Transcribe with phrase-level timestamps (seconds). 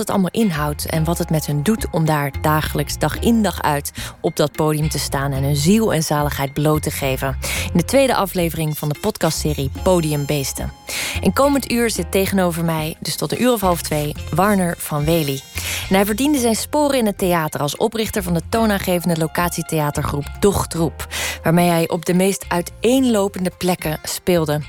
[0.00, 3.62] het allemaal inhoudt en wat het met hun doet om daar dagelijks, dag in dag
[3.62, 7.36] uit, op dat podium te staan en hun ziel en zaligheid bloot te geven.
[7.72, 10.72] In de tweede aflevering van de podcastserie Podiumbeesten.
[11.20, 15.04] In komend uur zit tegenover mij, dus tot een uur of half twee, Warner van
[15.04, 15.40] Wely.
[15.88, 21.06] En hij verdiende zijn sporen in het theater als oprichter van de toonaangevende locatietheatergroep Dochtroep,
[21.42, 24.60] waarmee hij op de meest uiteenlopende plekken speelde.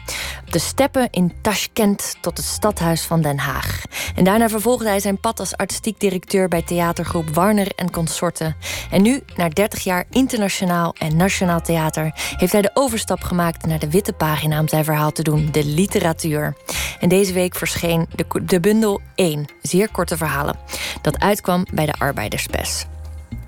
[0.52, 3.82] De steppen in Tashkent tot het stadhuis van Den Haag.
[4.16, 8.56] En daarna vervolgde hij zijn pad als artistiek directeur bij theatergroep Warner en Consorten.
[8.92, 13.80] En nu, na 30 jaar internationaal en nationaal theater, heeft hij de overstap gemaakt naar
[13.80, 16.56] de witte pagina om zijn verhaal te doen, de literatuur.
[17.00, 20.60] En deze week verscheen de, de bundel 1, zeer korte verhalen,
[21.02, 22.86] dat uitkwam bij de Arbeiderspers.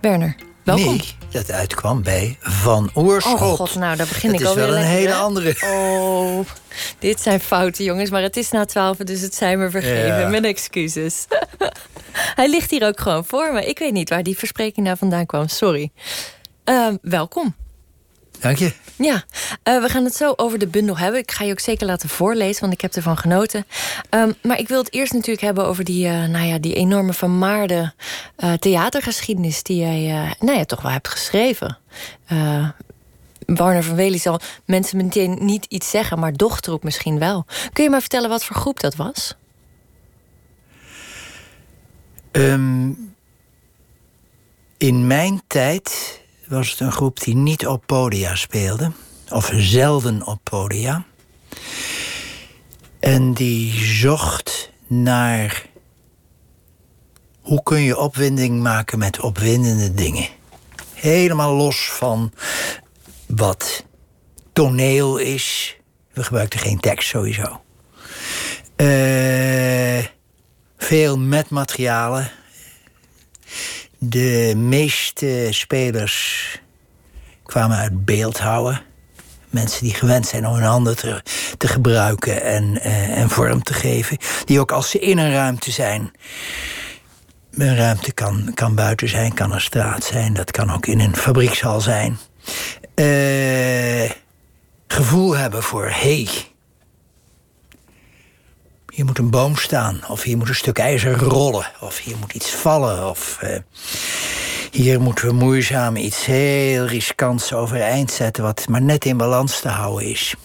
[0.02, 0.86] Werner, welkom.
[0.86, 3.42] Nee, dat uitkwam bij Van Oorschot.
[3.42, 5.20] Oh god, nou, daar begin dat ik alweer is wel een lekker, hele hè?
[5.20, 5.56] andere.
[5.64, 6.40] Oh,
[7.00, 8.10] dit zijn fouten, jongens.
[8.10, 10.20] Maar het is na twaalf, dus het zijn me vergeven.
[10.20, 10.28] Ja.
[10.28, 11.26] Mijn excuses.
[12.36, 13.66] Hij ligt hier ook gewoon voor me.
[13.66, 15.48] Ik weet niet waar die verspreking nou vandaan kwam.
[15.48, 15.92] Sorry.
[16.64, 17.56] Ehm, welkom.
[18.44, 18.74] Dank je.
[18.96, 19.24] Ja,
[19.64, 21.20] eh, we gaan het zo over de bundel hebben.
[21.20, 23.66] Ik ga je ook zeker laten voorlezen, want ik heb ervan genoten.
[24.10, 27.14] Ehm, maar ik wil het eerst natuurlijk hebben over die, eh, nou ja, die enorme
[27.14, 27.94] vermaarde
[28.36, 31.78] eh, theatergeschiedenis die jij nou ja, toch wel hebt geschreven.
[33.46, 37.46] Warner van Wely zal mensen meteen niet iets zeggen, maar dochterroep misschien wel.
[37.74, 39.36] Kun je maar vertellen wat voor groep dat was?
[42.32, 42.92] Ehm,
[44.78, 46.22] in mijn tijd
[46.54, 48.92] was het een groep die niet op podia speelde.
[49.30, 51.06] Of zelden op podia.
[53.00, 55.66] En die zocht naar...
[57.42, 60.28] hoe kun je opwinding maken met opwindende dingen.
[60.94, 62.34] Helemaal los van
[63.28, 63.86] wat
[64.54, 65.78] toneel is.
[66.14, 67.62] We gebruikten geen tekst sowieso.
[68.76, 70.06] Eh,
[70.78, 72.32] veel met materialen.
[74.06, 76.62] De meeste spelers
[77.44, 78.82] kwamen uit beeldhouwen.
[79.50, 81.22] Mensen die gewend zijn om hun handen te,
[81.58, 84.18] te gebruiken en, eh, en vorm te geven.
[84.46, 86.12] Die ook als ze in een ruimte zijn.
[87.52, 90.34] Een ruimte kan, kan buiten zijn, kan een straat zijn.
[90.34, 92.18] Dat kan ook in een fabriekshal zijn.
[92.96, 94.12] Eh,
[94.88, 96.30] gevoel hebben voor hey,
[98.94, 102.34] hier moet een boom staan, of hier moet een stuk ijzer rollen, of hier moet
[102.34, 103.60] iets vallen, of eh,
[104.72, 109.68] hier moeten we moeizaam iets heel riskants overeind zetten, wat maar net in balans te
[109.68, 110.36] houden is.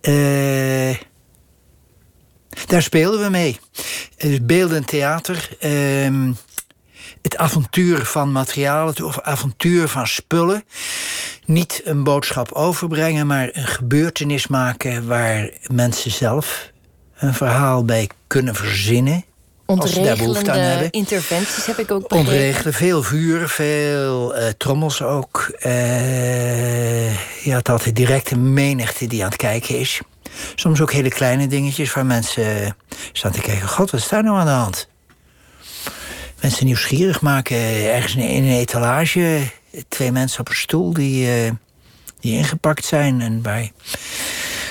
[0.00, 0.96] Eh,
[2.66, 3.58] daar speelden we mee.
[4.42, 6.32] Beeldend theater, ehm,
[7.22, 10.64] het avontuur van materialen, het avontuur van spullen.
[11.44, 16.71] Niet een boodschap overbrengen, maar een gebeurtenis maken waar mensen zelf
[17.22, 19.24] een verhaal bij kunnen verzinnen.
[19.66, 20.90] Als ze daar behoefte aan hebben.
[20.90, 22.32] interventies heb ik ook begrepen.
[22.32, 25.56] Ontregelen, veel vuur, veel eh, trommels ook.
[25.58, 30.00] Eh, je had altijd direct een menigte die aan het kijken is.
[30.54, 32.70] Soms ook hele kleine dingetjes waar mensen eh,
[33.12, 33.68] staan te kijken.
[33.68, 34.88] God, wat is daar nou aan de hand?
[36.40, 37.56] Mensen nieuwsgierig maken.
[37.92, 39.40] Ergens in een etalage.
[39.88, 41.50] Twee mensen op een stoel die, eh,
[42.20, 43.20] die ingepakt zijn.
[43.20, 43.70] En waar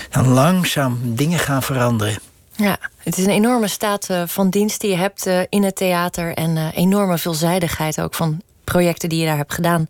[0.10, 2.20] dan langzaam dingen gaan veranderen.
[2.56, 5.76] Ja, het is een enorme staat eh, van dienst die je hebt eh, in het
[5.76, 6.34] theater.
[6.34, 9.88] En eh, enorme veelzijdigheid ook van projecten die je daar hebt gedaan.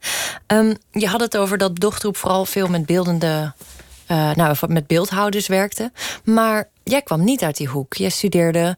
[0.48, 3.54] Ehm, je had het over dat dochtroep vooral veel met beeldende.
[4.36, 5.92] nou, met beeldhouders werkte.
[6.24, 7.94] Maar jij kwam niet uit die hoek.
[7.94, 8.78] Jij studeerde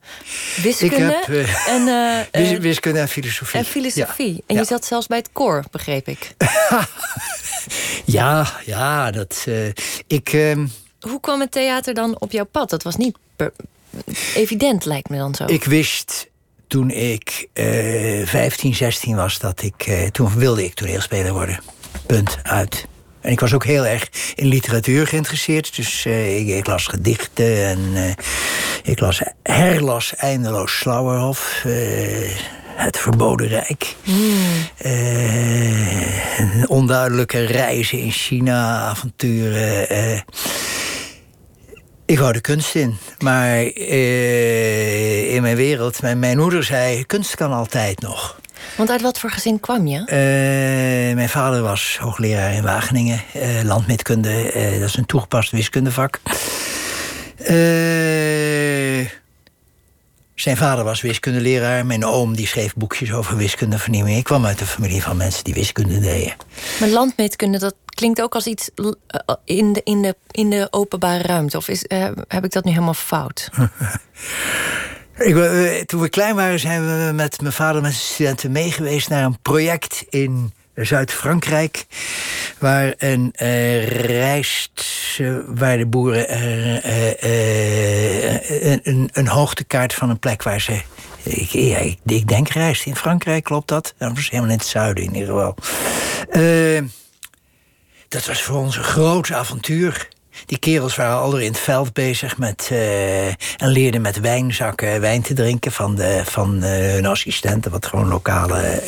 [0.62, 1.86] wiskunde Ik heb, en,
[2.50, 3.60] Wis- wiskunde en filosofie.
[3.60, 4.34] en filosofie.
[4.34, 4.40] Ja.
[4.48, 4.64] En je Ja.
[4.64, 6.34] zat zelfs bij het koor, begreep ik.
[8.06, 9.46] Ja, ja, dat.
[10.08, 10.30] ik.
[11.10, 12.70] Hoe kwam het theater dan op jouw pad?
[12.70, 13.18] Dat was niet
[14.36, 15.46] evident, lijkt me dan zo.
[15.46, 16.30] Ik wist
[16.68, 19.86] toen ik eh 15, 16 was dat ik.
[19.88, 21.60] eh, toen wilde ik toneelspeler worden.
[22.06, 22.86] Punt uit.
[23.22, 25.76] En ik was ook heel erg in literatuur geïnteresseerd.
[25.76, 28.12] Dus eh, ik, ik las gedichten en eh,
[28.84, 31.62] ik las, herlas eindeloos Slauerhof.
[32.76, 33.96] het Verboden Rijk.
[36.38, 39.88] Een onduidelijke reizen in China, avonturen.
[42.14, 42.98] Ik wou de kunst in.
[43.20, 47.06] Maar eh, in mijn wereld, mijn, mijn moeder zei...
[47.06, 48.40] kunst kan altijd nog.
[48.78, 49.98] Want uit wat voor gezin kwam je?
[49.98, 54.52] Eh, mijn vader was hoogleraar in Wageningen, eh, landmeetkunde.
[54.80, 56.20] dat is een toegepast wiskundevak.
[57.38, 59.06] Eh,
[60.36, 61.86] zijn vader was wiskundeleraar.
[61.86, 64.18] Mijn oom die schreef boekjes over wiskundevernieuwing.
[64.18, 66.34] Ik kwam uit een familie van mensen die wiskunde deden.
[66.80, 70.68] Maar landmeetkunde, dat klinkt ook als iets l- eh, in de, in de, in de
[70.72, 71.58] openbare ruimte.
[71.58, 73.50] Of is, eh, heb ik dat nu helemaal fout?
[75.18, 78.52] Ik, eh, toen we klein waren, zijn we met mijn vader en met zijn studenten
[78.52, 81.86] meegeweest naar een project in Zuid-Frankrijk.
[82.58, 84.88] Waar een uh, rijst,
[85.20, 86.82] uh, waar de boeren een,
[88.84, 90.82] een, een hoogtekaart van een plek waar ze
[91.24, 93.94] ik, ja, ik, denk rijst in Frankrijk, klopt dat?
[93.98, 95.56] Dat was helemaal in het zuiden in ieder geval.
[98.08, 100.08] Dat was voor ons een groot avontuur.
[100.46, 102.70] Die kerels waren al in het veld bezig met,
[103.58, 108.82] en leerden met wijnzakken wijn te drinken van, de, van hun assistenten, wat gewoon lokale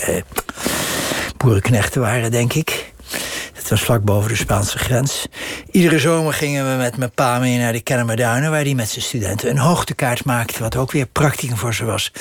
[1.38, 2.94] boerenknechten waren, denk ik.
[3.54, 5.26] Het was vlak boven de Spaanse grens.
[5.72, 8.52] Iedere zomer gingen we met mijn pa mee naar de Kennemerduinen...
[8.52, 10.60] waar hij met zijn studenten een hoogtekaart maakte...
[10.60, 12.12] wat ook weer practicum voor ze was.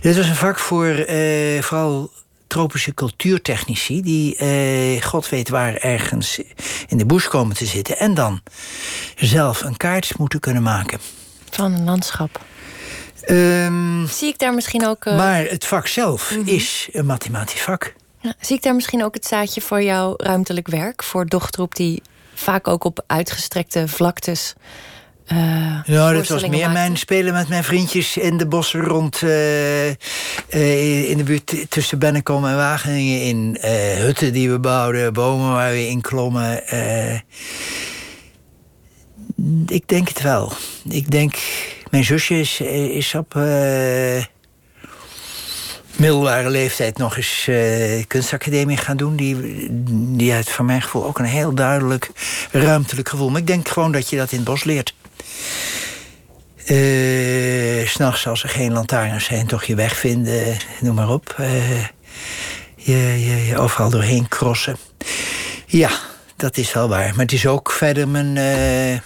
[0.00, 2.10] Dit was een vak voor eh, vooral
[2.46, 4.02] tropische cultuurtechnici...
[4.02, 6.40] die, eh, god weet waar, ergens
[6.88, 7.98] in de bush komen te zitten...
[7.98, 8.40] en dan
[9.16, 10.98] zelf een kaart moeten kunnen maken.
[11.50, 12.40] Van een landschap.
[13.28, 15.04] Um, Zie ik daar misschien ook...
[15.04, 15.16] Uh...
[15.16, 16.48] Maar het vak zelf mm -hmm.
[16.48, 17.94] is een mathematisch vak.
[18.22, 21.02] Ja, zie ik daar misschien ook het zaadje voor jouw ruimtelijk werk?
[21.02, 22.02] Voor dochterop die
[22.34, 24.54] vaak ook op uitgestrekte vlaktes.
[25.32, 25.38] Uh,
[25.86, 29.22] nou, dat was meer mijn spelen met mijn vriendjes in de bossen rond.
[29.22, 33.22] Uh, uh, in de buurt tussen Bennekom en Wageningen.
[33.22, 33.58] In
[33.96, 36.62] hutten die we bouwden, bomen waar we in klommen.
[39.66, 40.52] ik denk het wel.
[40.88, 41.34] Ik denk.
[41.90, 42.60] Mijn zusje is,
[42.90, 43.34] is op
[45.96, 49.16] middelbare leeftijd nog eens uh, kunstacademie gaan doen.
[49.16, 49.36] Die,
[50.16, 52.10] die heeft van mijn gevoel ook een heel duidelijk
[52.50, 53.30] ruimtelijk gevoel.
[53.30, 54.94] Maar ik denk gewoon dat je dat in het bos leert.
[56.66, 61.36] Uh, S'nachts als er geen lantaarns zijn, toch je weg vinden, noem maar op.
[61.40, 61.80] Uh,
[62.76, 64.76] je, je, overal doorheen crossen.
[65.66, 65.90] Ja,
[66.36, 67.10] dat is wel waar.
[67.10, 68.34] Maar het is ook verder mijn,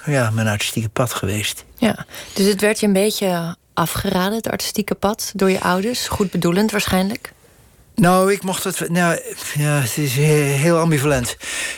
[0.07, 1.65] ja, mijn artistieke pad geweest.
[1.79, 6.09] Ja, dus het werd je een beetje afgeraden, het artistieke pad, door je ouders?
[6.09, 7.33] Goed bedoelend waarschijnlijk?
[7.97, 8.89] Nou, ik mocht het.
[8.89, 9.21] Nou,
[9.55, 11.37] ja, het is heel ambivalent.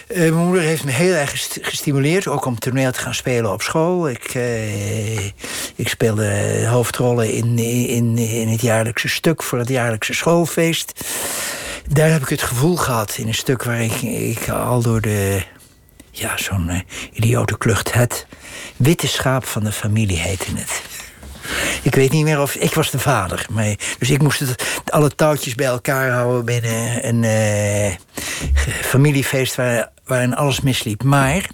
[0.09, 3.63] Uh, mijn moeder heeft me heel erg gestimuleerd, ook om toneel te gaan spelen op
[3.63, 4.09] school.
[4.09, 5.27] Ik, uh,
[5.75, 7.59] ik speelde hoofdrollen in,
[7.89, 11.05] in, in het jaarlijkse stuk voor het jaarlijkse schoolfeest.
[11.89, 15.43] Daar heb ik het gevoel gehad in een stuk waar ik, ik al door de.
[16.11, 16.81] Ja, zo'n uh,
[17.13, 17.93] idiote klucht.
[17.93, 18.27] Het
[18.77, 20.83] witte schaap van de familie heette het.
[21.83, 22.55] Ik weet niet meer of...
[22.55, 23.47] Ik was de vader.
[23.51, 24.43] Maar, dus ik moest
[24.85, 27.95] alle touwtjes bij elkaar houden binnen een uh,
[28.83, 31.03] familiefeest waar, waarin alles misliep.
[31.03, 31.49] Maar...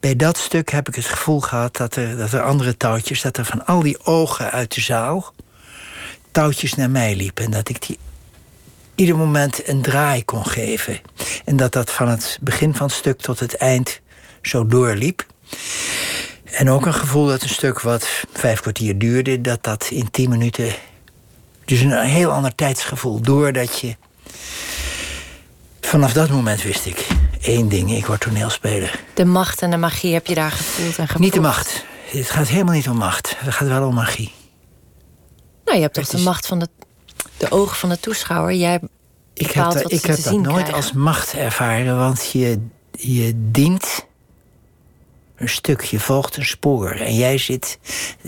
[0.00, 3.22] Bij dat stuk heb ik het gevoel gehad dat er, dat er andere touwtjes...
[3.22, 5.34] dat er van al die ogen uit de zaal
[6.34, 7.44] touwtjes naar mij liepen.
[7.44, 7.98] En dat ik die
[8.94, 11.00] ieder moment een draai kon geven.
[11.44, 14.00] En dat dat van het begin van het stuk tot het eind
[14.42, 15.26] zo doorliep.
[16.54, 20.30] En ook een gevoel dat een stuk wat vijf kwartier duurde, dat dat in tien
[20.30, 20.74] minuten.
[21.64, 23.20] Dus een heel ander tijdsgevoel.
[23.20, 23.96] Doordat je.
[25.80, 27.06] Vanaf dat moment wist ik
[27.40, 29.00] één ding: ik word toneelspeler.
[29.14, 31.24] De macht en de magie heb je daar gevoeld en gevoeld?
[31.24, 31.84] Niet de macht.
[32.10, 33.34] Het gaat helemaal niet om macht.
[33.38, 34.32] Het gaat wel om magie.
[35.64, 36.68] Nou, je hebt toch de macht van de,
[37.36, 38.54] de ogen van de toeschouwer.
[38.54, 38.80] Jij
[39.34, 40.74] ik heb, dat, ik heb dat nooit krijgen.
[40.74, 42.60] als macht ervaren, want je,
[42.90, 44.06] je dient
[45.36, 46.90] een stukje volgt een spoor.
[46.90, 47.78] En jij zit,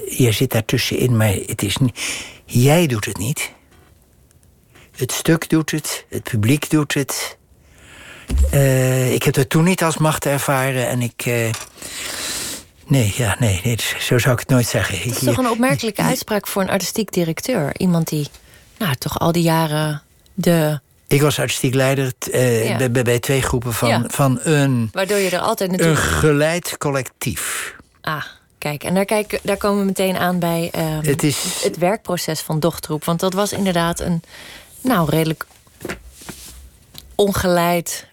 [0.08, 1.98] jij zit daartussenin, maar het is niet,
[2.44, 3.52] jij doet het niet.
[4.96, 7.38] Het stuk doet het, het publiek doet het.
[8.54, 11.26] Uh, ik heb dat toen niet als macht ervaren en ik.
[11.26, 11.50] Uh,
[12.86, 14.98] nee, ja, nee, nee, zo zou ik het nooit zeggen.
[14.98, 17.72] Het is toch een opmerkelijke uitspraak voor een artistiek directeur.
[17.76, 18.28] Iemand die
[18.78, 20.02] nou, toch al die jaren
[20.34, 22.88] de ik was artistiek leider uh, ja.
[22.88, 24.04] bij, bij, twee groepen van, ja.
[24.06, 24.88] van een.
[24.92, 25.98] Waardoor je er altijd natuurlijk.
[25.98, 27.74] Een geleid collectief.
[28.00, 28.24] Ah,
[28.58, 31.60] kijk, en daar, kijk, daar komen we meteen aan bij um, het, is...
[31.62, 33.04] het werkproces van Dochtroep.
[33.04, 34.22] Want dat was inderdaad een,
[34.80, 35.46] nou, redelijk
[37.14, 38.06] ongeleid,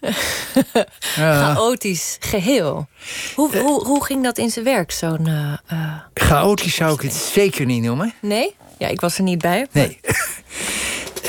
[1.16, 1.54] ja.
[1.54, 2.86] chaotisch geheel.
[3.34, 5.28] Hoe, uh, hoe, hoe ging dat in zijn werk, zo'n...
[5.28, 8.14] Uh, chaotisch zou ik het zeker niet noemen.
[8.20, 8.56] Nee?
[8.78, 9.66] Ja, ik was er niet bij.
[9.72, 10.00] Nee.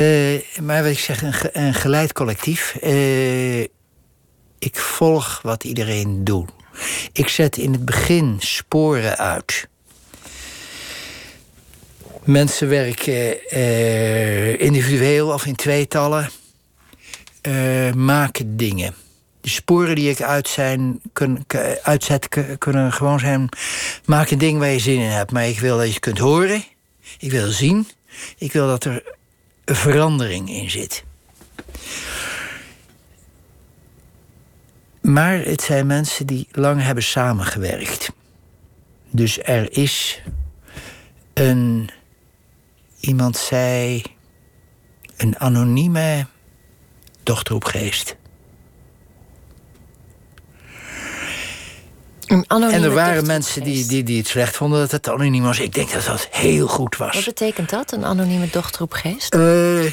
[0.02, 2.78] Uh, maar wat ik zeg, een, een geleid collectief.
[2.84, 3.62] Uh,
[4.60, 6.50] ik volg wat iedereen doet.
[7.12, 9.68] Ik zet in het begin sporen uit.
[12.24, 16.30] Mensen werken uh, individueel of in tweetallen.
[17.96, 18.94] maken dingen.
[19.42, 21.02] De sporen die ik uit zijn,
[21.82, 23.50] uitzet kunnen gewoon zijn...
[24.06, 25.32] maak een ding waar je zin in hebt.
[25.32, 26.64] Maar ik wil dat je kunt horen.
[27.20, 27.88] Ik wil zien.
[28.38, 29.04] Ik wil dat er
[29.66, 31.04] verandering in zit.
[35.02, 38.12] Maar het zijn mensen die lang hebben samengewerkt.
[39.10, 40.22] Dus er is
[41.34, 41.90] een.
[43.00, 44.04] Iemand zei.
[45.18, 46.28] een anonieme
[47.24, 48.16] dochterroepgeest.
[52.28, 55.60] En er waren mensen die, die, die het slecht vonden dat het anoniem was.
[55.60, 57.16] Ik denk dat dat heel goed was.
[57.16, 59.36] Wat betekent dat, een anonieme dochterroepgeest?
[59.36, 59.84] Uh,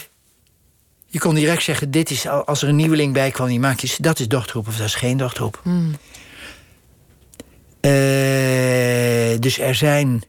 [1.06, 3.94] je kon direct zeggen, dit is, als er een nieuweling bij kwam, die maak je,
[3.98, 5.60] dat is dochterroep of dat is geen dochterroep.
[5.62, 5.96] Hmm.
[7.80, 10.22] Uh, dus er zijn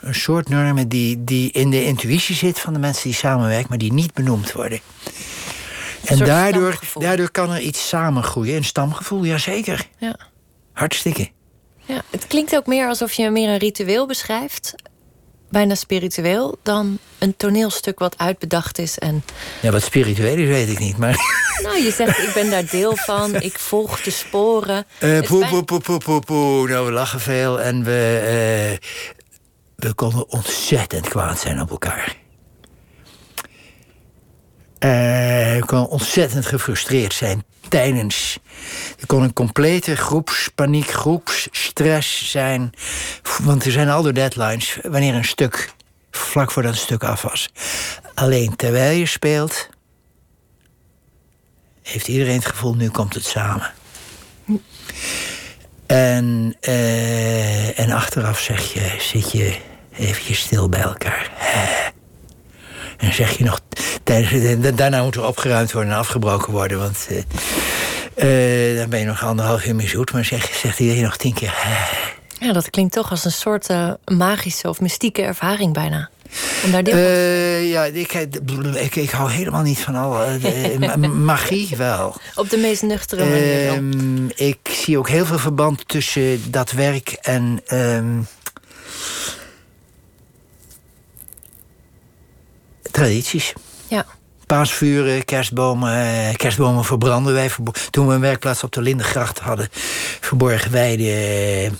[0.00, 3.78] een soort normen die, die in de intuïtie zit van de mensen die samenwerken, maar
[3.78, 4.80] die niet benoemd worden.
[6.04, 8.56] En daardoor, daardoor kan er iets samengroeien.
[8.56, 9.86] Een stamgevoel, jazeker.
[9.98, 10.16] Ja.
[10.72, 11.30] Hartstikke.
[11.84, 14.74] Ja, het klinkt ook meer alsof je meer een ritueel beschrijft.
[15.50, 18.98] Bijna spiritueel dan een toneelstuk wat uitbedacht is.
[18.98, 19.24] En...
[19.60, 20.96] Ja, wat spiritueel is, weet ik niet.
[20.96, 21.40] Maar...
[21.62, 23.34] Nou, je zegt, ik ben daar deel van.
[23.34, 24.84] Ik volg de sporen.
[25.00, 26.68] Uh, poe, poe, poe, poe, poe, poe.
[26.68, 28.78] Nou, we lachen veel en we...
[28.80, 28.88] Uh,
[29.76, 32.16] we konden ontzettend kwaad zijn op elkaar.
[34.84, 34.90] Uh,
[35.58, 38.38] we konden ontzettend gefrustreerd zijn tijdens.
[39.00, 42.72] Er kon een complete groepspaniek, groepsstress zijn.
[43.42, 45.72] Want er zijn altijd deadlines wanneer een stuk,
[46.10, 47.48] vlak voordat een stuk af was.
[48.14, 49.68] Alleen terwijl je speelt,
[51.82, 53.72] heeft iedereen het gevoel, nu komt het samen.
[55.86, 59.58] En, uh, en achteraf zeg je, zit je
[59.92, 61.30] eventjes stil bij elkaar.
[63.02, 63.60] En zeg je nog,
[64.02, 66.78] tijdens, daarna moet er opgeruimd worden en afgebroken worden.
[66.78, 70.12] Want uh, dan ben je nog anderhalf uur mee zoet.
[70.12, 71.54] Maar zeg, zegt iedereen nog tien keer.
[72.38, 76.10] Ja, dat klinkt toch als een soort uh, magische of mystieke ervaring bijna.
[76.64, 78.12] Om daar deel uh, ja, ik,
[78.74, 80.26] ik, ik, hou helemaal niet van al
[81.08, 82.16] magie wel.
[82.34, 83.68] Op de meest nuchtere manier.
[83.68, 87.60] Ehm, ik zie ook heel veel verband tussen dat werk en.
[87.72, 88.26] Um,
[92.92, 93.52] tradities.
[93.88, 94.06] Ja.
[94.46, 97.50] Paasvuren, kerstbomen, eh, kerstbomen verbranden wij.
[97.90, 99.68] Toen we een werkplaats op de Lindengracht hadden,
[100.20, 101.70] verborgen wij de,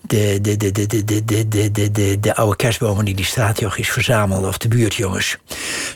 [0.00, 3.90] de, de, de, de, de, de, de, de, de, de oude kerstbomen die die straatjochies
[3.90, 5.36] verzamelden, of de buurtjongens.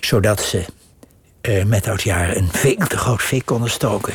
[0.00, 0.64] Zodat ze
[1.42, 4.14] uh, met oudjaar een veel te groot fik konden stoken.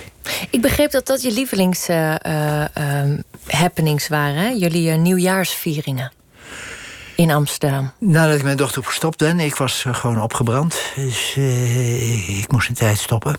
[0.49, 3.03] Ik begreep dat dat je lievelings uh, uh,
[3.47, 4.49] happenings waren, hè?
[4.49, 6.11] jullie nieuwjaarsvieringen
[7.21, 7.91] in Amsterdam?
[7.97, 10.81] Nadat ik mijn dochter gestopt ben, ik was eh, gewoon opgebrand.
[10.95, 13.37] Dus uh, ik moest een tijd stoppen.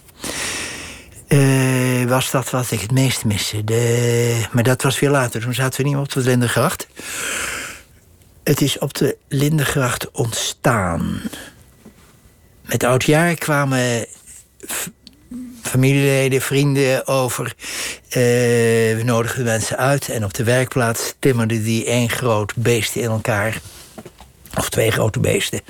[1.28, 3.64] Uh, was dat wat ik het meest miste.
[3.64, 5.40] De, maar dat was weer later.
[5.40, 6.86] Toen zaten we niet op de Lindengracht.
[8.44, 11.20] Het is op de Lindengracht ontstaan.
[12.66, 14.06] Met oudjaar kwamen
[15.62, 17.54] familieleden, vrienden over.
[18.08, 18.14] Uh,
[18.96, 23.60] we nodigden mensen uit en op de werkplaats timmerden die één groot beest in elkaar.
[24.58, 25.60] Of twee grote beesten.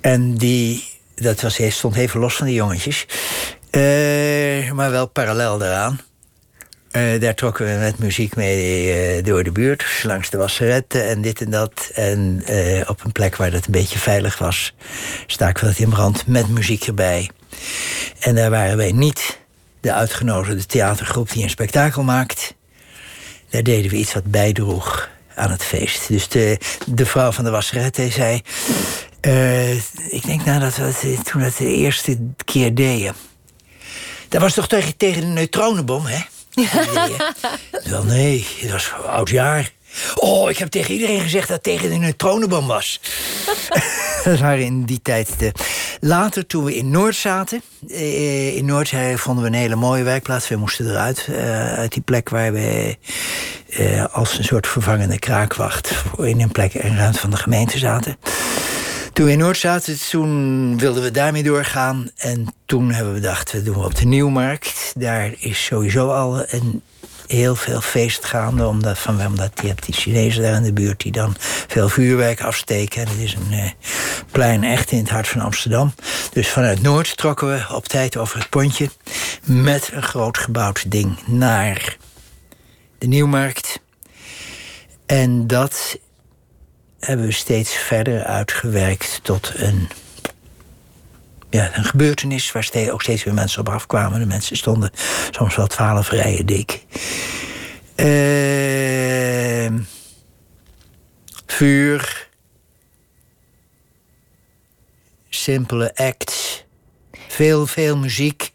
[0.00, 0.84] En die,
[1.14, 3.06] dat was, stond even los van die jongetjes.
[3.70, 6.00] Uh, maar wel parallel daaraan.
[6.92, 11.40] Uh, daar trokken we met muziek mee door de buurt, langs de wasseretten en dit
[11.40, 11.90] en dat.
[11.94, 12.42] En
[12.86, 14.74] op een plek waar dat een beetje veilig was,
[15.26, 17.30] staken we dat in brand met muziek erbij.
[18.18, 19.38] En daar waren wij niet
[19.80, 22.54] de uitgenodigde theatergroep die een spektakel maakt.
[23.50, 26.08] Daar deden we iets wat bijdroeg aan het feest.
[26.08, 28.42] Dus de, de vrouw van de wasserette zei...
[29.20, 29.74] Uh,
[30.12, 33.14] ik denk nou dat we toen het de eerste keer deden...
[34.28, 36.18] Dat was toch tegen, tegen de neutronenbom, hè?
[37.90, 39.70] Wel nee, het was oud jaar.
[40.14, 43.00] Oh, ik heb tegen iedereen gezegd dat het tegen de neutronenbom was.
[44.34, 45.52] waren in die tijd de...
[46.00, 47.62] Later, toen we in Noord zaten...
[47.88, 50.48] Eh, in Noord vonden we een hele mooie werkplaats.
[50.48, 52.96] We moesten eruit, uh, uit die plek waar we...
[54.12, 56.04] Als een soort vervangende kraakwacht...
[56.18, 58.16] in een plek en ruimte van de gemeente zaten.
[59.12, 62.10] Toen we in Noord zaten, toen wilden we daarmee doorgaan.
[62.16, 64.92] En toen hebben we gedacht, we doen op de Nieuwmarkt.
[64.96, 66.82] Daar is sowieso al een
[67.26, 68.66] heel veel feest gaande.
[68.66, 71.34] Omdat, van, omdat je hebt die Chinezen daar in de buurt die dan
[71.66, 73.02] veel vuurwerk afsteken.
[73.02, 73.70] En het is een uh,
[74.30, 75.94] plein echt in het hart van Amsterdam.
[76.32, 78.90] Dus vanuit Noord trokken we op tijd over het pontje.
[79.44, 81.96] Met een groot gebouwd ding naar
[82.98, 83.80] de Nieuwmarkt.
[85.06, 85.98] En dat
[87.00, 89.88] hebben we steeds verder uitgewerkt tot een,
[91.56, 94.20] ja, een gebeurtenis waar steeds, ook steeds weer mensen op afkwamen.
[94.20, 94.90] De mensen stonden
[95.30, 96.84] soms wel twaalf rijen dik.
[97.96, 98.06] Uh,
[101.46, 102.28] vuur,
[105.28, 106.66] simpele acts,
[107.36, 108.52] Veel, veel muziek.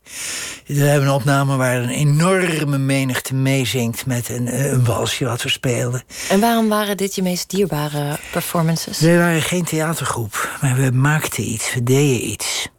[0.65, 5.49] We hebben een opname waar een enorme menigte meezingt met een, een walsje wat we
[5.49, 6.03] speelden.
[6.29, 8.99] En waarom waren dit je meest dierbare performances?
[8.99, 12.69] We waren geen theatergroep, maar we maakten iets, we deden iets.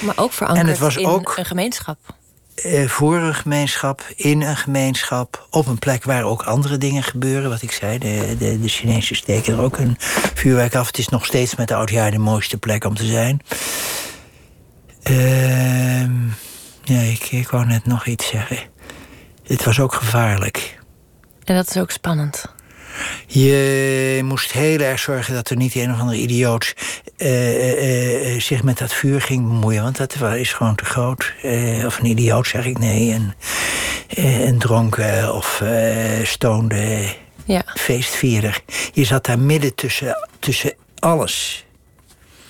[0.00, 1.98] Maar ook verankerd en het was in ook, een gemeenschap.
[2.54, 7.50] Eh, voor een gemeenschap, in een gemeenschap, op een plek waar ook andere dingen gebeuren.
[7.50, 9.96] Wat ik zei, de, de, de Chinezen steken er ook een
[10.34, 10.86] vuurwerk af.
[10.86, 13.40] Het is nog steeds met oudjaar de mooiste plek om te zijn.
[15.10, 16.02] Uh,
[16.82, 18.58] ja, ik, ik wou net nog iets zeggen.
[19.46, 20.78] Het was ook gevaarlijk.
[21.44, 22.44] En dat is ook spannend.
[23.26, 26.74] Je moest heel erg zorgen dat er niet een of andere idioot
[27.18, 29.82] uh, uh, zich met dat vuur ging bemoeien.
[29.82, 31.32] Want dat is gewoon te groot.
[31.84, 33.12] of een idioot zeg ik nee.
[33.14, 33.32] Een,
[34.46, 35.62] een dronken of
[36.22, 37.14] stoonde
[37.44, 37.62] ja.
[37.74, 38.60] feestvierder.
[38.92, 41.66] Je zat daar midden tussen, tussen alles.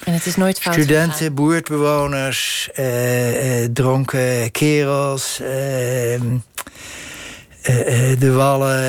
[0.05, 1.35] En het is nooit fout Studenten, gegaan.
[1.35, 2.71] buurtbewoners,
[3.73, 5.41] dronken kerels...
[7.69, 8.83] Ehm, uh, de wallen.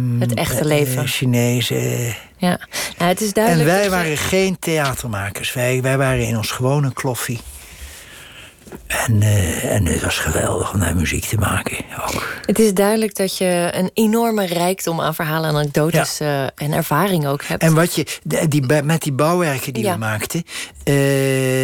[0.00, 1.02] Uh, het echte leven.
[1.02, 2.14] Uh, Chinezen.
[2.36, 2.58] Ja,
[2.98, 3.68] nou, het is duidelijk.
[3.68, 5.52] En wij waren geen theatermakers.
[5.52, 7.40] Wij, wij waren in ons gewone kloffie.
[8.86, 11.76] En, uh, en het was geweldig om daar muziek te maken.
[12.06, 12.38] Ook.
[12.46, 16.50] Het is duidelijk dat je een enorme rijkdom aan verhalen, anekdotes ja.
[16.54, 17.62] en ervaring ook hebt.
[17.62, 18.06] En wat je,
[18.48, 20.42] die, met die bouwwerken die we maakten,
[20.84, 20.94] uh,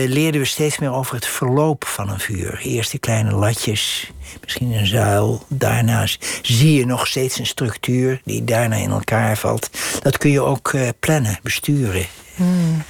[0.08, 2.60] leerden we steeds meer over het verloop van een vuur.
[2.62, 4.10] Eerst die kleine latjes,
[4.44, 5.44] misschien een zuil.
[5.48, 6.06] Daarna
[6.42, 9.70] zie je nog steeds een structuur die daarna in elkaar valt.
[10.02, 12.06] Dat kun je ook plannen, besturen.
[12.34, 12.82] Hmm.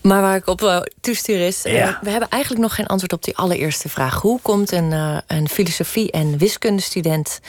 [0.00, 1.66] Maar waar ik op uh, toestuur is...
[1.66, 4.20] Uh, we hebben eigenlijk nog geen antwoord op die allereerste vraag.
[4.20, 7.40] Hoe komt een, uh, een filosofie- en wiskundestudent...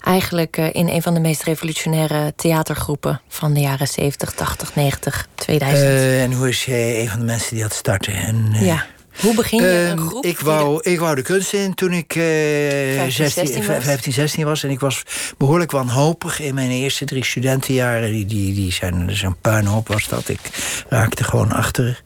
[0.00, 3.20] eigenlijk in een van de meest revolutionaire theatergroepen...
[3.28, 5.90] van de jaren 70, 80, 90, 2000?
[5.90, 8.14] en hoe is jij een van de mensen die dat starten?
[8.14, 8.86] En, ja.
[9.20, 10.24] Hoe begin je een ehm, groep?
[10.24, 14.62] ik, wou, ik wou de kunst in toen ik uh, 15, 16 15, 16 was.
[14.62, 15.02] En ik was
[15.38, 18.10] behoorlijk wanhopig in mijn eerste drie studentenjaren.
[18.10, 20.28] Die, die, die zijn dus een puinhoop was dat.
[20.28, 20.40] Ik
[20.88, 22.02] raakte gewoon achter.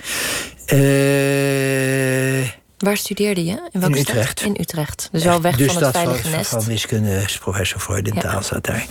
[0.73, 2.49] Uh,
[2.79, 3.69] Waar studeerde je?
[3.71, 4.43] In, in Utrecht.
[4.43, 5.09] In Utrecht.
[5.13, 6.51] Dus wel weg dus van het veilige nest.
[6.51, 8.21] van wiskunde, professor Freud in ja.
[8.21, 8.87] taal zat daar.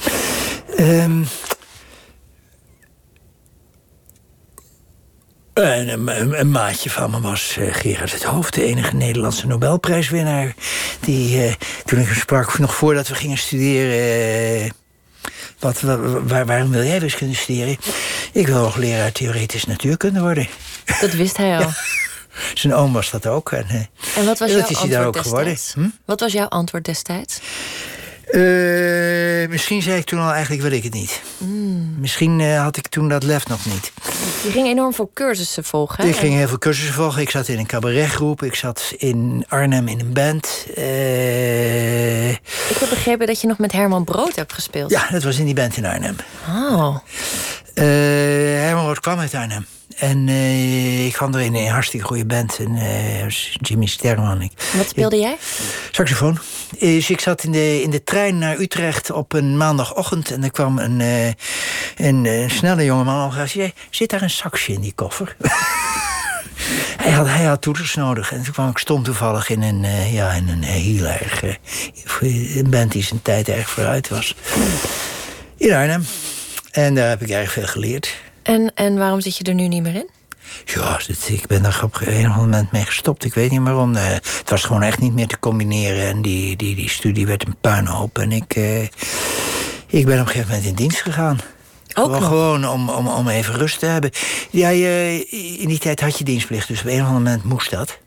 [0.79, 1.25] Um,
[5.53, 10.53] En een, een, maatje van me was uh, Gerard het Hoofd, de enige Nederlandse Nobelprijswinnaar.
[10.99, 11.53] Die, uh,
[11.85, 14.65] toen ik hem sprak, nog voordat we gingen studeren.
[14.65, 14.69] Uh,
[15.59, 17.77] wat, waar, waarom wil jij wiskunde studeren?
[18.31, 20.47] Ik wil hoogleraar theoretisch natuurkunde worden.
[21.01, 21.61] Dat wist hij al.
[21.61, 21.73] Ja.
[22.53, 23.51] Zijn oom was dat ook.
[23.51, 23.65] En,
[24.15, 25.71] en wat was jouw dat is hij daar ook destijds?
[25.71, 25.91] geworden.
[25.91, 26.05] Hm?
[26.05, 27.39] Wat was jouw antwoord destijds?
[28.31, 31.21] Uh, misschien zei ik toen al, eigenlijk wil ik het niet.
[31.37, 31.95] Mm.
[31.99, 33.91] Misschien uh, had ik toen dat lef nog niet.
[34.43, 36.03] Je ging enorm veel cursussen volgen.
[36.03, 36.10] Hè?
[36.10, 37.21] Ik ging heel veel cursussen volgen.
[37.21, 38.43] Ik zat in een cabaretgroep.
[38.43, 40.65] Ik zat in Arnhem in een band.
[40.77, 42.29] Uh...
[42.29, 44.91] Ik heb begrepen dat je nog met Herman Brood hebt gespeeld.
[44.91, 46.15] Ja, dat was in die band in Arnhem.
[46.47, 46.97] Oh.
[47.73, 49.65] Herman Brood kwam uit Arnhem.
[49.95, 52.57] En uh, ik kwam er in een hartstikke goede band.
[52.59, 54.41] En, uh, Jimmy Sterman.
[54.41, 55.38] Ik, Wat speelde jij?
[55.91, 56.39] Saxofoon.
[56.79, 60.31] Dus ik zat in de, in de trein naar Utrecht op een maandagochtend.
[60.31, 63.33] En er kwam een, uh, een, een snelle jongeman.
[63.33, 65.36] Hij zei, zit daar een saxje in die koffer?
[67.03, 68.31] hij, had, hij had toeters nodig.
[68.31, 71.43] En toen kwam ik stom toevallig in een, ja, in een heel erg...
[72.21, 74.36] Een band die zijn tijd erg vooruit was.
[75.57, 76.05] In Arnhem.
[76.73, 78.15] En daar heb ik erg veel geleerd.
[78.43, 80.09] En, en waarom zit je er nu niet meer in?
[80.65, 83.25] Ja, ik ben daar op een gegeven moment mee gestopt.
[83.25, 83.95] Ik weet niet waarom.
[83.95, 86.07] Uh, het was gewoon echt niet meer te combineren.
[86.07, 88.17] En die, die, die studie werd een puinhoop.
[88.17, 88.81] En ik, uh,
[89.88, 91.39] ik ben op een gegeven moment in dienst gegaan.
[91.93, 92.15] Ook?
[92.15, 94.12] Gewoon om, om, om even rust te hebben.
[94.49, 95.25] Ja, je,
[95.59, 96.67] in die tijd had je dienstplicht.
[96.67, 97.99] Dus op een of ander moment moest dat.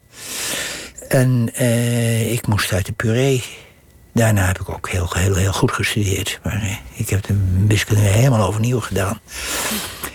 [1.09, 3.44] En uh, ik moest uit de puree.
[4.16, 6.40] Daarna heb ik ook heel, heel, heel goed gestudeerd.
[6.42, 9.20] Maar ik heb de wiskunde helemaal overnieuw gedaan.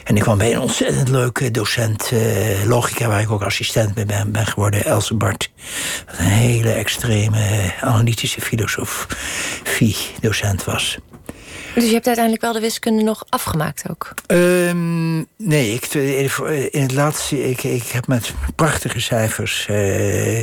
[0.03, 2.19] En ik kwam bij een ontzettend leuke docent uh,
[2.65, 3.07] logica...
[3.07, 5.51] waar ik ook assistent bij ben, ben geworden, Else Bart.
[6.05, 10.97] Wat een hele extreme analytische filosofie-docent was.
[11.75, 14.13] Dus je hebt uiteindelijk wel de wiskunde nog afgemaakt ook?
[14.27, 15.85] Um, nee, ik,
[16.71, 17.49] in het laatste...
[17.49, 19.65] Ik, ik heb met prachtige cijfers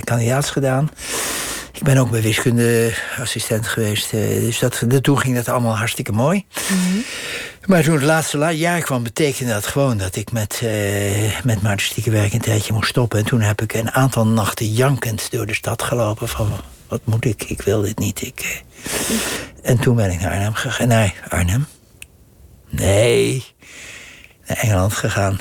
[0.04, 0.90] kandidaats gedaan.
[1.78, 4.10] Ik ben ook bij wiskundeassistent geweest.
[4.10, 6.44] Dus dat, toen ging dat allemaal hartstikke mooi.
[6.70, 7.04] Mm -hmm.
[7.66, 10.70] Maar toen het laatste jaar kwam, betekende dat gewoon dat ik met, uh,
[11.44, 13.18] met mijn artistieke werk een tijdje moest stoppen.
[13.18, 16.50] En toen heb ik een aantal nachten jankend door de stad gelopen van
[16.88, 17.44] wat moet ik?
[17.44, 18.22] Ik wil dit niet.
[18.22, 18.62] Ik,
[19.10, 19.16] uh...
[19.62, 20.88] En toen ben ik naar Arnhem gegaan.
[20.88, 21.66] Nee, Arnhem?
[22.68, 23.44] Nee,
[24.46, 25.40] naar Engeland gegaan.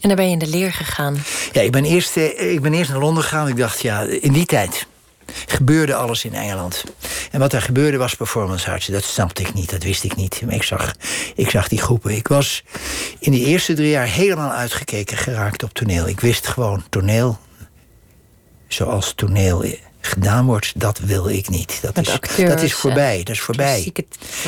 [0.00, 1.16] En dan ben je in de leer gegaan?
[1.52, 3.48] Ja, ik ben eerst, eh, ik ben eerst naar Londen gegaan.
[3.48, 4.86] Ik dacht, ja, in die tijd
[5.46, 6.84] gebeurde alles in Engeland.
[7.30, 8.86] En wat er gebeurde was performance arts.
[8.86, 10.42] Dat snapte ik niet, dat wist ik niet.
[10.44, 10.94] Maar ik zag,
[11.34, 12.10] ik zag die groepen.
[12.10, 12.64] Ik was
[13.18, 16.08] in de eerste drie jaar helemaal uitgekeken geraakt op toneel.
[16.08, 17.38] Ik wist gewoon, toneel,
[18.68, 19.64] zoals toneel
[20.00, 21.78] gedaan wordt, dat wil ik niet.
[21.82, 23.18] Dat, is, dat is voorbij.
[23.18, 23.92] Dat is voorbij.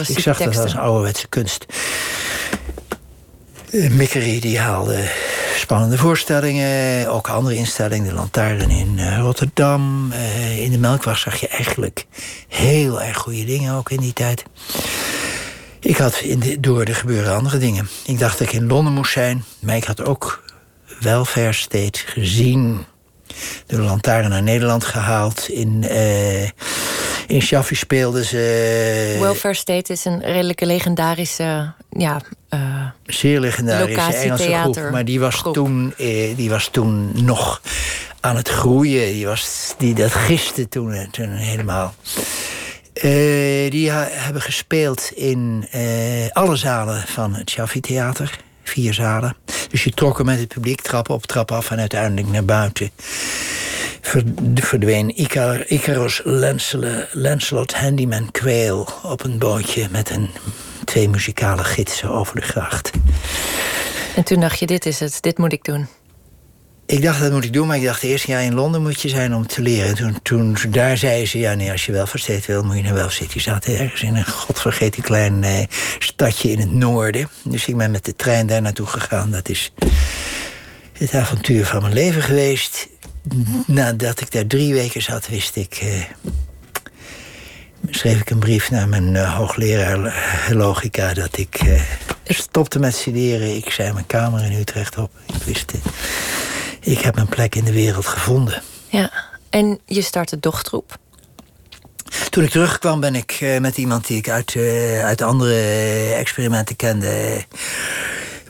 [0.07, 1.67] ik zag dat als een ouderwetse kunst.
[3.71, 5.11] Uh, Mikkery die haalde
[5.57, 7.09] spannende voorstellingen.
[7.09, 8.09] Ook andere instellingen.
[8.09, 10.13] De Lantaarn in uh, Rotterdam.
[10.13, 12.07] Uh, in de Melkweg zag je eigenlijk
[12.49, 14.45] heel erg goede dingen ook in die tijd.
[15.81, 17.89] Ik had in door de gebeuren andere dingen.
[18.05, 19.45] Ik dacht dat ik in Londen moest zijn.
[19.61, 20.45] Maar ik had ook
[21.01, 22.85] Welfare State gezien
[23.67, 25.49] de lantaarn naar Nederland gehaald.
[25.49, 26.43] In, uh,
[27.27, 29.17] in Shaffi speelden ze.
[29.21, 31.73] Welfare State is een redelijke legendarische.
[31.90, 32.20] Ja,
[32.51, 34.90] uh, Zeer legendarische Engelse groep.
[34.90, 37.62] Maar die was, Toen, uh, die was toen nog
[38.20, 39.12] aan het groeien.
[39.12, 41.94] Die was, die, dat giste toen, toen helemaal.
[42.94, 45.68] Uh, die hebben gespeeld in
[46.33, 49.37] alle zalen van het Shaffi Theater vier zalen.
[49.68, 52.90] Dus je trok er met het publiek trap op, trap af en uiteindelijk naar buiten.
[54.55, 56.20] Verdween Icar, Icarus
[57.12, 60.31] Lancelot Handyman Quail op een bootje met een,
[60.88, 62.90] twee muzikale gidsen over de gracht.
[64.16, 65.87] En toen dacht je, dit is het, dit moet ik doen.
[66.87, 69.09] Ik dacht, dat moet ik doen, maar ik dacht eerst, ja, in Londen moet je
[69.09, 69.94] zijn om te leren.
[69.94, 72.94] Toen, toen daar zei ze, ja, nee, als je wel versteed wil, moet je naar
[72.94, 73.31] wel zitten.
[73.35, 75.64] Je zat ergens in een godvergeten klein eh,
[75.98, 77.29] stadje in het noorden.
[77.42, 79.31] Dus ik ben met de trein daar naartoe gegaan.
[79.31, 79.72] Dat is
[80.92, 82.88] het avontuur van mijn leven geweest.
[83.66, 85.79] Nadat ik daar drie weken zat, wist ik...
[85.83, 86.03] Eh,
[87.91, 90.14] schreef ik een brief naar mijn uh, hoogleraar
[90.51, 91.14] logica...
[91.14, 91.81] dat ik uh,
[92.25, 93.57] stopte met studeren.
[93.57, 95.11] Ik zei mijn kamer in Utrecht op.
[95.27, 95.83] Ik wist het
[96.81, 98.62] ik heb mijn plek in de wereld gevonden.
[98.88, 99.11] Ja,
[99.51, 100.99] en je startte Dochtroep.
[102.31, 104.57] Toen ik terugkwam ben ik met iemand die ik uit,
[105.03, 105.62] uit andere
[106.14, 107.45] experimenten kende...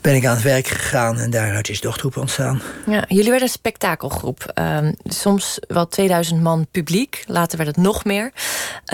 [0.01, 2.63] ben ik aan het werk gegaan en daaruit is Dochtroep ontstaan.
[2.87, 4.53] Ja, jullie werden een spektakelgroep.
[4.55, 7.25] Um, soms wel 2000 man publiek.
[7.27, 8.33] Later werd het nog meer.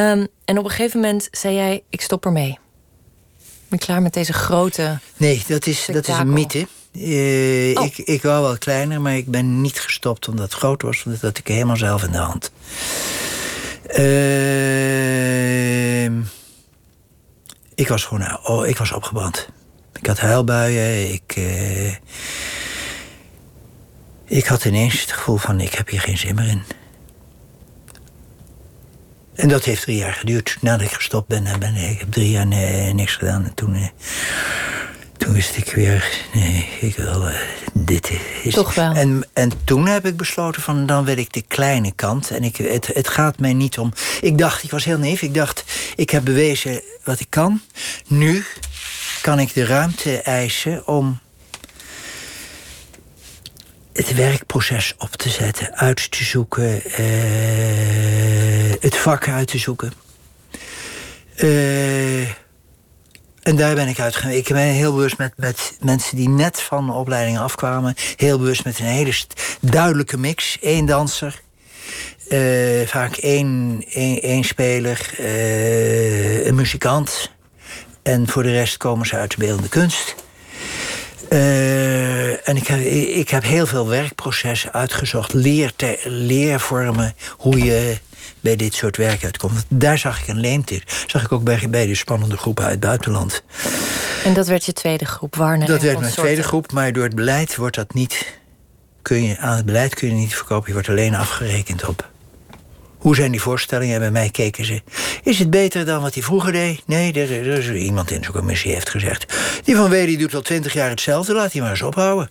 [0.01, 2.59] Um, en op een gegeven moment zei jij, ik stop ermee.
[3.69, 6.67] Ben klaar met deze grote Nee, dat is, dat is een mythe.
[6.93, 11.03] Uh, ik, ik wou wel kleiner, maar ik ben niet gestopt omdat het groot was.
[11.03, 12.51] Want dat had ik helemaal zelf in de hand.
[13.99, 16.05] Uh,
[17.75, 19.49] ik was gewoon oh, ik was opgebrand.
[20.01, 21.13] Ik had huilbuien.
[21.13, 21.95] Ik, uh,
[24.25, 26.63] ik had ineens het gevoel van ik heb hier geen zin meer in.
[29.35, 30.57] En dat heeft drie jaar geduurd.
[30.61, 32.47] Nadat ik gestopt ben, ben ik heb drie jaar
[32.95, 33.45] niks gedaan.
[33.45, 33.91] En toen
[35.17, 37.35] toen wist ik weer, nee, ik wil, uh,
[37.73, 38.11] dit
[38.43, 38.55] is...
[38.55, 38.93] Toch wel.
[38.93, 42.31] En, en toen heb ik besloten van, dan wil ik de kleine kant.
[42.31, 43.93] En ik, het, het gaat mij niet om...
[44.21, 45.65] Ik dacht, ik was heel neef, ik dacht,
[45.97, 47.61] ik heb bewezen wat ik kan.
[48.07, 48.45] Nu
[49.25, 51.19] kan ik de ruimte eisen om
[53.93, 59.93] het werkproces op te zetten, uit te zoeken, uh, het vak uit te zoeken.
[61.37, 62.21] Uh,
[63.43, 64.31] en daar ben ik uitgegaan.
[64.31, 67.95] Ik ben heel bewust met, met mensen die net van de opleiding afkwamen.
[68.17, 69.15] Heel bewust met een hele
[69.61, 70.59] duidelijke mix.
[70.61, 71.43] Eén danser.
[72.29, 75.15] Uh, vaak één, één, één speler.
[76.47, 77.33] Een muzikant.
[78.05, 80.15] En voor de rest komen ze uit de beeldende kunst.
[81.31, 85.33] Uh, en ik heb, ik heb heel veel werkprocessen uitgezocht.
[85.33, 85.73] Leer
[86.05, 87.15] leervormen.
[87.37, 87.99] Hoe je
[88.41, 89.65] bij dit soort werk uitkomt.
[89.69, 90.83] Daar zag ik een leemte.
[91.07, 93.43] Zag ik ook bij, bij de spannende groepen uit het buitenland.
[94.25, 95.67] En dat werd je tweede groep, Warner?
[95.67, 98.39] Dat werd mijn tweede groep, maar door het beleid wordt dat niet...
[99.03, 102.13] Kun je, aan het beleid kun je niet verkopen, je wordt alleen afgerekend op...
[103.05, 103.95] Hoe zijn die voorstellingen?
[103.95, 104.83] En bij mij keken ze.
[105.25, 106.83] Is het beter dan wat hij vroeger deed?
[106.87, 109.35] Nee, er, er is iemand in zo'n commissie heeft gezegd.
[109.65, 112.31] Die van die doet al twintig jaar hetzelfde, laat hij maar eens ophouden.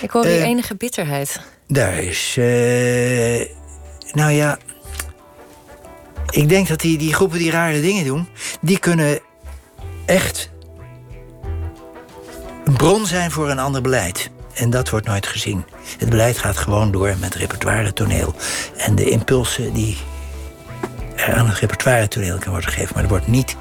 [0.00, 1.40] Ik hoor weer uh, enige bitterheid.
[1.68, 2.36] Daar is.
[2.38, 2.44] Uh,
[4.12, 4.58] nou ja,
[6.30, 8.28] ik denk dat die, die groepen die rare dingen doen,
[8.60, 9.20] die kunnen
[10.06, 10.50] echt
[12.64, 14.30] een bron zijn voor een ander beleid.
[14.54, 15.64] En dat wordt nooit gezien.
[15.98, 18.34] Het beleid gaat gewoon door met repertoire toneel.
[18.76, 19.96] En de impulsen die
[21.32, 22.94] aan het repertoire toneel kan worden gegeven.
[22.94, 23.56] Maar er wordt niet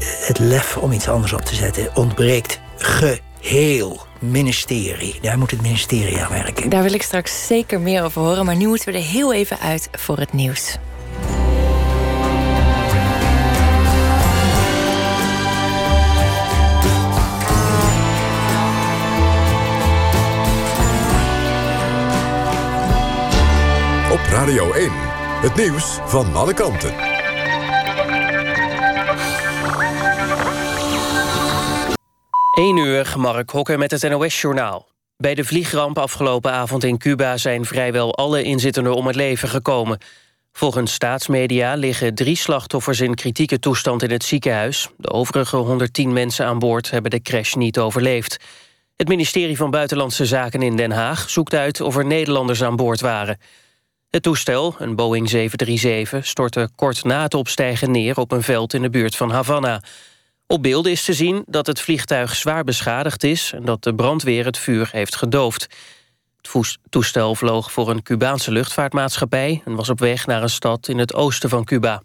[0.00, 1.88] eh, het lef om iets anders op te zetten.
[1.94, 5.18] Ontbreekt geheel ministerie.
[5.20, 6.70] Daar moet het ministerie aan werken.
[6.70, 8.44] Daar wil ik straks zeker meer over horen.
[8.44, 10.78] Maar nu moeten we er heel even uit voor het nieuws.
[24.14, 25.13] op Radio 1.
[25.44, 26.94] Het nieuws van alle kanten.
[32.54, 34.88] 1 uur, Mark Hokker met het NOS-journaal.
[35.16, 39.98] Bij de vliegramp afgelopen avond in Cuba zijn vrijwel alle inzittenden om het leven gekomen.
[40.52, 44.88] Volgens staatsmedia liggen drie slachtoffers in kritieke toestand in het ziekenhuis.
[44.96, 48.36] De overige 110 mensen aan boord hebben de crash niet overleefd.
[48.96, 53.00] Het ministerie van Buitenlandse Zaken in Den Haag zoekt uit of er Nederlanders aan boord
[53.00, 53.38] waren.
[54.14, 58.82] Het toestel, een Boeing 737, stortte kort na het opstijgen neer op een veld in
[58.82, 59.82] de buurt van Havana.
[60.46, 63.52] Op beelden is te zien dat het vliegtuig zwaar beschadigd is...
[63.52, 65.66] en dat de brandweer het vuur heeft gedoofd.
[66.42, 69.62] Het toestel vloog voor een Cubaanse luchtvaartmaatschappij...
[69.64, 72.02] en was op weg naar een stad in het oosten van Cuba.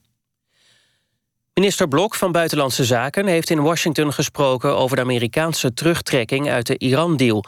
[1.54, 4.78] Minister Blok van Buitenlandse Zaken heeft in Washington gesproken...
[4.78, 7.44] over de Amerikaanse terugtrekking uit de Iran-deal.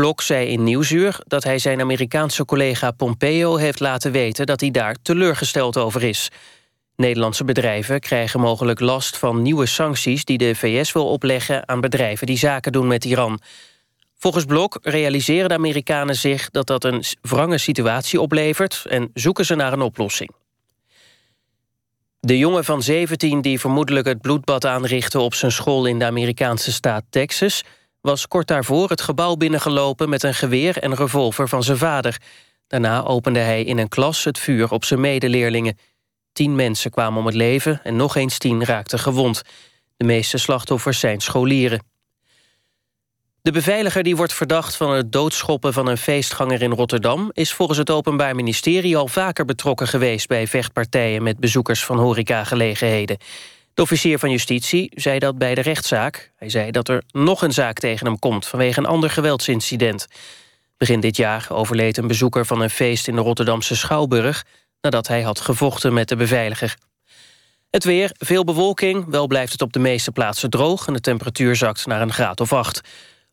[0.00, 4.46] Blok zei in Nieuwsuur dat hij zijn Amerikaanse collega Pompeo heeft laten weten...
[4.46, 6.30] dat hij daar teleurgesteld over is...
[6.96, 10.24] Nederlandse bedrijven krijgen mogelijk last van nieuwe sancties...
[10.24, 13.40] die de VS wil opleggen aan bedrijven die zaken doen met Iran.
[14.18, 18.84] Volgens Blok realiseren de Amerikanen zich dat dat een wrange situatie oplevert...
[18.88, 20.30] en zoeken ze naar een oplossing.
[22.20, 25.20] De jongen van 17 die vermoedelijk het bloedbad aanrichtte...
[25.20, 27.62] op zijn school in de Amerikaanse staat Texas...
[28.06, 32.20] was kort daarvoor het gebouw binnengelopen met een geweer en revolver van zijn vader.
[32.66, 35.78] Daarna opende hij in een klas het vuur op zijn medeleerlingen...
[36.32, 39.42] Tien mensen kwamen om het leven en nog eens tien raakten gewond.
[39.96, 41.82] De meeste slachtoffers zijn scholieren.
[43.42, 47.30] De beveiliger die wordt verdacht van het doodschoppen van een feestganger in Rotterdam...
[47.32, 50.28] is volgens het Openbaar Ministerie al vaker betrokken geweest...
[50.28, 53.18] bij vechtpartijen met bezoekers van horecagelegenheden.
[53.76, 56.32] De officier van justitie zei dat bij de rechtszaak.
[56.36, 60.06] Hij zei dat er nog een zaak tegen hem komt vanwege een ander geweldsincident.
[60.76, 64.44] Begin dit jaar overleed een bezoeker van een feest in de Rotterdamse Schouwburg
[64.80, 66.76] nadat hij had gevochten met de beveiliger.
[67.70, 70.86] Het weer, veel bewolking, wel blijft het op de meeste plaatsen droog...
[70.86, 72.80] en de temperatuur zakt naar een graad of acht.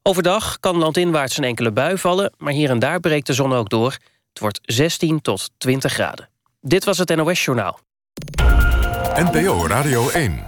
[0.02, 2.34] Overdag kan landinwaarts een enkele bui vallen...
[2.38, 3.92] maar hier en daar breekt de zon ook door.
[4.30, 6.30] Het wordt 16 tot 20 graden.
[6.62, 7.80] Dit was het NOS Journaal.
[9.16, 10.44] NPO Radio 1.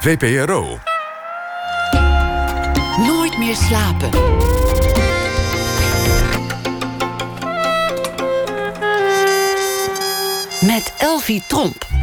[0.00, 0.78] VPRO.
[3.06, 4.10] Nooit meer slapen.
[10.60, 11.95] met Elvie Tromp.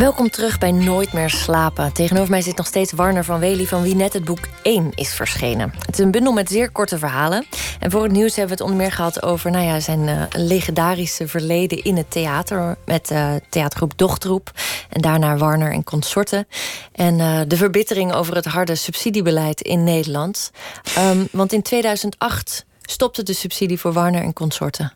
[0.00, 1.92] Welkom terug bij Nooit meer slapen.
[1.92, 3.66] Tegenover mij zit nog steeds Warner van Wely...
[3.66, 5.72] van wie net het boek 1 is verschenen.
[5.78, 7.46] Het is een bundel met zeer korte verhalen.
[7.80, 9.50] En voor het nieuws hebben we het onder meer gehad over...
[9.50, 12.76] Nou ja, zijn uh, legendarische verleden in het theater...
[12.84, 14.50] met uh, theatergroep Dochtroep.
[14.88, 16.46] En daarna Warner en consorten.
[16.92, 20.50] En uh, de verbittering over het harde subsidiebeleid in Nederland.
[20.98, 24.92] Um, want in 2008 stopte de subsidie voor Warner en consorten.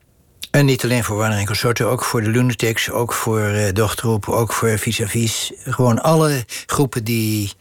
[0.54, 4.52] En niet alleen voor Warner en Consorten, ook voor de Lunatics, ook voor uh, ook
[4.52, 5.52] voor Vis-a-Vis.
[5.64, 7.52] Gewoon alle groepen die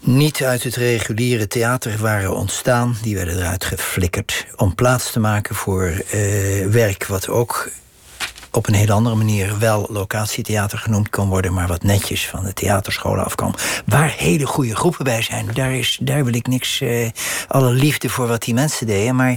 [0.00, 5.54] niet uit het reguliere theater waren ontstaan, die werden eruit geflikkerd om plaats te maken
[5.54, 7.70] voor uh, werk wat ook
[8.50, 12.52] op een heel andere manier wel locatietheater genoemd kan worden, maar wat netjes van de
[12.52, 13.54] theaterscholen afkwam.
[13.86, 15.48] Waar hele goede groepen bij zijn.
[15.52, 17.08] Daar, is, daar wil ik niks, uh,
[17.48, 19.16] alle liefde voor wat die mensen deden.
[19.16, 19.36] Maar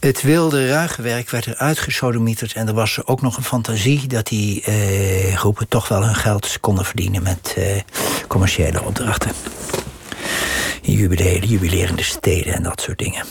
[0.00, 2.52] het wilde ruige werk werd eruit gesodemieterd.
[2.52, 6.60] En er was ook nog een fantasie dat die eh, groepen toch wel hun geld
[6.60, 7.80] konden verdienen met eh,
[8.28, 9.32] commerciële opdrachten.
[10.82, 13.24] Jubileen, jubilerende steden en dat soort dingen.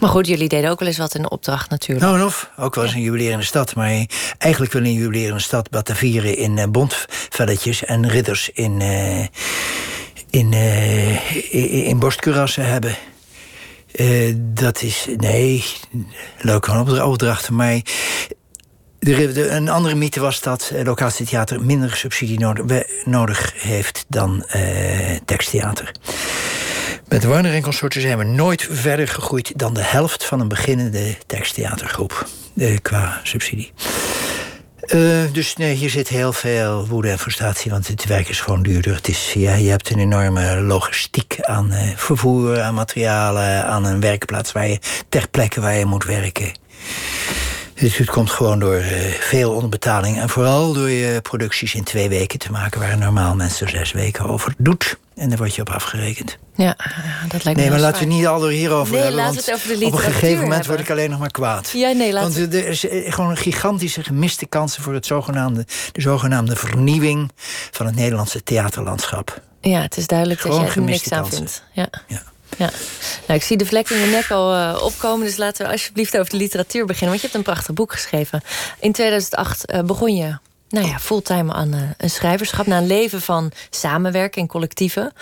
[0.00, 2.06] Maar goed, jullie deden ook wel eens wat in de opdracht natuurlijk.
[2.06, 3.74] Nou, of ook wel eens een jubilerende stad.
[3.74, 4.06] Maar
[4.38, 9.20] eigenlijk wil een jubilerende stad batavieren in uh, bondvelletjes en ridders in, uh,
[10.30, 12.96] in, uh, in, in borstkurassen hebben.
[14.00, 15.64] Uh, dat is, nee,
[16.40, 17.80] leuke opdrachten, maar...
[18.98, 25.92] Een andere mythe was dat uh, locatietheater minder subsidie nodig, nodig heeft dan uh, teksttheater.
[27.08, 31.16] Met Warner en Consorten zijn we nooit verder gegroeid dan de helft van een beginnende
[31.26, 32.28] teksttheatergroep
[32.82, 33.72] qua subsidie.
[34.94, 38.62] Uh, dus nee, hier zit heel veel woede en frustratie, want het werk is gewoon
[38.62, 38.94] duurder.
[38.94, 44.00] Het is, ja, je hebt een enorme logistiek aan uh, vervoer, aan materialen, aan een
[44.00, 46.52] werkplaats waar je ter plekke waar je moet werken.
[47.74, 50.20] Dus het komt gewoon door uh, veel onderbetaling.
[50.20, 52.80] En vooral door je producties in twee weken te maken...
[52.80, 54.98] waar normaal mensen zes weken over doet.
[55.18, 56.38] En daar word je op afgerekend.
[56.54, 56.76] Ja,
[57.28, 59.24] dat lijkt me Nee, maar laten we niet al hierover nee, hebben.
[59.24, 60.68] Want over de op een gegeven moment hebben.
[60.68, 61.70] word ik alleen nog maar kwaad.
[61.74, 64.82] Ja, nee, laat want er is gewoon een gigantische gemiste kansen...
[64.82, 67.30] voor het zogenaamde, de zogenaamde vernieuwing
[67.70, 69.40] van het Nederlandse theaterlandschap.
[69.60, 71.38] Ja, het is duidelijk gewoon dat je er niks gemiste aan kansen.
[71.38, 71.62] vindt.
[71.72, 71.88] Ja.
[72.06, 72.22] ja.
[72.56, 72.70] Ja.
[73.26, 76.18] Nou, ik zie de vlek in je nek al uh, opkomen, dus laten we alsjeblieft
[76.18, 77.08] over de literatuur beginnen.
[77.08, 78.42] Want je hebt een prachtig boek geschreven.
[78.80, 83.20] In 2008 uh, begon je nou ja, fulltime aan uh, een schrijverschap, na een leven
[83.20, 85.12] van samenwerken en collectieven.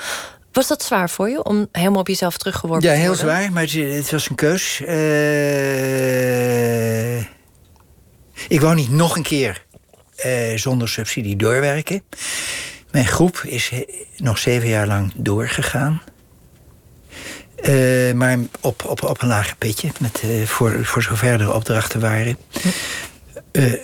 [0.52, 3.26] Was dat zwaar voor je om helemaal op jezelf teruggeworpen ja, te worden?
[3.26, 4.80] Ja, heel zwaar, maar het, het was een keus.
[8.48, 9.64] ik wou niet nog een keer
[10.54, 12.02] zonder subsidie doorwerken.
[12.90, 13.72] Mijn groep is
[14.16, 16.02] nog zeven jaar lang doorgegaan.
[17.62, 22.36] Uh, maar op, op, op een lager pitje, met, voor, voor zover er opdrachten waren.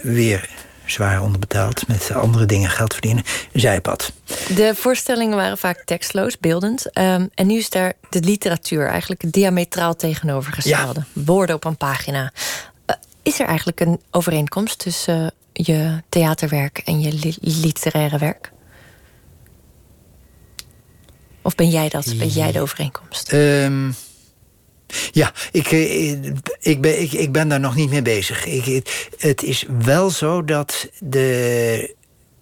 [0.03, 0.49] Weer
[0.93, 3.25] zwaar onderbetaald, met andere dingen geld verdienen.
[3.53, 4.13] Zijpad.
[4.55, 6.99] De voorstellingen waren vaak tekstloos, beeldend.
[6.99, 11.05] Um, en nu is daar de literatuur eigenlijk diametraal tegenovergestelde.
[11.13, 11.23] Ja.
[11.25, 12.33] Woorden op een pagina.
[13.23, 18.53] is er eigenlijk een overeenkomst tussen je theaterwerk en je li literaire werk?
[21.43, 22.15] Of ben jij dat?
[22.19, 23.33] Ben jij de overeenkomst?
[23.33, 23.95] Um,
[25.11, 25.71] ja, ik,
[26.61, 28.47] ik, ben, ik, ik ben daar nog niet mee bezig.
[28.47, 31.95] Ik, het is wel zo dat de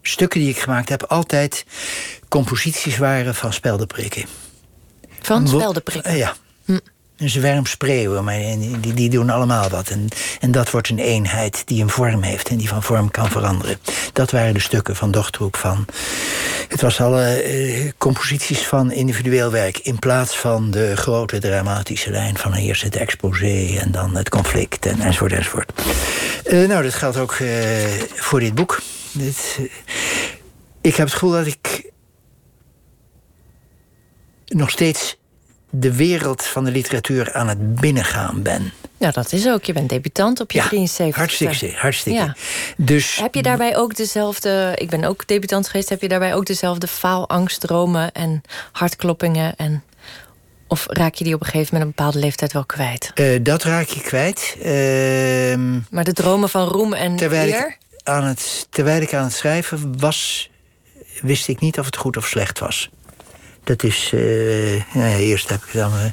[0.02, 1.02] stukken die ik gemaakt heb...
[1.02, 1.64] altijd
[2.28, 4.24] composities waren van speldenprikken.
[5.20, 6.12] Van speldenprikken?
[6.12, 6.34] Uh, ja.
[6.64, 6.78] Hm
[7.20, 8.38] een zwerm spreeuwen, maar
[8.80, 9.88] die, die doen allemaal wat.
[9.88, 10.08] En,
[10.40, 13.78] en dat wordt een eenheid die een vorm heeft en die van vorm kan veranderen.
[14.12, 15.84] Dat waren de stukken van Dochtroep van.
[16.68, 19.78] Het was alle uh, composities van individueel werk.
[19.78, 24.86] In plaats van de grote dramatische lijn van eerst het exposé en dan het conflict
[24.86, 25.72] en, enzovoort enzovoort.
[26.46, 27.48] Uh, nou, dat geldt ook uh,
[28.14, 28.80] voor dit boek.
[29.12, 29.58] Dit,
[30.80, 31.90] ik heb het gevoel dat ik
[34.46, 35.19] nog steeds
[35.70, 38.72] de wereld van de literatuur aan het binnengaan ben.
[38.96, 39.64] Ja, dat is ook.
[39.64, 41.16] Je bent debutant op je ja, 73.
[41.16, 42.20] Hartstikke, hartstikke.
[42.20, 42.36] Ja.
[42.76, 44.72] Dus, heb je daarbij ook dezelfde...
[44.74, 45.88] Ik ben ook debutant geweest.
[45.88, 49.56] Heb je daarbij ook dezelfde faalangst, dromen en hartkloppingen?
[49.56, 49.82] En,
[50.66, 53.10] of raak je die op een gegeven moment een bepaalde leeftijd wel kwijt?
[53.14, 54.56] Uh, dat raak je kwijt.
[54.58, 57.68] Uh, maar de dromen van roem en terwijl eer?
[57.68, 60.50] Ik aan het, terwijl ik aan het schrijven was...
[61.22, 62.90] wist ik niet of het goed of slecht was.
[63.64, 66.12] Dat is, uh, ja, eerst heb ik het aan mijn,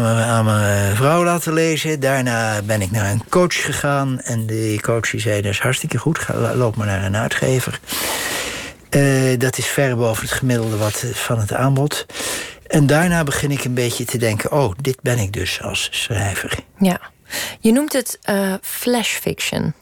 [0.00, 2.00] mijn, mijn vrouw laten lezen.
[2.00, 4.20] Daarna ben ik naar een coach gegaan.
[4.20, 7.80] En die coach die zei, is hartstikke goed, loop maar naar een uitgever.
[8.90, 12.06] Uh, dat is ver boven het gemiddelde wat, van het aanbod.
[12.66, 14.52] En daarna begin ik een beetje te denken...
[14.52, 16.58] oh, dit ben ik dus als schrijver.
[16.78, 17.00] Ja.
[17.60, 19.74] Je noemt het uh, flash fiction.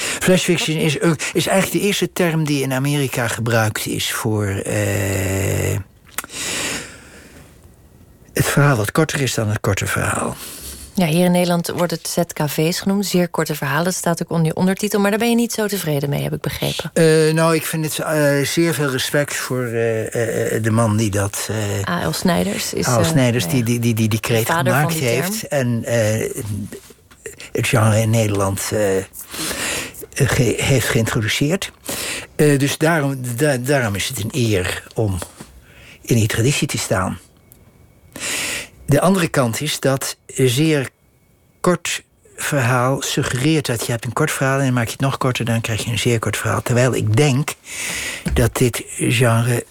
[0.00, 0.96] Flash fiction is,
[1.32, 5.76] is eigenlijk de eerste term die in Amerika gebruikt is voor uh,
[8.32, 10.36] het verhaal wat korter is dan het korte verhaal.
[10.94, 13.84] Ja, hier in Nederland wordt het ZKV's genoemd, zeer korte verhalen.
[13.84, 16.32] Dat staat ook onder je ondertitel, maar daar ben je niet zo tevreden mee, heb
[16.32, 16.90] ik begrepen.
[16.94, 21.48] Uh, nou, ik vind het uh, zeer veel respect voor uh, de man die dat.
[21.88, 22.12] A.L.
[22.12, 22.86] Snijders is.
[22.86, 23.04] A.L.
[23.04, 25.48] Snijders, die, die, die, die die kreet gemaakt die heeft.
[25.48, 25.84] En
[27.52, 28.72] het genre in Nederland
[30.14, 31.72] ge heeft geïntroduceerd.
[32.36, 35.18] Uh, dus daarom, da daarom is het een eer om
[36.00, 37.18] in die traditie te staan.
[38.86, 40.88] De andere kant is dat een zeer
[41.60, 42.04] kort
[42.36, 44.58] verhaal suggereert dat je hebt een kort verhaal...
[44.58, 46.62] en dan maak je het nog korter, dan krijg je een zeer kort verhaal.
[46.62, 47.54] Terwijl ik denk
[48.32, 49.64] dat dit genre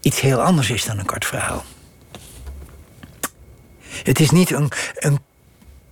[0.00, 1.64] iets heel anders is dan een kort verhaal.
[3.80, 5.18] Het is niet een, een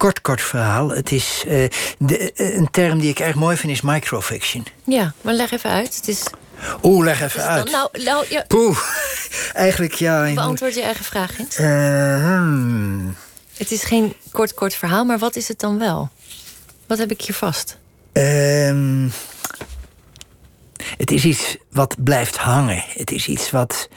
[0.01, 0.89] kort, kort verhaal.
[0.89, 4.67] Het is uh, de, een term die ik erg mooi vind, is microfiction.
[4.85, 5.97] Ja, maar leg even uit.
[5.97, 6.23] Het is...
[6.83, 7.71] Oeh, leg even uit.
[7.71, 8.45] Nou, nou, ja.
[8.47, 8.79] Poeh,
[9.53, 10.35] eigenlijk ja.
[10.35, 11.59] Beantwoord je eigen vraag eens.
[11.59, 11.67] Uh,
[12.25, 13.17] hmm.
[13.57, 16.09] Het is geen kort, kort verhaal, maar wat is het dan wel?
[16.87, 17.79] Wat heb ik hier vast?
[18.13, 19.11] Uh,
[20.97, 22.85] het is iets wat blijft hangen.
[22.89, 23.89] Het is iets wat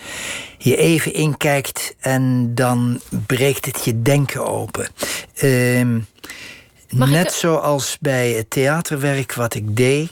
[0.64, 4.88] je even inkijkt en dan breekt het je denken open.
[5.44, 5.86] Uh,
[6.90, 7.34] net ik...
[7.34, 10.12] zoals bij het theaterwerk wat ik deed,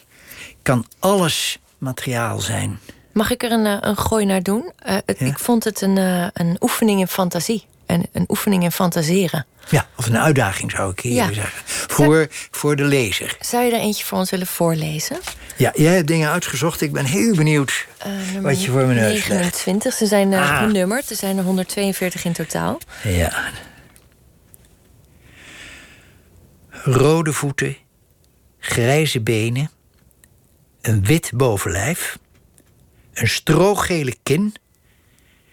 [0.61, 2.79] kan alles materiaal zijn.
[3.11, 4.71] Mag ik er een, een gooi naar doen?
[4.87, 5.25] Uh, ja?
[5.25, 7.65] Ik vond het een, uh, een oefening in fantasie.
[7.85, 9.45] En een oefening in fantaseren.
[9.69, 11.33] Ja, of een uitdaging zou ik hier ja.
[11.33, 11.61] zeggen.
[11.65, 13.37] Voor, voor de lezer.
[13.39, 15.19] Zou je er eentje voor ons willen voorlezen?
[15.61, 16.81] Ja, jij hebt dingen uitgezocht.
[16.81, 19.93] Ik ben heel benieuwd uh, wat je voor me neus 29.
[19.93, 20.57] Ze zijn uh, ah.
[20.57, 21.09] genummerd.
[21.09, 22.79] Er zijn er 142 in totaal.
[23.03, 23.51] Ja.
[26.69, 27.77] Rode voeten,
[28.59, 29.71] grijze benen,
[30.81, 32.17] een wit bovenlijf,
[33.13, 34.55] een strogele kin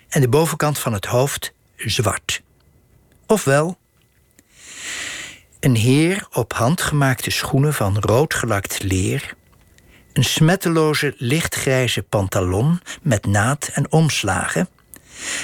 [0.08, 2.42] en de bovenkant van het hoofd zwart.
[3.26, 3.78] Ofwel,
[5.60, 9.36] een heer op handgemaakte schoenen van rood gelakt leer,
[10.18, 14.68] Een smetteloze lichtgrijze pantalon met naad en omslagen.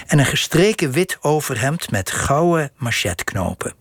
[0.07, 3.75] En een gestreken wit overhemd met gouden machetknopen.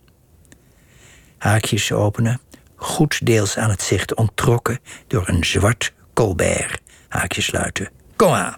[1.37, 2.41] Haakjes openen,
[2.75, 6.81] goed deels aan het zicht onttrokken door een zwart colbert.
[7.07, 7.89] Haakjes sluiten.
[8.15, 8.57] Kom aan.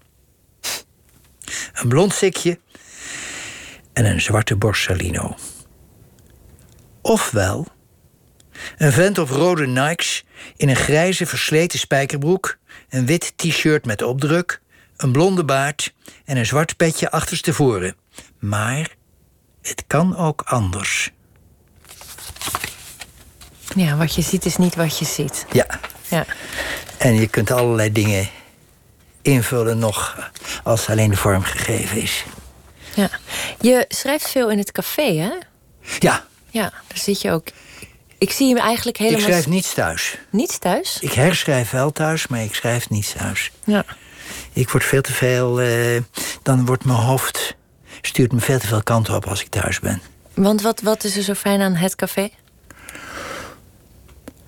[1.74, 2.60] Een blond sikje
[3.94, 5.36] en een zwarte borsalino.
[7.02, 7.68] Ofwel
[8.78, 10.24] een vent op rode Nikes
[10.56, 12.58] in een grijze versleten spijkerbroek,
[12.90, 14.62] een wit t-shirt met opdruk,
[14.98, 15.94] een blonde baard
[16.26, 17.96] en een zwart petje achterstevoren.
[18.40, 18.90] Maar
[19.62, 21.12] het kan ook anders.
[23.76, 25.46] Ja, wat je ziet is niet wat je ziet.
[25.52, 25.66] Ja,
[26.08, 26.26] Ja.
[26.98, 28.30] en je kunt allerlei dingen
[29.22, 30.30] invullen nog
[30.64, 32.24] als alleen de vorm gegeven is.
[32.96, 33.10] ja.
[33.62, 35.32] Je schrijft veel in het café, hè?
[36.00, 37.48] Ja, Ja, daar zit je ook.
[38.26, 39.20] Ik zie hem eigenlijk helemaal...
[39.20, 40.18] ik schrijf niets thuis.
[40.30, 40.98] Niets thuis?
[41.02, 43.52] Ik herschrijf wel thuis, maar ik schrijf niets thuis.
[43.64, 43.86] Ja.
[44.54, 45.62] Ik word veel te veel.
[45.62, 46.02] eh,
[46.44, 47.56] dan wordt mijn hoofd.
[48.02, 50.02] stuurt me veel te veel kanten op als ik thuis ben.
[50.34, 52.30] Want wat, wat is er zo fijn aan het café?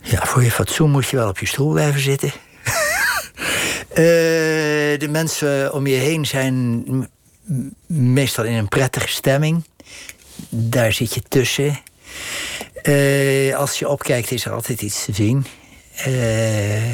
[0.01, 2.31] Ja, voor je fatsoen moet je wel op je stoel blijven zitten.
[3.89, 4.03] Eh,
[4.99, 6.83] de mensen om je heen zijn
[7.87, 9.63] meestal in een prettige stemming.
[10.49, 11.79] Daar zit je tussen.
[12.81, 15.45] Eh, als je opkijkt is er altijd iets te zien.
[15.95, 16.93] Eh,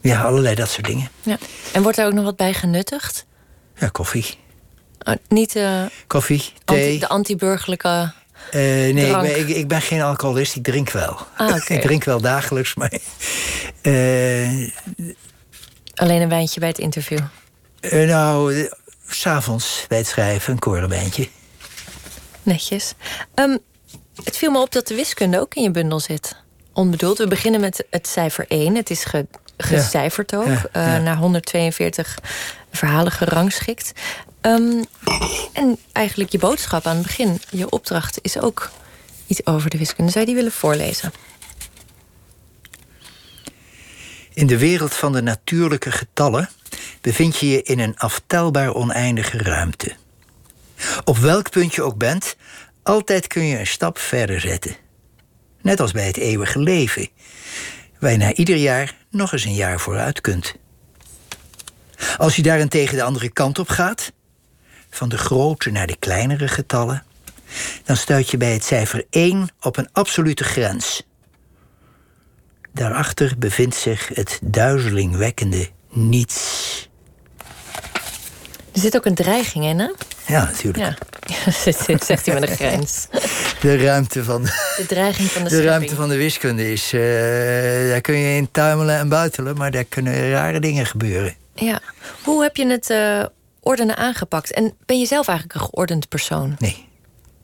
[0.00, 1.08] ja, allerlei dat soort dingen.
[1.22, 1.38] Ja.
[1.72, 3.26] En wordt er ook nog wat bij genuttigd?
[3.76, 4.38] Ja, koffie.
[5.02, 6.98] Oh, niet eh, Koffie, anti- thee.
[6.98, 8.12] de anti-burgerlijke...
[8.52, 11.18] Nee, ik ben, ik, ik ben geen alcoholist, ik drink wel.
[11.36, 12.92] Ah, ik drink wel dagelijks, maar.
[15.94, 17.18] Alleen een wijntje bij het interview.
[17.80, 18.68] nou,
[19.08, 21.28] s'avonds bij het schrijven, een korenwijntje.
[22.42, 22.94] Netjes.
[23.34, 23.56] Ehm,
[24.24, 26.36] het viel me op dat de wiskunde ook in je bundel zit.
[26.72, 27.18] Onbedoeld.
[27.18, 28.74] We beginnen met het cijfer 1.
[28.74, 30.46] Het is ge, gecijferd ook.
[30.46, 30.98] Ja, eh, ja.
[30.98, 32.18] naar 142
[32.70, 33.92] verhalen gerangschikt.
[34.40, 34.82] Ehm,
[35.52, 38.70] en eigenlijk je boodschap aan het begin, je opdracht, is ook
[39.26, 40.10] iets over de wiskunde.
[40.10, 41.12] Zou je die willen voorlezen?
[44.34, 46.48] In de wereld van de natuurlijke getallen
[47.00, 49.96] bevind je je in een aftelbaar oneindige ruimte.
[51.04, 52.36] Op welk punt je ook bent,
[52.82, 54.76] altijd kun je een stap verder zetten.
[55.62, 57.08] Net als bij het eeuwige leven,
[57.98, 60.54] waar je na ieder jaar nog eens een jaar vooruit kunt.
[62.16, 64.12] Als je daarentegen de andere kant op gaat,
[64.90, 67.04] van de grote naar de kleinere getallen,
[67.84, 71.06] dan stuit je bij het cijfer 1 op een absolute grens.
[72.72, 76.88] Daarachter bevindt zich het duizelingwekkende niets.
[78.72, 79.90] Er zit ook een dreiging in, hè?
[80.30, 80.96] Ja, natuurlijk.
[81.26, 81.50] Ja.
[82.06, 83.06] Zegt hij met een grens.
[83.60, 85.64] De ruimte van De dreiging van de, de, schepping.
[85.76, 86.92] ruimte van de wiskunde is.
[86.92, 87.00] eh,
[87.90, 91.34] daar kun je in tuimelen en buitelen, maar daar kunnen rare dingen gebeuren.
[91.54, 91.80] Ja.
[92.22, 93.24] Hoe heb je het eh,
[93.60, 94.52] ordenen aangepakt?
[94.52, 96.56] En ben je zelf eigenlijk een geordend persoon?
[96.58, 96.88] Nee.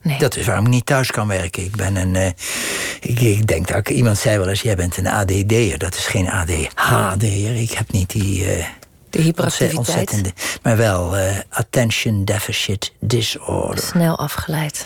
[0.01, 0.17] Nee.
[0.19, 1.63] Dat is waarom ik niet thuis kan werken.
[1.63, 2.15] Ik ben een.
[2.15, 2.25] eh,
[3.01, 5.77] ik, ik denk dat ik, iemand zei wel eens: jij bent een ADD'er.
[5.77, 7.55] Dat is geen ADHD'er.
[7.61, 8.45] Ik heb niet die.
[9.09, 9.77] De hyperactiviteit.
[9.77, 10.33] ontzettende.
[10.61, 13.83] Maar wel eh, Attention Deficit Disorder.
[13.83, 14.85] Snel afgeleid.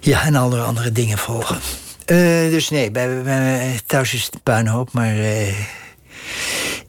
[0.00, 1.58] Ja, en alle andere dingen volgen.
[2.04, 2.16] Eh,
[2.50, 5.54] dus nee, bij, bij, thuis is het puinhoop, maar eh,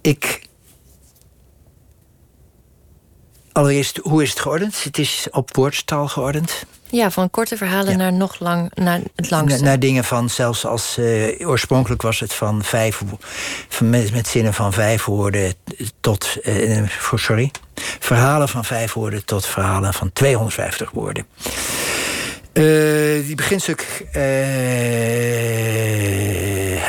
[0.02, 0.46] ik.
[3.58, 4.84] Allereerst, hoe is het geordend?
[4.84, 6.66] Het is op woordstaal geordend.
[6.90, 7.98] Ja, van korte verhalen Ja.
[7.98, 9.60] naar nog lang, naar het langste.
[9.60, 13.02] Na- Naar dingen van, zelfs als eh, oorspronkelijk was het van vijf,
[13.70, 15.54] van, met, met zinnen van vijf woorden
[16.00, 16.82] tot, eh,
[17.16, 17.52] sorry,
[18.00, 21.26] verhalen van vijf woorden tot verhalen van 250 woorden.
[22.54, 22.64] Eh,
[23.26, 24.06] die beginstuk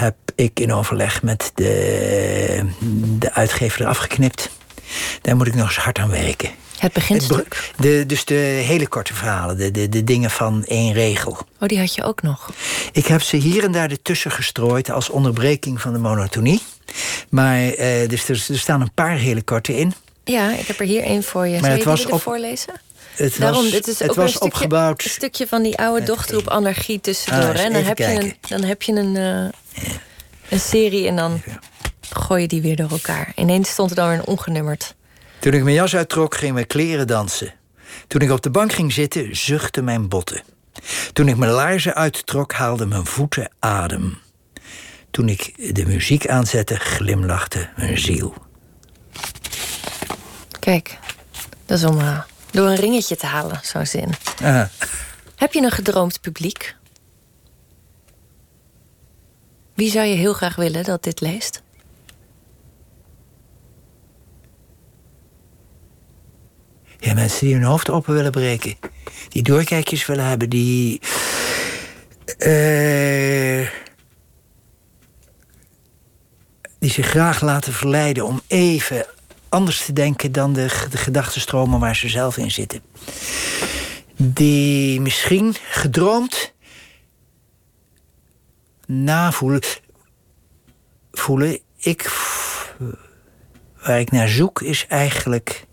[0.01, 2.65] heb ik in overleg met de,
[3.19, 4.51] de uitgever eraf geknipt.
[5.23, 6.51] Daar moet ik nog eens hard aan werken.
[6.79, 7.73] het beginstuk.
[7.77, 11.33] De, dus de hele korte verhalen, de, de, de dingen van één regel.
[11.61, 12.51] Oh, die had je ook nog.
[12.93, 16.63] Ik heb ze hier en daar ertussen gestrooid als onderbreking van de monotonie.
[17.29, 19.95] Maar eh, dus er, er staan een paar hele korte in.
[20.25, 21.61] Ja, ik heb er hier één voor je.
[21.61, 22.81] Maar het je was op- voorlezen?
[23.15, 25.05] Het Daarom, was, is het ook was een stukje, opgebouwd.
[25.05, 27.55] Een stukje van die oude dochterroep anarchie tussendoor.
[27.55, 27.65] Ah?
[27.65, 29.83] En dan, heb je een, dan heb je een, eh,
[30.49, 31.43] een serie en dan
[32.11, 33.33] gooi je die weer door elkaar.
[33.37, 34.95] Ineens stond er dan weer een ongenummerd.
[35.39, 37.55] Toen ik mijn jas uittrok, gingen mijn kleren dansen.
[38.07, 40.43] Toen ik op de bank ging zitten, zuchtten mijn botten.
[41.13, 44.19] Toen ik mijn laarzen uittrok, haalden mijn voeten adem.
[45.11, 48.35] Toen ik de muziek aanzette, glimlachte mijn ziel.
[50.59, 50.99] Kijk,
[51.67, 54.11] dat is om eh, door een ringetje te halen, zo'n zin.
[54.43, 54.65] Ah,
[55.37, 56.77] Heb je een gedroomd publiek?
[59.75, 61.63] Wie zou je heel graag willen dat dit leest?
[66.99, 68.77] Ja, mensen die hun hoofd open willen breken.
[69.29, 71.01] Die doorkijkjes willen hebben, die.
[72.39, 73.69] eh,
[76.79, 79.07] die zich graag laten verleiden om even
[79.49, 82.81] anders te denken dan de, de gedachtenstromen waar ze zelf in zitten.
[84.17, 86.55] Die misschien gedroomd
[88.87, 89.63] navoelen.
[91.13, 91.59] Voelen.
[91.77, 92.11] Ik,
[93.83, 95.67] waar ik naar zoek is eigenlijk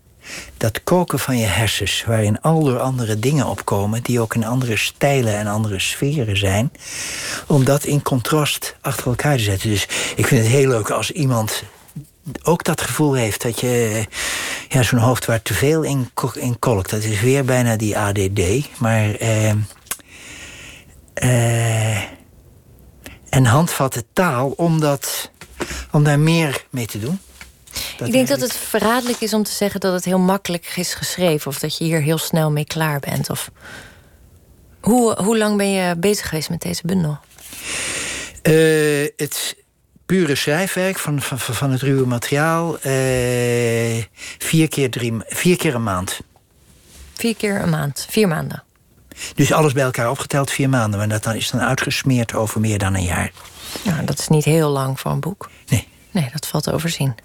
[0.58, 5.36] dat koken van je hersens, waarin al andere dingen opkomen, die ook in andere stijlen
[5.36, 6.72] en andere sferen zijn,
[7.48, 9.70] om dat in contrast achter elkaar te zetten.
[9.70, 11.64] Dus ik vind het heel leuk als iemand
[12.44, 14.06] ook dat gevoel heeft dat je
[14.70, 16.90] ja, zo'n hoofd waar te veel in, in kolkt.
[16.90, 18.80] Dat is weer bijna die ADD.
[18.80, 19.16] Maar.
[19.16, 19.54] eh,
[21.14, 22.16] eh,
[23.36, 25.32] en handvatten taal om, dat,
[25.92, 27.20] om daar meer mee te doen.
[28.04, 31.48] Ik denk dat het verraderlijk is om te zeggen dat het heel makkelijk is geschreven.
[31.48, 33.30] Of dat je hier heel snel mee klaar bent.
[33.30, 33.52] Of...
[34.82, 37.18] Hoe, hoe lang ben je bezig geweest met deze bundel?
[38.42, 38.54] Eh,
[39.16, 39.56] het
[40.06, 42.80] pure schrijfwerk van, van, van het ruwe materiaal.
[42.80, 44.04] eh,
[44.38, 46.20] vier, keer drie, vier keer een maand.
[47.14, 48.06] Vier keer een maand.
[48.10, 48.64] Vier maanden.
[49.36, 51.00] Dus alles bij elkaar opgeteld vier maanden.
[51.00, 53.32] Maar dat dan is dan uitgesmeerd over meer dan een jaar.
[53.84, 55.50] Nou, dat is niet heel lang voor een boek.
[55.68, 55.88] Nee.
[56.12, 57.16] Nee, dat valt te overzien.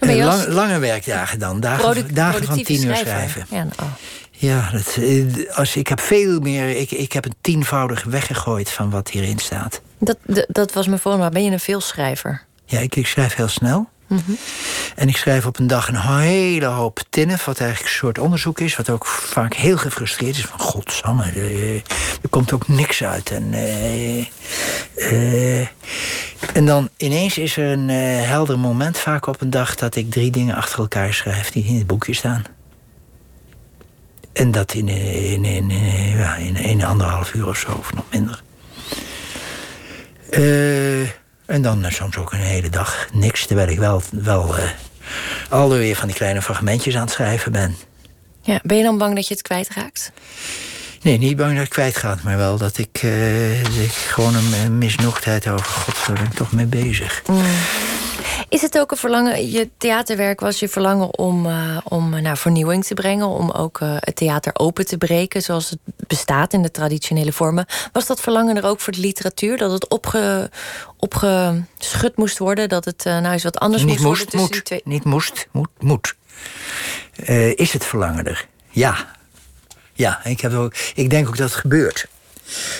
[0.00, 1.60] Lang- lange werkdagen dan.
[1.60, 3.46] Dagen, van tien uur schrijven.
[3.50, 3.86] Ja, oh.
[4.30, 6.76] Ja, dat, eh, als, ik heb veel meer.
[6.76, 9.80] Ik, ik heb een tienvoudig weggegooid van wat hierin staat.
[9.98, 10.16] dat,
[10.48, 11.30] dat was mijn volgende.
[11.30, 12.44] Ben je een veelschrijver?
[12.64, 13.88] Ja, ik, ik schrijf heel snel.
[14.96, 18.60] En ik schrijf op een dag een hele hoop tinnen, wat eigenlijk een soort onderzoek
[18.60, 20.44] is, wat ook vaak heel gefrustreerd is.
[20.44, 21.74] Van godsamme, er,
[22.22, 23.30] er komt ook niks uit.
[23.30, 24.26] En, eh,
[24.94, 25.68] eh,
[26.54, 27.96] en dan ineens is er een eh,
[28.28, 31.76] helder moment, vaak op een dag, dat ik drie dingen achter elkaar schrijf die in
[31.76, 32.42] het boekje staan.
[34.32, 38.04] En dat in, eh, in, in, in, in een anderhalf uur of zo, of nog
[38.10, 38.42] minder.
[40.30, 41.19] Eh,
[41.50, 44.64] en dan eh, soms ook een hele dag niks, terwijl ik wel, wel eh
[45.48, 47.76] alweer van die kleine fragmentjes aan het schrijven ben.
[48.42, 50.12] Ja, ben je dan bang dat je het kwijtraakt?
[51.02, 54.78] Nee, niet bang dat ik kwijtgaat, maar wel dat ik, eh, dat ik gewoon een,
[54.78, 57.22] misnoegdheid over God, daar ben ik toch mee bezig.
[58.50, 62.84] Is het ook een verlangen, je theaterwerk was je verlangen om, eh, om naar vernieuwing
[62.84, 66.70] te brengen, om ook eh, het theater open te breken zoals het bestaat in de
[66.70, 67.66] traditionele vormen.
[67.92, 69.56] Was dat verlangen er ook voor de literatuur?
[69.56, 70.50] Dat het opge,
[70.96, 74.52] opgeschud moest worden, dat het nou eens wat anders niet moest worden moest, tussen moet.
[74.52, 74.80] die twee?
[74.84, 76.14] Niet moest, moet, moet.
[77.54, 78.46] Is het verlangen er?
[78.68, 79.18] Ja.
[79.92, 82.08] Ja, ik, heb ook, ik denk ook dat het gebeurt.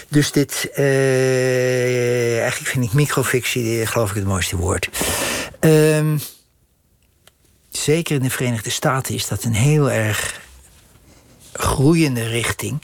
[0.09, 4.89] Dus dit, eh, eigenlijk vind ik microfictie, geloof ik, het mooiste woord.
[5.61, 6.18] Ehm,
[7.70, 10.40] zeker in de Verenigde Staten is dat een heel erg
[11.52, 12.82] groeiende richting.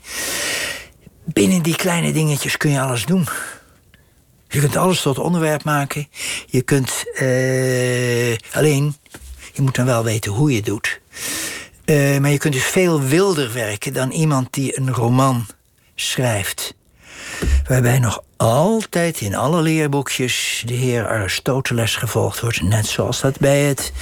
[1.24, 3.26] Binnen die kleine dingetjes kun je alles doen.
[4.48, 6.08] Je kunt alles tot onderwerp maken.
[6.46, 8.96] Je kunt eh, alleen,
[9.52, 11.00] je moet dan wel weten hoe je het doet.
[11.84, 15.46] Eh, maar je kunt dus veel wilder werken dan iemand die een roman
[15.94, 16.74] schrijft.
[17.68, 22.62] Waarbij nog altijd in alle leerboekjes de heer Aristoteles gevolgd wordt.
[22.62, 23.92] Net zoals dat bij het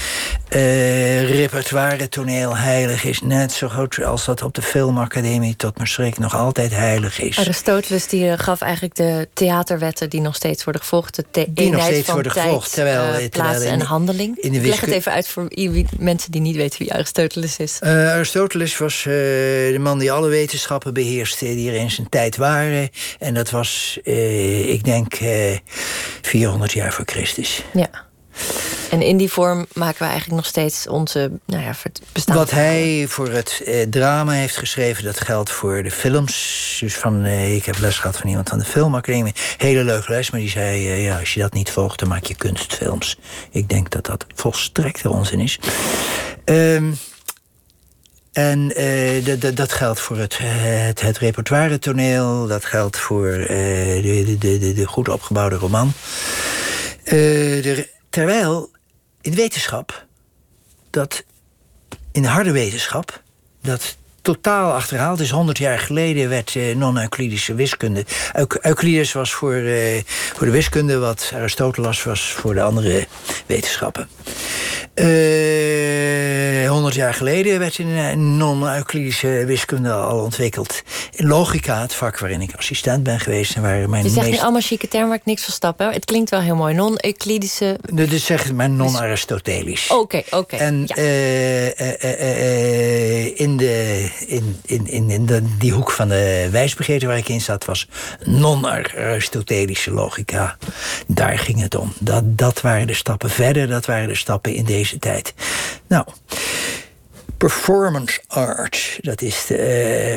[0.48, 3.20] eh, repertoire toneel heilig is.
[3.20, 7.38] Net zo goed als dat op de filmacademie tot mijn schrik nog altijd heilig is.
[7.38, 11.16] Aristoteles die eh, gaf eigenlijk de theaterwetten die nog steeds worden gevolgd.
[11.16, 13.78] De Die nog eenheid steeds van worden tijd, gevolgd, terwijl- eh, terwijl plaats in en
[13.78, 14.36] de- handeling.
[14.38, 17.80] in de Leg het even uit voor wie- mensen die niet weten wie Aristoteles is.
[17.80, 22.88] Aristoteles was de man die alle wetenschappen beheerste die er in zijn tijd waren.
[23.18, 25.58] En dat was, eh, ik denk, eh
[26.22, 27.64] 400 jaar voor Christus.
[27.72, 27.90] Ja.
[28.90, 31.74] En in die vorm maken we eigenlijk nog steeds onze nou ja,
[32.12, 36.76] bestaande Wat hij voor het eh, drama heeft geschreven, dat geldt voor de films.
[36.80, 39.34] Dus van, eh, ik heb les gehad van iemand van de filmacademie.
[39.56, 42.24] Hele leuke les, maar die zei, eh, ja, als je dat niet volgt, dan maak
[42.24, 43.18] je kunstfilms.
[43.50, 45.58] Ik denk dat dat volstrekte onzin is.
[46.44, 46.92] Ehm,
[48.34, 52.46] en eh, dat- geldt voor het, het, het repertoire toneel.
[52.46, 53.46] Dat geldt voor eh,
[54.02, 55.92] de, de, de, goed opgebouwde roman.
[57.04, 57.78] Eh,
[58.10, 58.70] terwijl
[59.20, 60.06] in wetenschap,
[60.90, 61.24] dat
[62.12, 63.22] in de harde wetenschap,
[63.62, 65.30] dat totaal achterhaald is.
[65.30, 68.04] 100 jaar geleden werd non-Euclidische wiskunde.
[68.32, 69.62] Euc- Euclides was voor,
[70.34, 73.06] voor de wiskunde wat Aristoteles was voor de andere
[73.46, 74.08] wetenschappen.
[74.94, 80.82] Eh, Honderd jaar geleden werd een non-Euclidische wiskunde al ontwikkeld.
[81.16, 83.54] Logica, het vak waarin ik assistent ben geweest...
[83.56, 84.36] en waar mijn Je zegt meest...
[84.36, 85.78] nu allemaal chique termen waar ik niks van stap.
[85.78, 85.90] Hè?
[85.90, 86.74] Het klinkt wel heel mooi.
[86.74, 87.78] Non-Euclidische...
[87.92, 89.90] Dus zeg het maar non-Aristotelisch.
[89.90, 90.56] Oké, oké.
[90.56, 90.94] En ja.
[90.94, 96.48] eh, eh, eh, eh, in, de, in, in, in, in de, die hoek van de
[96.50, 97.64] wijsbegeerte waar ik in zat...
[97.64, 97.88] was
[98.24, 100.56] non-Aristotelische logica.
[101.06, 101.92] Daar ging het om.
[101.98, 105.34] Dat, dat waren de stappen verder, dat waren de stappen in deze tijd.
[105.86, 106.04] Nou,
[107.36, 110.14] performance art, dat is de, eh,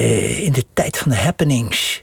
[0.00, 2.02] eh, in de tijd van de happenings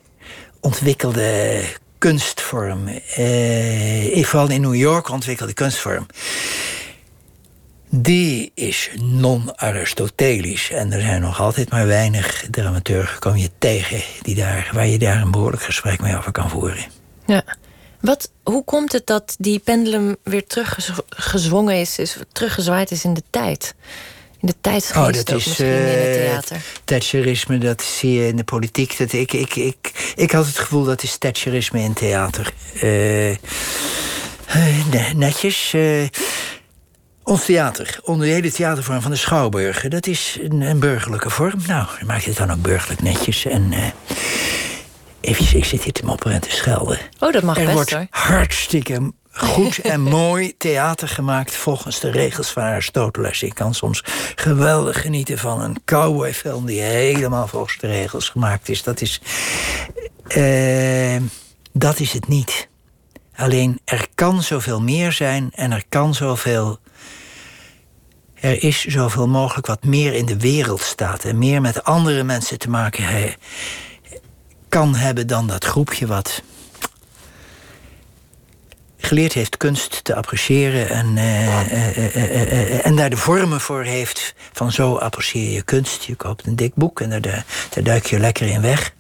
[0.60, 1.62] ontwikkelde
[1.98, 2.88] kunstvorm.
[2.88, 6.06] eh, vooral in New York ontwikkelde kunstvorm.
[7.90, 10.72] Die is non-Aristotelisch.
[10.72, 15.00] En er zijn nog altijd maar weinig dramaturgen kom je tegen die daar, waar je
[15.00, 16.86] daar een behoorlijk gesprek mee over kan voeren.
[17.26, 17.44] Ja.
[18.00, 23.24] Wat, hoe komt het dat die pendulum weer teruggezwongen is, is, teruggezwaaid is in de
[23.30, 23.76] tijd?
[24.42, 26.62] In de tijdsgeest Oh, dat is misschien in het eh, theater.
[26.84, 28.98] Thatcherisme, dat zie je in de politiek.
[28.98, 32.54] Dat ik, ik, ik, ik had het gevoel dat is Thatcherisme in theater.
[32.82, 33.38] Eh, eh,
[34.92, 35.76] ne- netjes.
[37.24, 39.90] ons theater, onder de hele theatervorm van de Schouwburgen...
[39.90, 41.62] dat is een, een burgerlijke vorm.
[41.68, 43.46] Nou, dan maak je het dan ook burgerlijk netjes.
[43.46, 43.74] En
[45.22, 46.98] eventjes, ik zit hier te mopperen en te schelden.
[47.20, 48.08] Oh, dat mag er best wordt hoor.
[48.10, 53.44] hartstikke goed en mooi theater gemaakt volgens de regels van Aristoteles.
[53.44, 54.04] Ik kan soms
[54.36, 58.84] geweldig genieten van een cowboyfilm die helemaal volgens de regels gemaakt is.
[58.84, 59.22] Dat is,
[60.28, 61.22] eh,
[61.72, 62.68] dat is het niet.
[63.36, 66.80] Alleen er kan zoveel meer zijn en er kan zoveel.
[68.34, 72.60] Er is zoveel mogelijk wat meer in de wereld staat en meer met andere mensen
[72.60, 73.34] te maken he-
[74.70, 76.42] kan hebben dan dat groepje wat
[78.98, 84.34] geleerd heeft kunst te appreciëren en, eh, eh, eh, en daar de vormen voor heeft
[84.54, 86.04] van zo apprecieer je kunst.
[86.04, 87.22] Je koopt een dik boek en daar,
[87.70, 88.94] daar, duik je lekker in weg.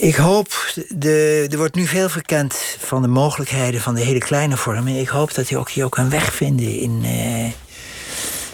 [0.00, 4.56] Ik hoop, de, er wordt nu veel verkend van de mogelijkheden van de hele kleine
[4.56, 4.94] vormen.
[4.94, 7.44] Ik hoop dat die ook, die ook een weg vinden in, eh,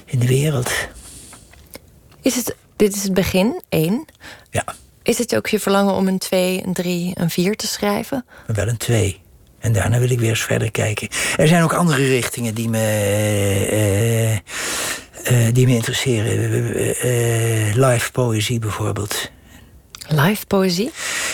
[0.04, 0.70] in de wereld.
[2.22, 4.04] Is het, dit is het begin, één.
[4.50, 4.64] Ja,
[5.04, 8.24] Is het ook je verlangen om een twee, een drie, een vier te schrijven?
[8.46, 9.20] wel een twee.
[9.58, 11.08] En daarna wil ik weer eens verder kijken.
[11.36, 12.78] Er zijn ook andere richtingen die me,
[13.70, 14.40] eh, eh,
[15.52, 16.52] die me interesseren.
[16.74, 19.30] Eh, eh, live poëzie bijvoorbeeld.
[20.08, 20.90] Live poëzie?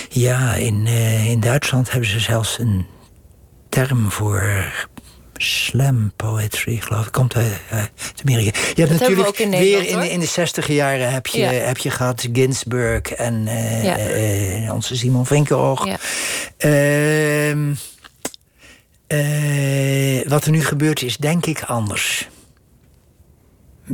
[0.08, 2.86] Ja, in, eh, in Duitsland hebben ze zelfs een
[3.68, 4.72] term voor
[5.42, 7.12] slam poetry, geloof ik.
[7.12, 7.90] Komt uit, uit
[8.24, 8.58] Amerika.
[8.58, 11.50] Je hebt we natuurlijk ook in weer in, in de 60 jaren heb je, Ja.
[11.52, 13.96] heb je gehad Ginsberg en eh, Ja.
[13.98, 15.86] eh, onze Simon Vinkenhoog.
[15.86, 15.96] Ja.
[16.56, 17.72] Ehm,
[19.06, 22.28] eh, wat er nu gebeurt is denk ik anders.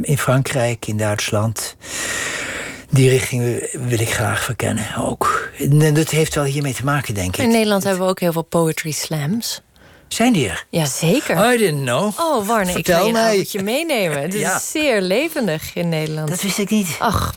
[0.03, 1.76] In Frankrijk, in Duitsland.
[2.90, 5.51] Die richting wil ik graag verkennen ook.
[5.59, 7.51] En dat heeft wel hiermee te maken, denk In ik.
[7.51, 9.62] Nederland hebben we ook heel veel poetry slams.
[10.09, 10.66] Zijn die er?
[10.70, 11.54] Jazeker.
[11.54, 12.20] I didn't know.
[12.20, 13.00] Oh, Warne, ik ga
[13.30, 14.22] je een meenemen.
[14.22, 16.28] Het is zeer levendig in Nederland.
[16.28, 16.96] Dat wist ik niet.
[16.98, 17.34] Ach,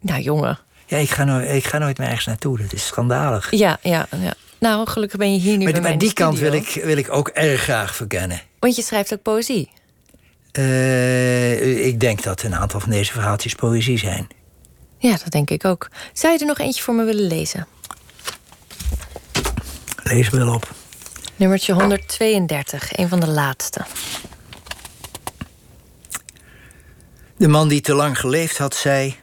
[0.00, 0.58] nou jongen.
[0.86, 2.58] Ja, ik ga, nooit, ik ga nooit meer ergens naartoe.
[2.58, 3.50] Dat is schandalig.
[3.50, 4.34] Ja, ja, ja.
[4.58, 7.12] Nou, gelukkig ben je hier nu Maar, bij maar die kant wil ik, wil ik
[7.12, 8.40] ook erg graag verkennen.
[8.58, 9.70] Want je schrijft ook poëzie.
[10.52, 14.26] Eh, ik denk dat een aantal van deze verhaaltjes poëzie zijn.
[14.98, 15.88] Ja, dat denk ik ook.
[16.12, 17.66] Zou je er nog eentje voor me willen lezen?
[20.02, 20.70] Lees wel op.
[21.38, 23.84] Nummertje 132, een van de laatste.
[27.36, 29.16] De man die te lang geleefd had, zei...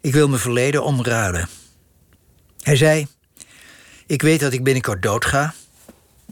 [0.00, 1.48] Ik wil mijn verleden omruilen.
[2.62, 3.06] Hij zei...
[4.06, 5.54] Ik weet dat ik binnenkort doodga.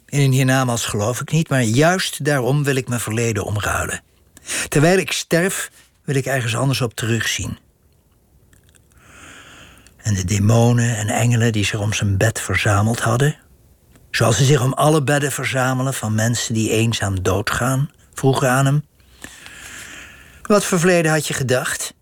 [0.07, 1.49] In een hiernamaals geloof ik niet...
[1.49, 4.03] maar juist daarom wil ik mijn verleden omruilen.
[4.69, 5.71] Terwijl ik sterf,
[6.05, 7.59] wil ik ergens anders op terugzien.
[10.07, 13.37] En de demonen en engelen die zich om zijn bed verzameld hadden...
[14.11, 17.91] zoals ze zich om alle bedden verzamelen van mensen die eenzaam doodgaan...
[18.15, 18.85] vroegen aan hem...
[20.43, 21.95] Wat voor verleden had je gedacht?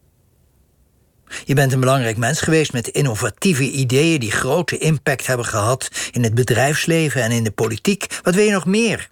[1.45, 6.23] Je bent een belangrijk mens geweest met innovatieve ideeën die grote impact hebben gehad in
[6.23, 8.19] het bedrijfsleven en in de politiek.
[8.23, 9.09] Wat wil je nog meer?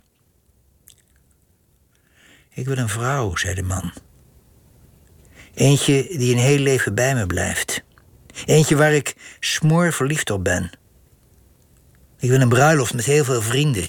[2.51, 3.93] Ik wil een vrouw, zei de man.
[5.55, 7.83] Eentje die een heel leven bij me blijft.
[8.45, 10.71] Eentje waar ik smoor verliefd op ben.
[12.19, 13.87] Ik wil een bruiloft met heel veel vrienden.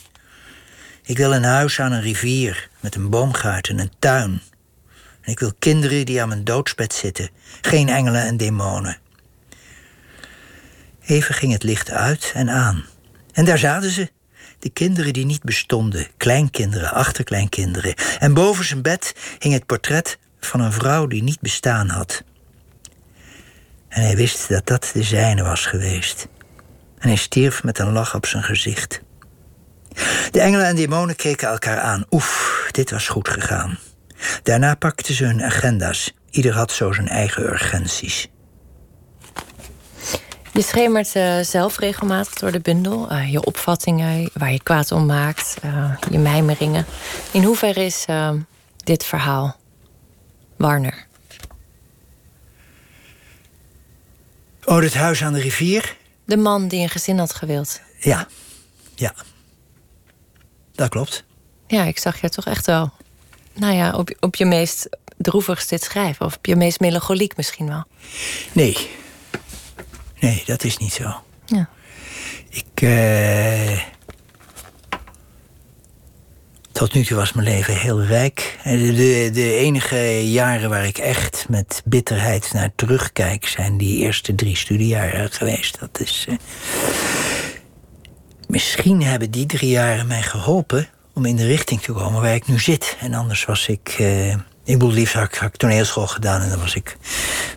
[1.03, 4.41] Ik wil een huis aan een rivier met een boomgaard en een tuin.
[5.21, 7.29] En ik wil kinderen die aan mijn doodsbed zitten.
[7.61, 8.97] Geen engelen en demonen.
[11.05, 12.85] Even ging het licht uit en aan.
[13.31, 14.11] En daar zaten ze.
[14.59, 17.93] de kinderen die niet bestonden, kleinkinderen, achterkleinkinderen.
[18.19, 22.23] En boven zijn bed hing het portret van een vrouw die niet bestaan had.
[23.93, 26.27] En hij wist dat dat de zijne was geweest.
[26.97, 29.01] En hij stierf met een lach op zijn gezicht.
[30.31, 32.05] De engelen en demonen keken elkaar aan.
[32.11, 33.79] Oef, dit was goed gegaan.
[34.43, 36.13] Daarna pakten ze hun agenda's.
[36.29, 38.27] Ieder had zo zijn eigen urgenties.
[40.53, 43.11] Je schemert uh, zelf regelmatig door de bundel.
[43.11, 46.85] Uh, je opvattingen, waar je kwaad om maakt, uh, je mijmeringen.
[47.31, 48.05] In hoeverre is
[48.83, 49.55] dit verhaal
[50.57, 51.07] Warner?
[54.65, 55.95] Oh, het huis aan de rivier?
[56.25, 57.81] De man die een gezin had gewild.
[57.99, 58.27] Ja,
[58.95, 59.13] ja.
[60.71, 61.23] Dat klopt.
[61.67, 62.91] Ja, ik zag je toch echt wel.
[63.53, 66.25] Nou ja, op, op je meest droevigste schrijven.
[66.25, 67.83] Of op je meest melancholiek misschien wel.
[68.51, 68.89] Nee.
[70.19, 71.23] Nee, dat is niet zo.
[71.45, 71.69] Ja.
[72.49, 72.81] Ik.
[72.81, 73.81] Uh...
[76.83, 78.59] Tot nu toe was mijn leven heel rijk.
[78.63, 83.45] De, de, de, enige jaren waar ik echt met bitterheid naar terugkijk...
[83.45, 85.79] zijn die eerste drie studiejaren geweest.
[85.79, 86.25] Dat is...
[86.29, 86.35] Uh...
[88.47, 92.47] Misschien hebben die drie jaren mij geholpen om in de richting te komen waar ik
[92.47, 92.97] nu zit.
[92.99, 93.97] En anders was ik.
[93.99, 96.97] Uh, ik bedoel, liefst had ik, had ik toneelschool gedaan en dan was ik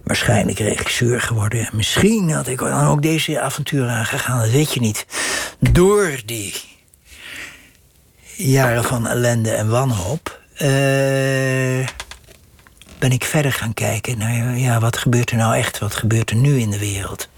[0.04, 1.68] waarschijnlijk regisseur geworden.
[1.72, 5.06] Misschien had ik dan ook deze avonturen aangegaan, dat weet je niet.
[5.58, 6.75] Door die
[8.36, 10.40] jaren van ellende en wanhoop.
[10.54, 11.86] Uh,
[12.98, 16.36] ben ik verder gaan kijken naar ja, wat gebeurt er nou echt, wat gebeurt er
[16.36, 17.28] nu in de wereld.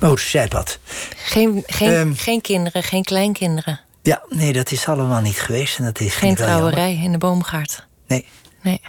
[0.00, 0.78] Maar goed, zijpad.
[1.16, 3.80] Geen, geen, um, geen kinderen, geen kleinkinderen.
[4.02, 5.78] Ja, nee, dat is allemaal niet geweest.
[5.78, 7.86] En dat is geen trouwerij in de boomgaard.
[8.06, 8.26] Nee.
[8.62, 8.80] Nee.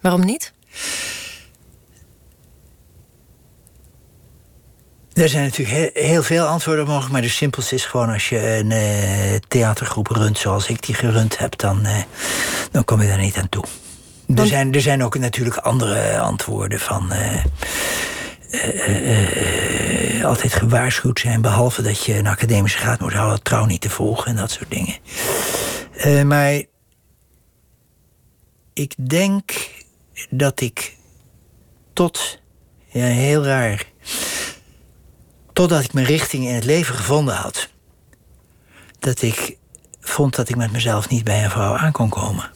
[0.00, 0.52] Waarom niet?
[5.18, 8.70] Er zijn natuurlijk heel, veel antwoorden mogelijk, maar de simpelste is gewoon als je een
[8.70, 11.96] uh, theatergroep runt zoals ik die gerund heb, dan, uh,
[12.70, 13.64] dan kom je daar niet aan toe.
[14.34, 17.12] Er zijn, er zijn ook natuurlijk andere antwoorden van.
[17.12, 17.44] Uh,
[20.24, 24.26] altijd gewaarschuwd zijn, behalve dat je een academische graad moet houden, trouw niet te volgen
[24.26, 26.26] en dat soort dingen.
[26.26, 26.62] maar
[28.72, 29.50] ik denk
[30.30, 30.96] dat ik
[31.92, 32.40] tot,
[32.86, 33.86] ja, heel raar,
[35.58, 37.68] totdat ik mijn richting in het leven gevonden had,
[38.98, 39.56] dat ik
[40.00, 42.50] vond dat ik met mezelf niet bij een vrouw aan kon komen.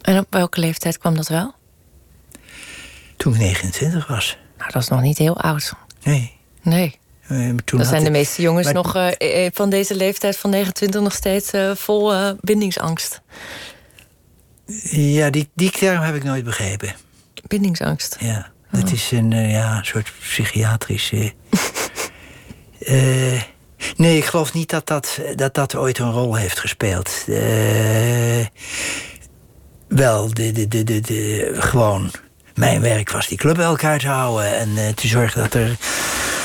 [0.00, 1.54] En op welke leeftijd kwam dat wel?
[3.16, 4.38] Toen ik 29 was.
[4.58, 5.72] Nou, dat is nog niet heel oud.
[6.02, 6.32] Nee.
[6.62, 6.98] Nee.
[7.28, 11.14] Uh, Dan zijn de meeste jongens maar, nog uh, van deze leeftijd van 29 nog
[11.14, 13.20] steeds uh, vol bindingsangst.
[14.90, 16.94] Ja, die, die term heb ik nooit begrepen.
[17.46, 18.16] Bindingsangst?
[18.20, 18.80] Ja, oh.
[18.80, 21.32] dat is een ja, soort psychiatrische...
[23.96, 27.24] nee, ik geloof niet dat dat, dat dat ooit een rol heeft gespeeld.
[29.88, 32.10] wel, de, de, de, de, de, gewoon
[32.54, 35.76] mijn werk was die club bij elkaar te houden en te zorgen dat er,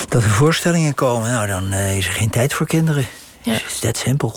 [0.10, 1.32] dat er voorstellingen komen.
[1.32, 3.06] Nou, dan is er geen tijd voor kinderen.
[3.42, 3.54] Ja.
[3.54, 4.36] Het is dat simpel.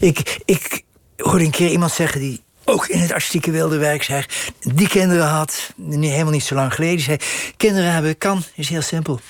[0.00, 0.82] Ik, ik
[1.16, 4.24] hoorde een keer iemand zeggen die ook in het artistieke wilde werk zei,
[4.60, 7.16] die kinderen had, helemaal niet zo lang geleden, zei:
[7.56, 9.20] Kinderen hebben kan, is heel simpel.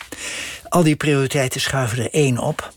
[0.68, 2.72] Al die prioriteiten schuiven er één op.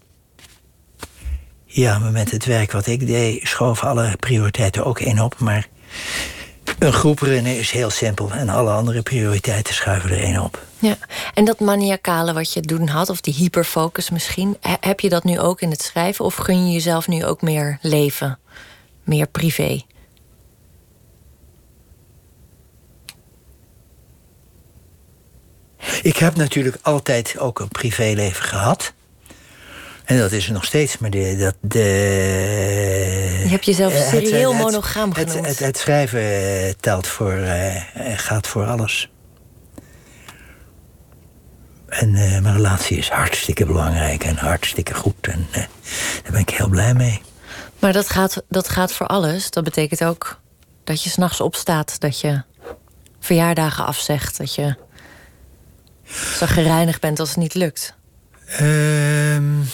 [1.66, 5.40] Ja, maar met het werk wat ik deed, schoven alle prioriteiten ook één op.
[5.40, 5.68] Maar
[6.80, 10.66] een groep runnen is heel simpel en alle andere prioriteiten schuiven er één op.
[10.80, 10.98] Ja,
[11.34, 15.40] en dat maniacale wat je doen had, of die hyperfocus misschien, heb je dat nu
[15.40, 18.40] ook in het schrijven of gun je jezelf nu ook meer leven,
[19.04, 19.82] meer privé?
[26.02, 28.94] Ik heb natuurlijk altijd ook een privéleven gehad.
[30.06, 31.80] En dat is er nog steeds, maar de, dat, de,
[33.44, 35.48] je hebt jezelf serieel het, monogaam het, genoemd.
[35.48, 37.76] Het, het, schrijven eh, telt voor, uh,
[38.16, 39.10] gaat voor alles.
[41.88, 45.28] En uh, mijn relatie is hartstikke belangrijk en hartstikke goed.
[45.28, 45.56] En uh,
[46.24, 47.22] daar ben ik heel blij mee.
[47.80, 49.50] Maar dat gaat, dat gaat voor alles.
[49.50, 50.40] Dat betekent ook
[50.84, 52.42] dat je s'nachts opstaat, dat je
[53.20, 54.76] verjaardagen afzegt, dat je
[56.38, 57.96] zo gereinigd bent als het niet lukt.
[58.62, 59.68] Um...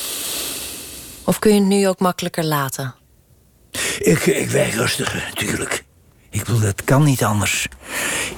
[1.23, 2.95] Of kun je het nu ook makkelijker laten?
[3.99, 5.83] Ik, ik werk rustiger, natuurlijk.
[6.29, 7.67] Ik bedoel, dat kan niet anders.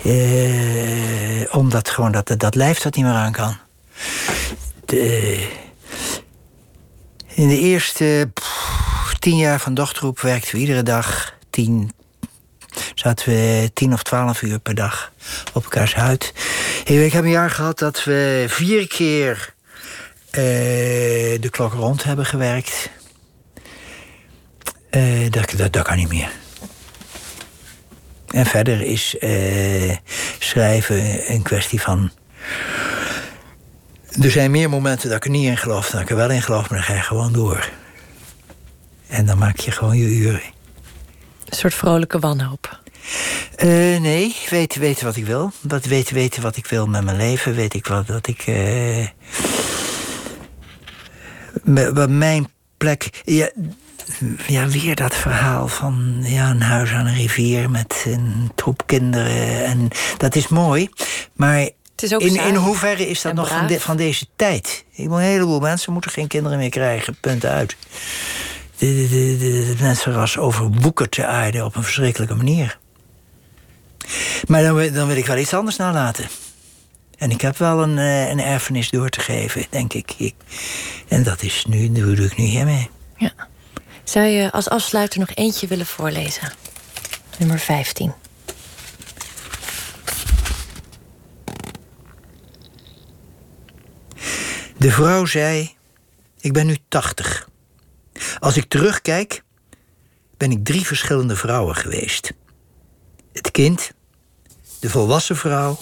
[0.05, 3.57] Uh, omdat gewoon dat, dat lijf dat niet meer aan kan.
[4.85, 5.47] De,
[7.27, 11.91] in de eerste pff, tien jaar van dochterroep werkten we iedere dag tien,
[12.95, 15.11] zaten we tien of twaalf uur per dag
[15.53, 16.33] op elkaars huid.
[16.85, 19.53] Ik heb een jaar gehad dat we vier keer
[20.31, 22.89] de klok rond hebben gewerkt.
[25.29, 26.29] dat, dat, dat kan niet meer.
[28.27, 29.15] En verder is
[30.39, 32.11] schrijven een kwestie van
[34.21, 36.29] er zijn meer momenten dat ik er niet in geloof dan dat ik er wel
[36.29, 37.69] in geloof, maar dan ga je gewoon door.
[39.07, 40.55] En dan maak je gewoon je uren.
[41.49, 42.79] Een soort vrolijke wanhoop.
[43.63, 45.51] Uh, nee, weten, weten wat ik wil.
[45.61, 47.55] Wat weten, weten wat ik wil met mijn leven.
[47.55, 48.47] Weet ik wat dat ik.
[48.47, 49.07] Uh,
[52.07, 53.21] mijn plek.
[53.25, 53.49] Ja,
[54.47, 59.65] ja, weer dat verhaal van ja, een huis aan een rivier met een troep kinderen.
[59.65, 59.87] En
[60.17, 60.89] dat is mooi.
[61.33, 61.69] Maar
[62.17, 64.85] in, in hoeverre is dat nog van, van, deze tijd?
[64.91, 67.17] Ik een heleboel mensen moeten geen kinderen meer krijgen.
[67.21, 67.75] Punt uit.
[68.77, 72.79] De, de, de, de mensenras overwoekert de aarde op een verschrikkelijke manier.
[74.47, 76.25] Maar dan, dan wil ik wel iets anders nalaten.
[77.17, 80.13] En ik heb wel een, eh, een erfenis door te geven, denk ik.
[80.17, 80.35] ik
[81.07, 82.89] en dat is nu, doe ik nu hiermee.
[83.17, 83.33] Ja.
[84.03, 86.51] Zou je als afsluiter nog eentje willen voorlezen?
[87.37, 88.13] Nummer 15.
[94.77, 95.75] De vrouw zei:
[96.39, 97.49] Ik ben nu tachtig.
[98.39, 99.43] Als ik terugkijk,
[100.37, 102.33] ben ik drie verschillende vrouwen geweest:
[103.33, 103.91] het kind,
[104.79, 105.79] de volwassen vrouw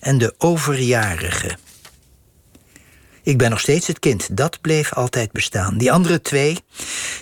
[0.00, 1.56] en de overjarige.
[3.22, 5.78] Ik ben nog steeds het kind, dat bleef altijd bestaan.
[5.78, 6.58] Die andere twee,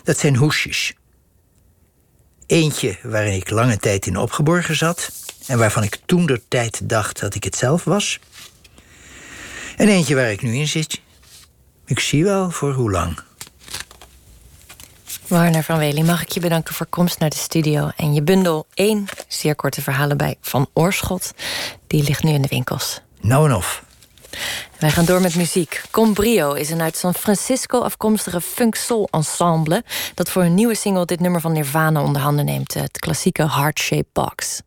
[0.04, 0.92] dat zijn hoesjes.
[2.46, 5.12] Eentje waarin ik lange tijd in opgeborgen zat
[5.46, 8.18] en waarvan ik toen de tijd dacht dat ik het zelf was.
[9.76, 11.00] En eentje waar ik nu in zit.
[11.86, 13.18] Ik zie wel voor hoe lang.
[15.28, 17.90] Warner van Wely, mag ik je bedanken voor komst naar de studio...
[17.96, 21.32] en je bundel één zeer korte verhalen bij Van Oorschot.
[21.86, 23.00] Die ligt nu in de winkels.
[23.20, 23.84] Nou en of.
[24.78, 25.82] Wij gaan door met muziek.
[25.90, 29.84] Combrio is een uit San Francisco afkomstige funk-soul ensemble...
[30.14, 32.74] dat voor een nieuwe single dit nummer van Nirvana onder handen neemt.
[32.74, 34.60] Het klassieke Heart Shape Box.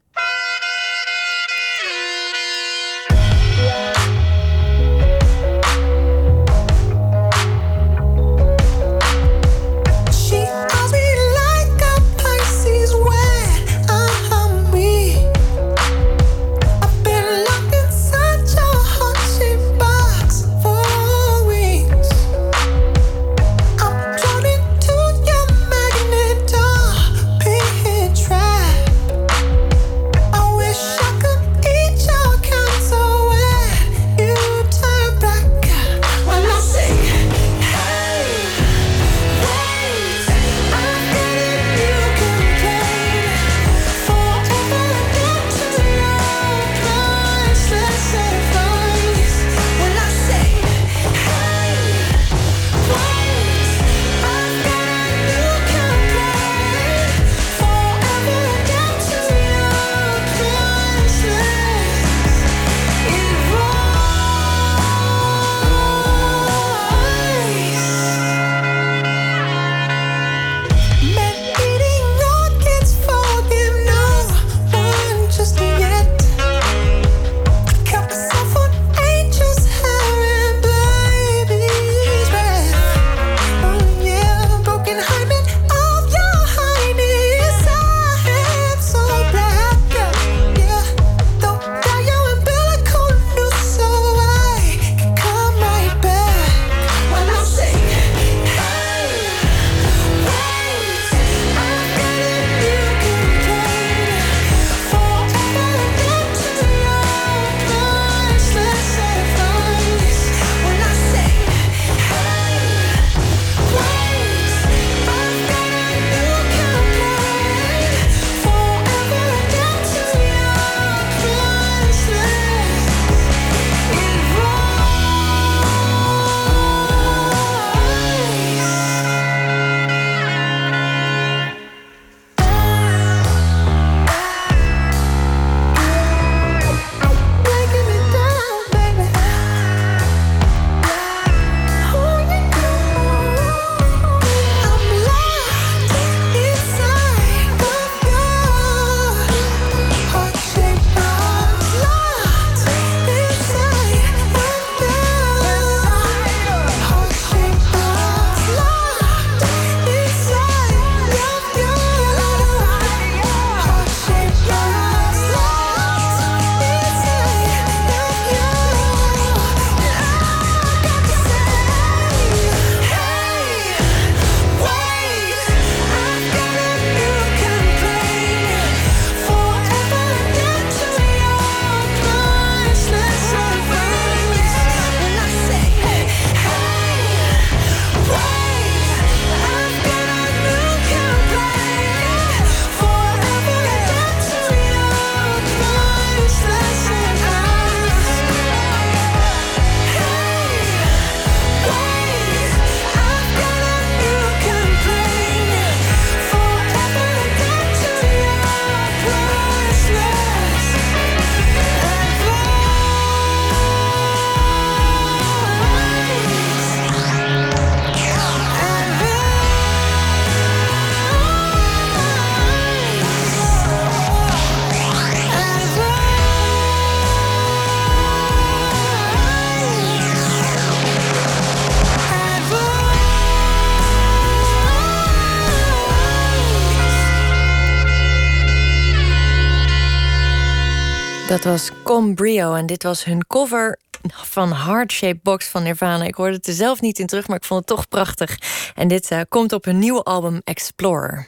[241.99, 243.79] Brio en dit was hun cover
[244.11, 246.03] van Heart Shape Box van Nirvana.
[246.03, 248.37] Ik hoorde het er zelf niet in terug, maar ik vond het toch prachtig.
[248.75, 251.27] En dit uh, komt op hun nieuwe album Explorer.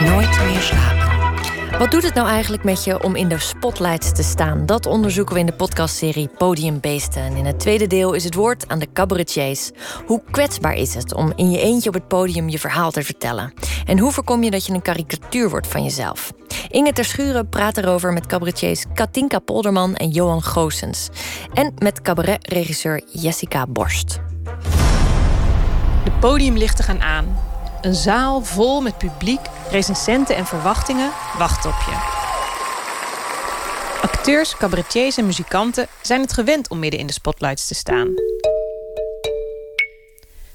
[0.00, 0.99] Nooit meer slapen.
[1.78, 4.66] Wat doet het nou eigenlijk met je om in de spotlights te staan?
[4.66, 7.22] Dat onderzoeken we in de podcastserie Podiumbeesten.
[7.22, 9.70] En in het tweede deel is het woord aan de cabaretiers.
[10.06, 13.52] Hoe kwetsbaar is het om in je eentje op het podium je verhaal te vertellen?
[13.86, 16.32] En hoe voorkom je dat je een karikatuur wordt van jezelf?
[16.68, 21.08] Inge Terschuren praat erover met cabaretiers Katinka Polderman en Johan Goosens.
[21.52, 24.20] En met cabaretregisseur Jessica Borst.
[26.04, 27.49] De podiumlichten gaan aan.
[27.80, 32.18] Een zaal vol met publiek, recensenten en verwachtingen wacht op je.
[34.02, 38.08] Acteurs, cabaretiers en muzikanten zijn het gewend om midden in de spotlights te staan.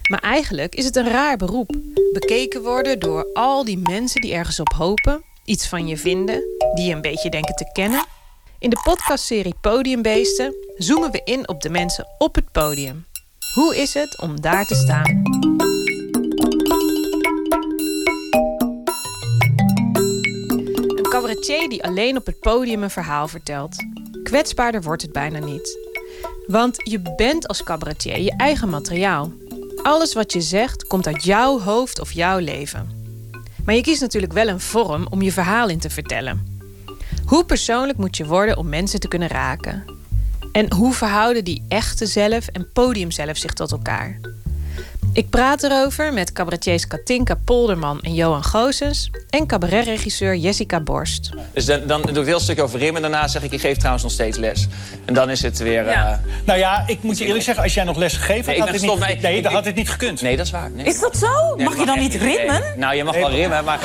[0.09, 1.75] Maar eigenlijk is het een raar beroep.
[2.13, 6.85] Bekeken worden door al die mensen die ergens op hopen, iets van je vinden, die
[6.85, 8.05] je een beetje denken te kennen.
[8.59, 13.05] In de podcastserie Podiumbeesten zoomen we in op de mensen op het podium.
[13.53, 15.44] Hoe is het om daar te staan?
[21.25, 23.75] Cabaretier die alleen op het podium een verhaal vertelt.
[24.23, 25.77] Kwetsbaarder wordt het bijna niet.
[26.47, 29.31] Want je bent als cabaretier je eigen materiaal.
[29.83, 32.89] Alles wat je zegt komt uit jouw hoofd of jouw leven.
[33.65, 36.63] Maar je kiest natuurlijk wel een vorm om je verhaal in te vertellen.
[37.25, 39.83] Hoe persoonlijk moet je worden om mensen te kunnen raken?
[40.51, 44.19] En hoe verhouden die echte zelf en podium zelf zich tot elkaar?
[45.15, 51.29] Ik praat erover met cabaretiers Katinka Polderman en Johan Goosens en cabaretregisseur Jessica Borst.
[51.53, 53.01] Dus dan, dan doe ik een heel stuk over rimmen.
[53.01, 54.67] Daarna zeg ik, ik geef trouwens nog steeds les.
[55.05, 55.85] En dan is het weer...
[55.85, 56.11] Ja.
[56.11, 58.69] eh, Nou ja, ik moet je eerlijk zeggen, als jij nog les gegeven Nee, had,
[58.69, 58.99] het niet.
[58.99, 60.21] Nee, nee, ik- dan ik- had het niet gekund.
[60.21, 60.71] nee, dat is waar.
[60.71, 60.85] Nee.
[60.85, 61.55] Is dat zo?
[61.55, 62.59] Nee, mag je dan niet rimmen?
[62.61, 62.75] Nee.
[62.77, 63.79] Nou, je mag wel rimmen, maar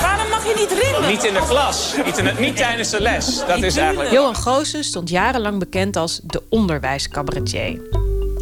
[0.00, 1.10] Waarom mag je niet rimmen?
[1.10, 1.94] niet in de klas.
[2.04, 3.42] Niet, in de- niet tijdens de les.
[3.48, 4.10] Dat is eigenlijk...
[4.10, 7.80] Johan Goosens stond jarenlang bekend als de onderwijscabaretier.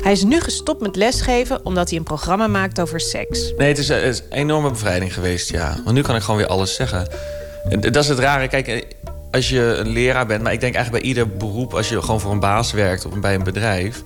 [0.05, 3.53] Hij is nu gestopt met lesgeven omdat hij een programma maakt over seks.
[3.57, 5.81] Nee, het is, eh, een enorme bevrijding geweest, ja.
[5.85, 7.09] Want nu kan ik gewoon weer alles zeggen.
[7.69, 8.49] En dat is het rare.
[8.49, 8.83] Kijk, eh,
[9.31, 10.43] als je een leraar bent...
[10.43, 11.75] maar ik denk eigenlijk bij ieder beroep...
[11.75, 14.03] als je gewoon voor een baas werkt of bij een bedrijf...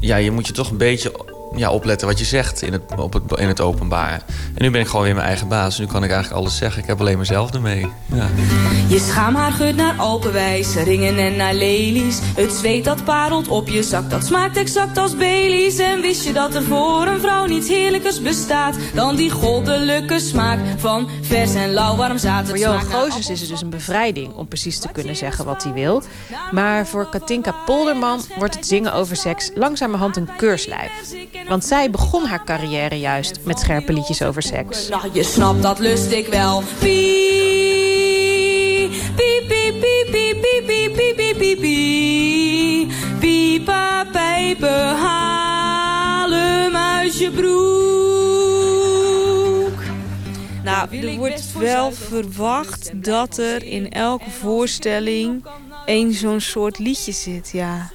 [0.00, 1.12] ja, je moet je toch een beetje
[1.56, 4.22] ja, opletten wat je zegt in het, op het, in het openbaar.
[4.54, 5.78] En nu ben ik gewoon weer mijn eigen baas.
[5.78, 6.82] Nu kan ik eigenlijk alles zeggen.
[6.82, 7.86] Ik heb alleen mezelf ermee.
[8.14, 8.28] Ja.
[8.88, 12.18] Je schaamhaar geurt naar alpenwijs, ringen en naar lelies.
[12.22, 15.78] Het zweet dat parelt op je zak, dat smaakt exact als Baileys.
[15.78, 18.76] En wist je dat er voor een vrouw niets heerlijkers bestaat...
[18.94, 22.48] dan die goddelijke smaak van vers en lauwwarm zaad.
[22.48, 25.72] Voor Johan Goosens is het dus een bevrijding om precies te kunnen zeggen wat hij
[25.72, 26.02] wil.
[26.50, 30.92] Maar voor Katinka Polderman wordt het zingen over seks langzamerhand een keurslijf.
[31.48, 34.88] Want zij begon haar carrière juist met scherpe liedjes over seks.
[34.88, 36.62] Nou, je snapt, dat lust ik wel.
[36.78, 42.86] Pie, pie, pie, pie, pie, pie, pie, pie, pie, pie, pie.
[43.18, 47.48] Piepa, pijpen, haal hem uit je broek.
[50.64, 55.44] Nou, er wordt wel verwacht dat er in elke voorstelling
[55.86, 57.90] één zo'n soort liedje zit, ja.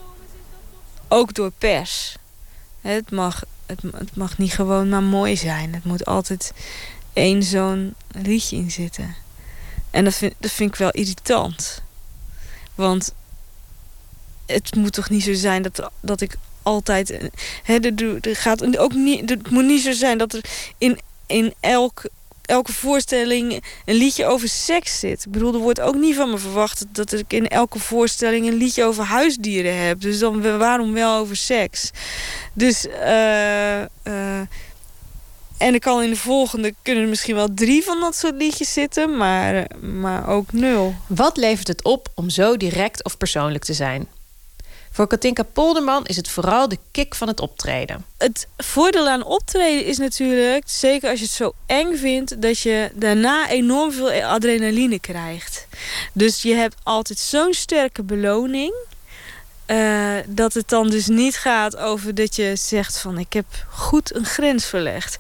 [1.07, 2.15] Ook door pers.
[2.83, 5.73] Het mag, het, het mag niet gewoon maar mooi zijn.
[5.73, 6.53] Het moet altijd
[7.13, 9.15] één zo'n liedje in zitten.
[9.91, 11.81] En dat vind, dat vind ik wel irritant.
[12.75, 13.13] Want
[14.45, 17.09] het moet toch niet zo zijn dat, dat ik altijd...
[17.09, 17.23] eh,
[17.63, 20.45] Hè, er, er gaat ook niet, het moet niet zo zijn dat er
[20.77, 22.09] in, in elk,
[22.53, 25.25] elke voorstelling een liedje over seks zit.
[25.25, 28.57] Ik bedoel, er wordt ook niet van me verwacht dat ik in elke voorstelling een
[28.57, 30.01] liedje over huisdieren heb.
[30.01, 31.91] Dus dan waarom wel over seks?
[32.53, 33.81] Dus, eh...
[33.81, 34.41] eh,
[35.57, 39.17] en er kan in de volgende kunnen misschien wel drie van dat soort liedjes zitten,
[39.17, 40.95] maar, maar ook nul.
[41.07, 44.07] Wat levert het op om zo direct of persoonlijk te zijn?
[44.93, 48.05] Voor Katinka Polderman is het vooral de kick van het optreden.
[48.17, 52.91] Het voordeel aan optreden is natuurlijk, zeker als je het zo eng vindt, dat je
[52.93, 55.67] daarna enorm veel adrenaline krijgt.
[56.13, 58.73] Dus je hebt altijd zo'n sterke beloning.
[59.65, 64.15] eh, dat het dan dus niet gaat over dat je zegt van ik heb goed
[64.15, 65.17] een grens verlegd.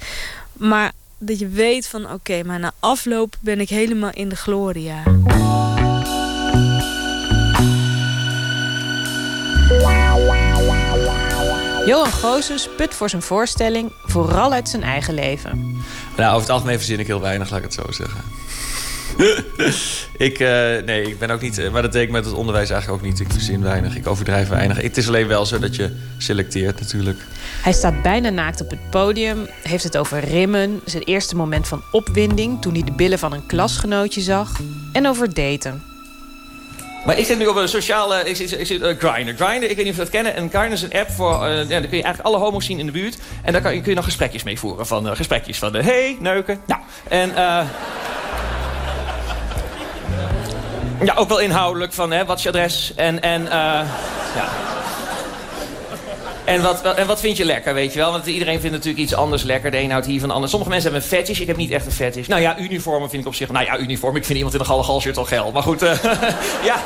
[0.53, 5.03] Maar dat je weet van oké, maar na afloop ben ik helemaal in de gloria.
[11.85, 15.77] Johan Goosens put voor zijn voorstelling vooral uit zijn eigen leven.
[16.17, 18.21] Nou, over het algemeen verzin ik heel weinig, laat ik het zo zeggen.
[20.27, 20.47] ik, uh,
[20.85, 21.71] nee, ik ben ook niet...
[21.71, 23.19] Maar dat deed ik met het onderwijs eigenlijk ook niet.
[23.19, 24.81] Ik verzin weinig, ik overdrijf weinig.
[24.81, 27.19] Het is alleen wel zo dat je selecteert natuurlijk.
[27.61, 29.47] Hij staat bijna naakt op het podium.
[29.63, 30.81] Heeft het over rimmen.
[30.85, 32.61] Zijn eerste moment van opwinding...
[32.61, 34.59] toen hij de billen van een klasgenootje zag.
[34.91, 35.92] En over daten.
[37.05, 38.29] Maar ik zit nu op een sociale...
[38.29, 39.43] Ik zit, ik uh, Grindr.
[39.43, 40.35] Grindr, ik weet niet of je dat kennen.
[40.35, 41.47] En Grindr is een app voor...
[41.47, 43.17] Uh, ja, daar kun je eigenlijk alle homo's zien in de buurt.
[43.43, 44.87] En daar kan kun je nog gesprekjes mee voeren.
[44.87, 45.75] Van uh, gesprekjes van...
[45.75, 46.61] hey, neuken.
[46.65, 47.35] Nou, en...
[47.35, 47.65] eh
[51.03, 52.93] ja, ook wel inhoudelijk van hè, wat is je adres?
[52.95, 54.49] En, en, ja.
[56.45, 58.11] En wat, en wat vind je lekker, weet je wel?
[58.11, 59.71] Want iedereen vindt natuurlijk iets anders lekker.
[59.71, 60.47] De een houdt hier van de.
[60.47, 61.39] Sommige mensen hebben een fetish.
[61.39, 62.27] Ik heb niet echt een fetish.
[62.27, 63.51] Nou ja, uniformen vind ik op zich...
[63.51, 64.15] Nou ja, uniform.
[64.15, 65.51] Ik vind iemand in een galle galshirt al geil.
[65.51, 65.79] Maar goed,
[66.69, 66.81] ja.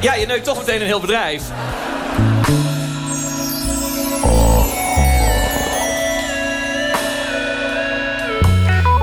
[0.00, 1.42] Ja, je neukt toch meteen een heel bedrijf.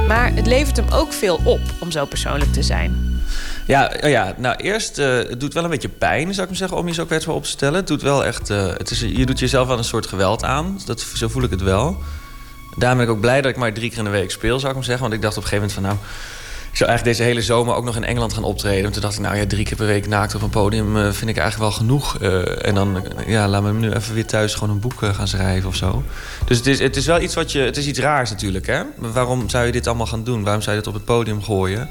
[0.08, 3.09] Maar het levert hem ook veel op om zo persoonlijk te zijn.
[3.70, 6.78] Ja, ja nou eerst, uh, het doet wel een beetje pijn, zou ik maar zeggen,
[6.78, 7.86] om je zo kwetsbaar op te stellen.
[7.86, 10.80] Doet wel echt, uh, het is, je doet jezelf wel een soort geweld aan.
[10.86, 11.98] Dat, zo voel ik het wel.
[12.78, 14.70] Daarom ben ik ook blij dat ik maar drie keer in de week speel, zou
[14.70, 15.04] ik maar zeggen.
[15.04, 16.08] Want ik dacht op een gegeven moment van, nou,
[16.72, 18.86] ik zou eigenlijk deze hele zomer ook nog in Engeland gaan optreden.
[18.86, 21.04] En toen dacht ik, nou ja, drie keer per week naakt op een podium uh,
[21.04, 22.20] vind ik eigenlijk wel genoeg.
[22.62, 25.76] en dan, ja, laat me nu even weer thuis gewoon een boek gaan schrijven of
[25.76, 26.04] zo.
[26.46, 28.82] Dus het is, het is wel iets wat je, het is iets raars natuurlijk, hè.
[28.96, 30.44] Waarom zou je dit allemaal gaan doen?
[30.44, 31.90] Waarom zou je dit op het podium gooien?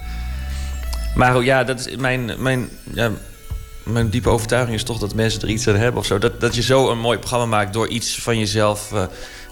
[1.15, 3.11] Maar ja, dat is mijn, mijn, ja,
[3.83, 6.19] mijn diepe overtuiging is toch dat mensen er iets aan hebben of zo.
[6.19, 9.03] Dat, dat je zo een mooi programma maakt door iets van jezelf uh,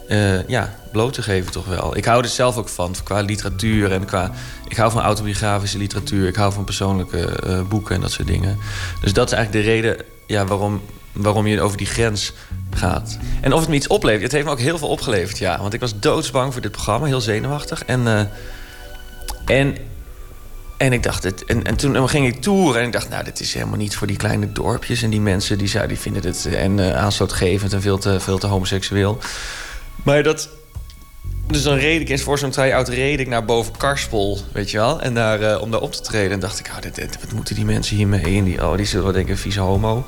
[0.09, 1.97] uh, ja, bloot te geven, toch wel.
[1.97, 4.31] Ik hou er zelf ook van, qua literatuur en qua.
[4.69, 8.59] Ik hou van autobiografische literatuur, ik hou van persoonlijke uh, boeken en dat soort dingen.
[9.01, 9.97] Dus dat is eigenlijk de reden
[10.27, 10.81] ja, waarom,
[11.13, 12.33] waarom je over die grens
[12.71, 13.19] gaat.
[13.41, 15.61] En of het me iets oplevert, het heeft me ook heel veel opgeleverd, ja.
[15.61, 17.85] Want ik was doodsbang voor dit programma, heel zenuwachtig.
[17.85, 18.31] En.
[19.47, 19.77] en
[20.77, 23.41] en ik dacht, het, en, en toen ging ik toeren en ik dacht, nou, dit
[23.41, 25.03] is helemaal niet voor die kleine dorpjes.
[25.03, 28.47] En die mensen die, die vinden het en, uh, aanstootgevend en veel te, veel te
[28.47, 29.19] homoseksueel.
[30.03, 30.49] Maar dat.
[31.47, 34.77] Dus dan reed ik eens voor zo'n try-out reed ik naar boven Karspel, weet je
[34.77, 35.01] wel.
[35.01, 36.31] En daar, uh, om daar op te treden.
[36.31, 38.45] En dacht ik, oh, dit, wat moeten die mensen hiermee in?
[38.45, 40.07] Die, oh, die zullen wel denken, vieze homo.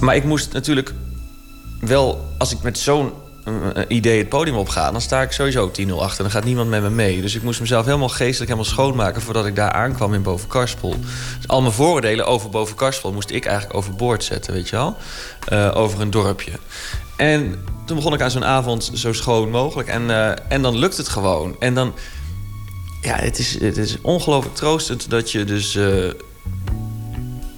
[0.00, 0.92] Maar ik moest natuurlijk
[1.80, 3.12] wel, als ik met zo'n
[3.88, 4.90] idee het podium opga...
[4.90, 6.22] dan sta ik sowieso 10-0 achter.
[6.22, 7.20] Dan gaat niemand met me mee.
[7.20, 9.22] Dus ik moest mezelf helemaal geestelijk helemaal schoonmaken...
[9.22, 10.96] voordat ik daar aankwam in Bovenkarspel.
[11.36, 13.12] Dus al mijn vooroordelen over Bovenkarspel...
[13.12, 14.96] moest ik eigenlijk overboord zetten, weet je wel?
[15.52, 16.52] Uh, over een dorpje.
[17.16, 19.88] En toen begon ik aan zo'n avond zo schoon mogelijk.
[19.88, 21.56] En, uh, en dan lukt het gewoon.
[21.58, 21.94] En dan...
[23.00, 25.74] Ja, het is, het is ongelooflijk troostend dat je dus...
[25.74, 26.10] Uh,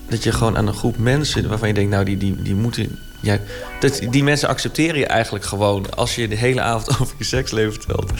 [0.08, 1.48] dat je gewoon aan een groep mensen...
[1.48, 3.38] waarvan je denkt, nou, die, die, die moeten ja,
[3.80, 7.72] dat, die mensen accepteren je eigenlijk gewoon als je de hele avond over je seksleven
[7.72, 8.10] vertelt.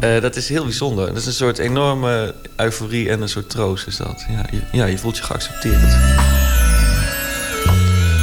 [0.00, 1.06] Uh, dat is heel bijzonder.
[1.06, 4.24] Dat is een soort enorme euforie en een soort troost is dat.
[4.28, 5.96] Ja, je, ja, je voelt je geaccepteerd.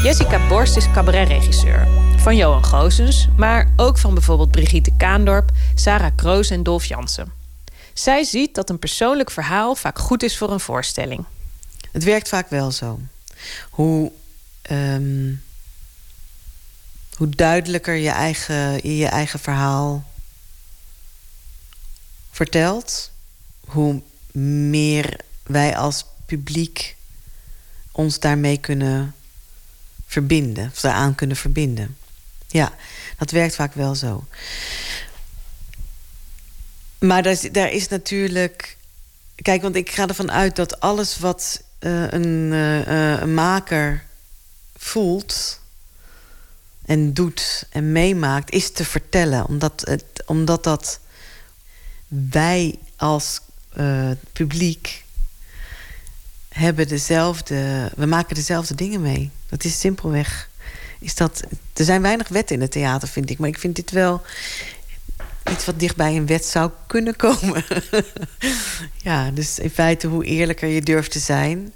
[0.03, 1.87] Jessica Borst is cabaretregisseur.
[2.17, 7.31] Van Johan Goosens, maar ook van bijvoorbeeld Brigitte Kaandorp, Sarah Kroos en Dolf Jansen.
[7.93, 11.25] Zij ziet dat een persoonlijk verhaal vaak goed is voor een voorstelling.
[11.91, 12.99] Het werkt vaak wel zo.
[13.69, 14.11] Hoe
[14.71, 15.41] um
[17.17, 20.03] hoe duidelijker je eigen, je eigen verhaal
[22.31, 23.11] vertelt,
[23.65, 24.01] hoe
[24.71, 26.95] meer wij als publiek
[27.91, 29.15] ons daarmee kunnen
[30.07, 31.97] verbinden, of daaraan kunnen verbinden.
[32.47, 32.73] Ja,
[33.17, 34.25] dat werkt vaak wel zo.
[36.99, 38.77] Maar daar is, daar is natuurlijk.
[39.35, 44.03] Kijk, want ik ga ervan uit dat alles wat uh, een, uh, een maker
[44.75, 45.59] voelt
[46.87, 49.45] en doet en meemaakt, is te vertellen.
[49.45, 50.99] Omdat, het, omdat dat
[52.07, 53.39] wij als
[53.77, 55.03] uh, publiek
[56.49, 57.91] hebben dezelfde.
[57.95, 59.31] We maken dezelfde dingen mee.
[59.49, 60.49] Dat is simpelweg.
[60.99, 61.43] Is dat,
[61.73, 63.39] er zijn weinig wetten in het theater, vind ik.
[63.39, 64.21] Maar ik vind dit wel
[65.51, 67.63] iets wat dichtbij een wet zou kunnen komen.
[69.09, 71.73] ja, dus in feite, hoe eerlijker je durft te zijn,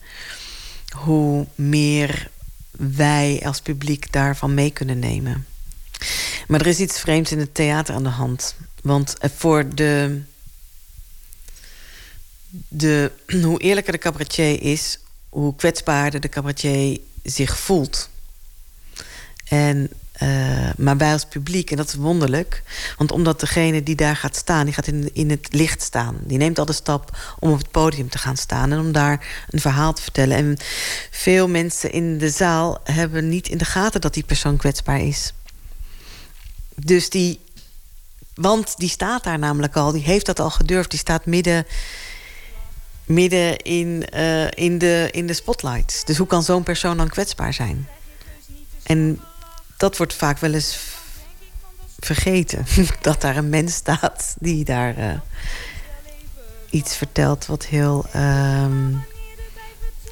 [0.96, 2.30] hoe meer
[2.72, 5.46] wij als publiek daarvan mee kunnen nemen.
[6.48, 8.56] Maar er is iets vreemds in het theater aan de hand.
[8.82, 10.22] Want voor de,
[12.68, 13.12] de,
[13.44, 15.00] hoe eerlijker de cabaretier is,
[15.30, 18.10] hoe kwetsbaarder de cabaretier zich voelt.
[19.48, 19.90] En
[20.24, 22.64] uh, maar wij als publiek, en dat is wonderlijk...
[22.98, 26.18] want omdat degene die daar gaat staan, die gaat in, in het licht staan.
[26.24, 28.72] Die neemt al de stap om op het podium te gaan staan...
[28.72, 30.38] en om daar een verhaal te vertellen.
[30.38, 30.58] En
[31.12, 34.02] veel mensen in de zaal hebben niet in de gaten...
[34.02, 35.34] dat die persoon kwetsbaar is.
[36.76, 37.40] Dus die...
[38.34, 40.90] Want die staat daar namelijk al, die heeft dat al gedurfd.
[40.90, 41.66] Die staat midden
[43.06, 46.04] midden in, uh, in, de, in de spotlight.
[46.06, 47.88] Dus hoe kan zo'n persoon dan kwetsbaar zijn?
[48.84, 49.20] En
[49.82, 50.78] dat wordt vaak wel eens
[52.00, 52.66] vergeten.
[53.02, 55.06] Dat daar een mens staat die daar uh,
[56.70, 59.04] iets vertelt wat heel, um,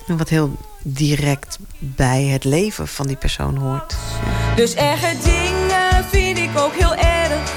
[0.07, 3.95] wat heel direct bij het leven van die persoon hoort.
[4.55, 7.51] Dus erge dingen vind ik ook heel erg.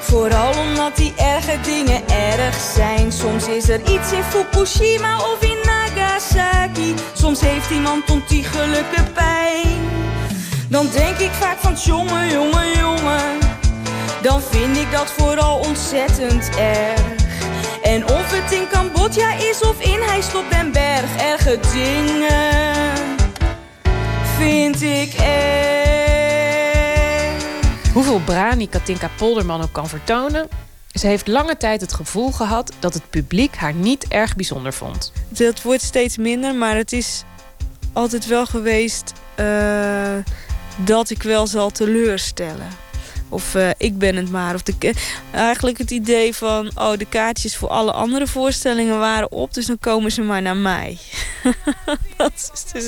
[0.00, 3.12] Vooral omdat die erge dingen erg zijn.
[3.12, 6.94] Soms is er iets in Fukushima of in Nagasaki.
[7.12, 10.09] Soms heeft iemand ontiegelijke pijn.
[10.70, 13.38] Dan denk ik vaak van jongen, jongen, jongen.
[14.22, 17.02] Dan vind ik dat vooral ontzettend erg.
[17.82, 21.16] En of het in Cambodja is of in Heist op den Berg.
[21.16, 23.18] Erge dingen
[24.38, 25.42] vind ik erg.
[27.92, 30.48] Hoeveel brani Katinka Polderman ook kan vertonen...
[30.90, 35.12] Ze heeft lange tijd het gevoel gehad dat het publiek haar niet erg bijzonder vond.
[35.28, 37.24] Dat wordt steeds minder, maar het is
[37.92, 39.46] altijd wel geweest uh,
[40.84, 42.88] dat ik wel zal teleurstellen.
[43.30, 44.54] Of uh, ik ben het maar.
[44.54, 44.94] Of de,
[45.32, 46.70] eigenlijk het idee van...
[46.74, 49.54] oh, de kaartjes voor alle andere voorstellingen waren op...
[49.54, 50.98] dus dan komen ze maar naar mij.
[52.16, 52.84] dat is dus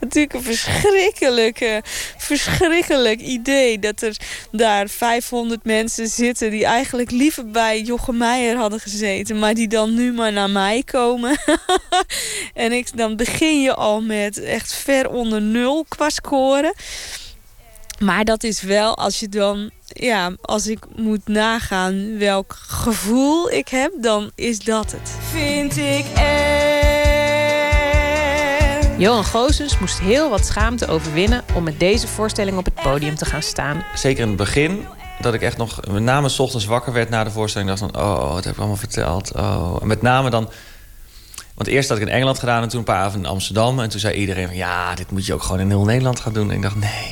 [0.00, 1.82] natuurlijk een verschrikkelijke,
[2.16, 3.78] verschrikkelijk idee...
[3.78, 4.16] dat er
[4.52, 6.50] daar 500 mensen zitten...
[6.50, 9.38] die eigenlijk liever bij Jochem Meijer hadden gezeten...
[9.38, 11.36] maar die dan nu maar naar mij komen.
[12.54, 16.74] en ik, dan begin je al met echt ver onder nul qua scoren...
[17.98, 23.68] Maar dat is wel als je dan, ja, als ik moet nagaan welk gevoel ik
[23.68, 25.16] heb, dan is dat het.
[25.30, 26.58] Vind ik er.
[28.98, 33.24] Johan Goosens moest heel wat schaamte overwinnen om met deze voorstelling op het podium te
[33.24, 33.84] gaan staan.
[33.94, 34.86] Zeker in het begin,
[35.20, 37.70] dat ik echt nog met name s ochtends wakker werd na de voorstelling.
[37.70, 39.32] dacht van, oh, wat heb ik allemaal verteld?
[39.32, 39.76] Oh.
[39.80, 40.50] En met name dan...
[41.54, 43.80] Want eerst had ik in Engeland gedaan en toen een paar avonden in Amsterdam.
[43.80, 46.32] En toen zei iedereen van, ja, dit moet je ook gewoon in heel Nederland gaan
[46.32, 46.50] doen.
[46.50, 47.08] En ik dacht, nee,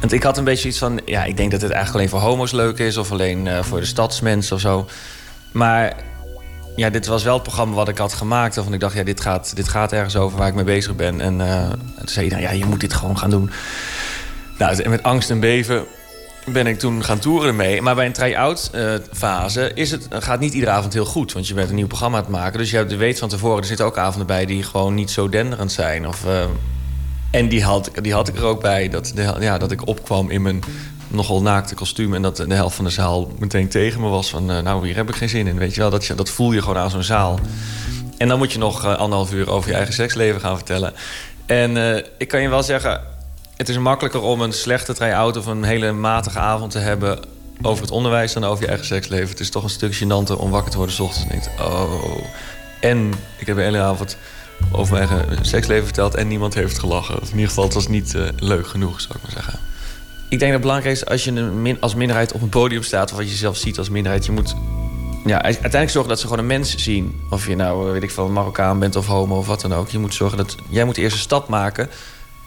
[0.00, 1.00] want ik had een beetje iets van...
[1.04, 2.96] Ja, ik denk dat het eigenlijk alleen voor homo's leuk is...
[2.96, 4.88] of alleen uh, voor de stadsmensen of zo.
[5.52, 5.96] Maar
[6.76, 8.54] ja, dit was wel het programma wat ik had gemaakt.
[8.54, 11.20] Waarvan ik dacht, ja, dit gaat, dit gaat ergens over waar ik mee bezig ben.
[11.20, 13.50] En uh, toen zei iedereen, ja, je moet dit gewoon gaan doen.
[14.58, 15.84] Nou, met angst en beven
[16.46, 17.82] ben ik toen gaan toeren mee.
[17.82, 21.32] Maar bij een try-out uh, fase is het, gaat niet iedere avond heel goed.
[21.32, 22.58] Want je bent een nieuw programma aan het maken.
[22.58, 24.46] Dus je weet van tevoren, er zitten ook avonden bij...
[24.46, 26.08] die gewoon niet zo denderend zijn.
[26.08, 26.24] Of
[27.30, 28.88] en die had, die had ik er ook bij.
[28.88, 30.62] Dat, ja, dat ik opkwam in mijn
[31.08, 32.14] nogal naakte kostuum...
[32.14, 34.50] en dat de helft van de zaal meteen tegen me was van...
[34.50, 35.58] Uh, nou, hier heb ik geen zin in.
[35.58, 37.38] Weet je wel, dat, je, dat voel je gewoon aan zo'n zaal.
[38.16, 40.92] En dan moet je nog uh, anderhalf uur over je eigen seksleven gaan vertellen.
[41.46, 43.00] En uh, ik kan je wel zeggen...
[43.56, 45.36] het is makkelijker om een slechte try-out...
[45.36, 47.18] of een hele matige avond te hebben
[47.62, 48.32] over het onderwijs...
[48.32, 49.28] dan over je eigen seksleven.
[49.28, 50.94] Het is toch een stuk gênanter om wakker te worden...
[50.94, 52.22] s ochtends en denkt, oh...
[52.80, 54.16] En ik heb de hele avond
[54.72, 57.20] over mijn eigen seksleven verteld en niemand heeft gelachen.
[57.20, 59.58] in ieder geval, het was niet uh, leuk genoeg, zou ik maar zeggen.
[60.28, 63.10] Ik denk dat het belangrijk is als je min als minderheid op een podium staat...
[63.10, 64.54] of wat je zelf ziet als minderheid, je moet
[65.24, 67.20] ja, uiteindelijk zorgen dat ze gewoon een mens zien.
[67.30, 69.88] Of je nou, eh, weet ik veel, Marokkaan bent of homo of wat dan ook.
[69.88, 70.56] Je moet zorgen dat...
[70.68, 71.88] Jij moet eerst een stap maken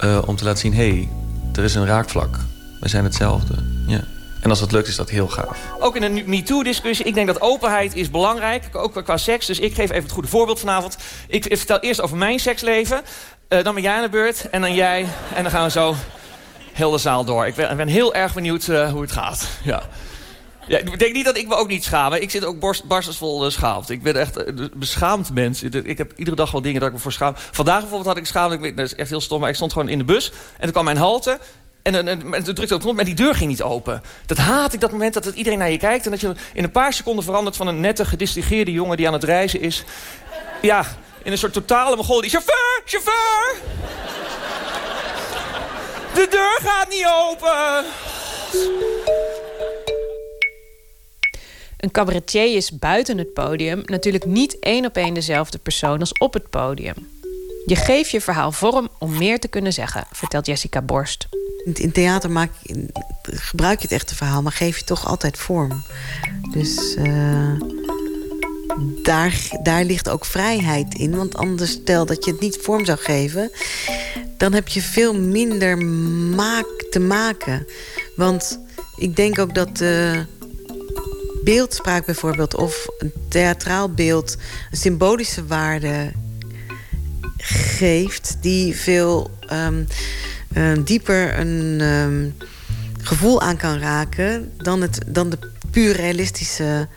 [0.03, 0.73] uh, om te laten zien...
[0.73, 1.09] hé, hey,
[1.53, 2.37] er is een raakvlak.
[2.79, 3.55] We zijn hetzelfde.
[3.87, 4.03] Ja.
[4.43, 5.57] En als dat lukt, is dat heel gaaf.
[5.79, 7.05] Ook in een MeToo-discussie.
[7.05, 8.63] Ik denk dat openheid is belangrijk.
[8.73, 9.45] Ook qua seks.
[9.45, 10.97] Dus ik geef even het goede voorbeeld vanavond.
[11.27, 13.01] Ik vertel eerst over mijn seksleven.
[13.49, 14.49] Uh, dan ben jij aan de beurt.
[14.49, 15.07] En dan jij.
[15.33, 15.95] En dan gaan we zo
[16.73, 17.47] heel de zaal door.
[17.47, 19.47] Ik ben, ik ben heel erg benieuwd uh, hoe het gaat.
[19.63, 19.83] Ja.
[20.67, 22.13] Ja, ik denk niet dat ik me ook niet schaam.
[22.13, 23.89] Ik zit ook borst, barstensvol uh, schaamd.
[23.89, 25.63] Ik ben echt een beschaamd mens.
[25.63, 27.33] Ik heb iedere dag wel dingen dat ik me voor schaam.
[27.35, 28.63] Vandaag bijvoorbeeld had ik schaamd.
[28.63, 29.39] Ik, dat is echt heel stom.
[29.39, 30.31] Maar ik stond gewoon in de bus.
[30.53, 31.39] En toen kwam mijn halte.
[31.83, 34.01] En, en, en, toen drukte ook knop, maar die deur ging niet open.
[34.25, 36.05] Dat haat ik, dat moment dat iedereen naar je kijkt...
[36.05, 38.97] en dat je in een paar seconden verandert van een nette, gedistingeerde jongen...
[38.97, 39.83] die aan het reizen is.
[40.61, 40.85] Ja,
[41.23, 42.21] in een soort totale mogol.
[42.21, 43.55] Die chauffeur, chauffeur!
[46.13, 47.85] De deur gaat niet open!
[51.77, 56.33] Een cabaretier is buiten het podium natuurlijk niet één op één dezelfde persoon als op
[56.33, 57.22] het podium.
[57.65, 61.27] Je geeft je verhaal vorm om meer te kunnen zeggen, vertelt Jessica Borst.
[61.73, 62.51] In theater maak,
[63.23, 65.83] gebruik je het echte verhaal, maar geef je toch altijd vorm.
[66.51, 67.59] Dus uh,
[69.03, 71.15] daar, daar ligt ook vrijheid in.
[71.15, 73.51] Want anders, stel dat je het niet vorm zou geven...
[74.37, 75.77] dan heb je veel minder
[76.35, 77.67] maak te maken.
[78.15, 78.59] Want
[78.95, 80.25] ik denk ook dat de
[81.43, 82.55] beeldspraak bijvoorbeeld...
[82.55, 84.37] of een theatraal beeld
[84.71, 86.11] een symbolische waarde
[87.43, 88.37] geeft...
[88.41, 89.31] die veel...
[89.51, 89.87] Um,
[90.53, 92.35] uh, dieper een um,
[93.01, 95.37] gevoel aan kan raken dan, het, dan de
[95.71, 96.87] puur realistische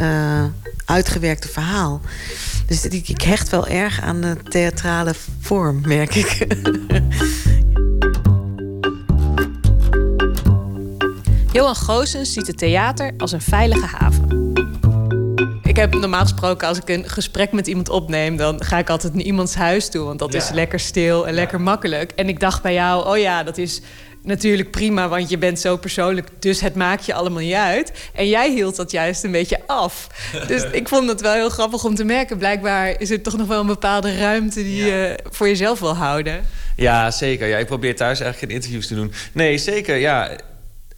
[0.00, 0.44] uh,
[0.84, 2.00] uitgewerkte verhaal.
[2.66, 6.46] Dus ik, ik hecht wel erg aan de theatrale vorm, merk ik.
[11.52, 14.43] Johan Goossens ziet het theater als een veilige haven.
[15.74, 19.14] Ik heb normaal gesproken, als ik een gesprek met iemand opneem, dan ga ik altijd
[19.14, 20.04] naar iemands huis toe.
[20.04, 22.12] Want dat is lekker stil en lekker makkelijk.
[22.12, 23.80] En ik dacht bij jou, oh ja, dat is
[24.22, 26.28] natuurlijk prima, want je bent zo persoonlijk.
[26.38, 27.92] Dus het maakt je allemaal niet uit.
[28.12, 30.06] En jij hield dat juist een beetje af.
[30.46, 32.38] Dus ik vond het wel heel grappig om te merken.
[32.38, 36.44] Blijkbaar is er toch nog wel een bepaalde ruimte die je voor jezelf wil houden.
[36.76, 37.46] Ja, zeker.
[37.48, 39.12] Ja, ik probeer thuis eigenlijk geen interviews te doen.
[39.32, 39.96] Nee, zeker.
[39.96, 40.30] Ja,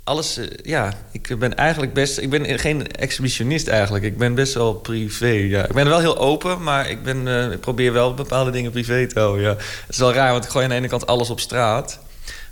[0.07, 2.19] alles, eh, ja, ik ben eigenlijk best...
[2.19, 4.05] Ik ben geen exhibitionist eigenlijk.
[4.05, 5.65] Ik ben best wel privé, ja.
[5.65, 9.07] Ik ben wel heel open, maar ik, ben, uh, ik probeer wel bepaalde dingen privé
[9.07, 9.51] te houden, ja.
[9.57, 11.99] Het is wel raar, want ik gooi aan de ene kant alles op straat.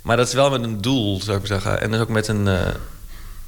[0.01, 1.81] Maar dat is wel met een doel, zou ik zeggen.
[1.81, 2.67] En dus ook met een, uh,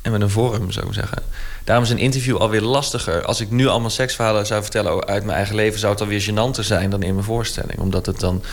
[0.02, 1.24] en met een vorm, zou ik zeggen.
[1.64, 3.26] Daarom is een interview alweer lastiger.
[3.26, 5.80] Als ik nu allemaal seksverhalen zou vertellen uit mijn eigen leven...
[5.80, 7.80] zou het alweer gênanter zijn dan in mijn voorstelling.
[7.80, 8.44] Omdat het dan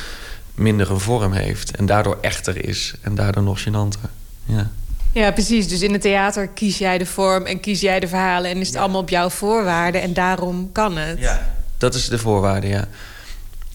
[0.55, 1.77] minder een vorm heeft.
[1.77, 2.95] En daardoor echter is.
[3.01, 4.11] En daardoor nog gênanter.
[4.45, 4.71] Ja.
[5.15, 5.69] Ja, precies.
[5.69, 8.51] Dus in het theater kies jij de vorm en kies jij de verhalen...
[8.51, 11.19] en is het allemaal op jouw voorwaarden en daarom kan het.
[11.19, 12.89] Ja, dat is de voorwaarde, ja.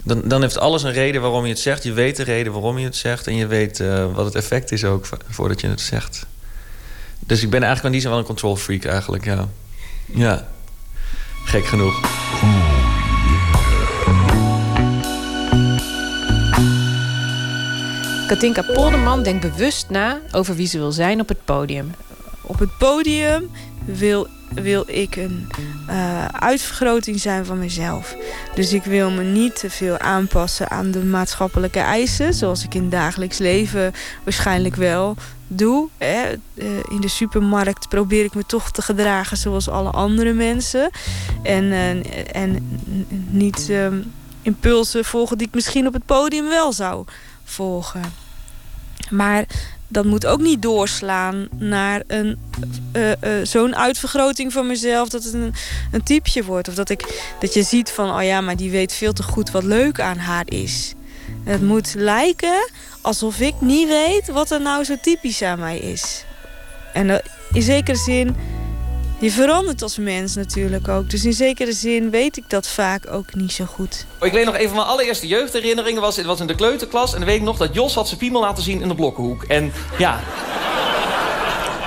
[0.03, 1.83] Dan, dan heeft alles een reden waarom je het zegt.
[1.83, 3.27] Je weet de reden waarom je het zegt...
[3.27, 6.25] en je weet uh, wat het effect is ook voordat je het zegt.
[7.19, 9.47] Dus ik ben eigenlijk aan die zin wel een control freak eigenlijk, ja.
[10.05, 10.47] Ja,
[11.45, 11.99] gek genoeg.
[18.29, 21.93] Katinka Polderman denkt bewust na over wie ze wil zijn op het podium.
[22.41, 23.51] Op het podium
[23.85, 25.47] wil, wil ik een
[25.89, 28.15] uh, uitvergroting zijn van mezelf.
[28.55, 32.33] Dus ik wil me niet te veel aanpassen aan de maatschappelijke eisen...
[32.33, 33.93] zoals ik in het dagelijks leven
[34.23, 35.15] waarschijnlijk wel
[35.47, 35.89] doe.
[35.97, 36.31] Hè.
[36.31, 40.89] Uh, in de supermarkt probeer ik me toch te gedragen zoals alle andere mensen.
[41.43, 42.79] En, uh, en
[43.29, 43.71] niet
[44.41, 47.05] impulsen volgen die ik misschien op het podium wel zou
[47.49, 48.13] volgen.
[49.09, 49.45] Maar
[49.87, 52.39] dat moet ook niet doorslaan naar een
[52.93, 55.53] uh, uh, zo'n uitvergroting van mezelf dat het een,
[55.91, 56.67] een typje wordt.
[56.67, 59.51] Of dat, ik, dat je ziet van, oh ja, maar die weet veel te goed
[59.51, 60.93] wat leuk aan haar is.
[61.43, 62.69] Het moet lijken
[63.01, 66.23] alsof ik niet weet wat er nou zo typisch aan mij is.
[66.93, 67.21] En
[67.51, 68.35] in zekere zin
[69.19, 71.09] je verandert als mens natuurlijk ook.
[71.09, 74.05] Dus in zekere zin weet ik dat vaak ook niet zo goed.
[74.21, 76.01] Ik weet nog even mijn allereerste jeugdherinneringen.
[76.01, 77.13] Was, was in de kleuterklas.
[77.13, 79.43] En dan weet ik nog dat Jos had zijn piemel laten zien in de blokkenhoek.
[79.43, 80.19] En ja...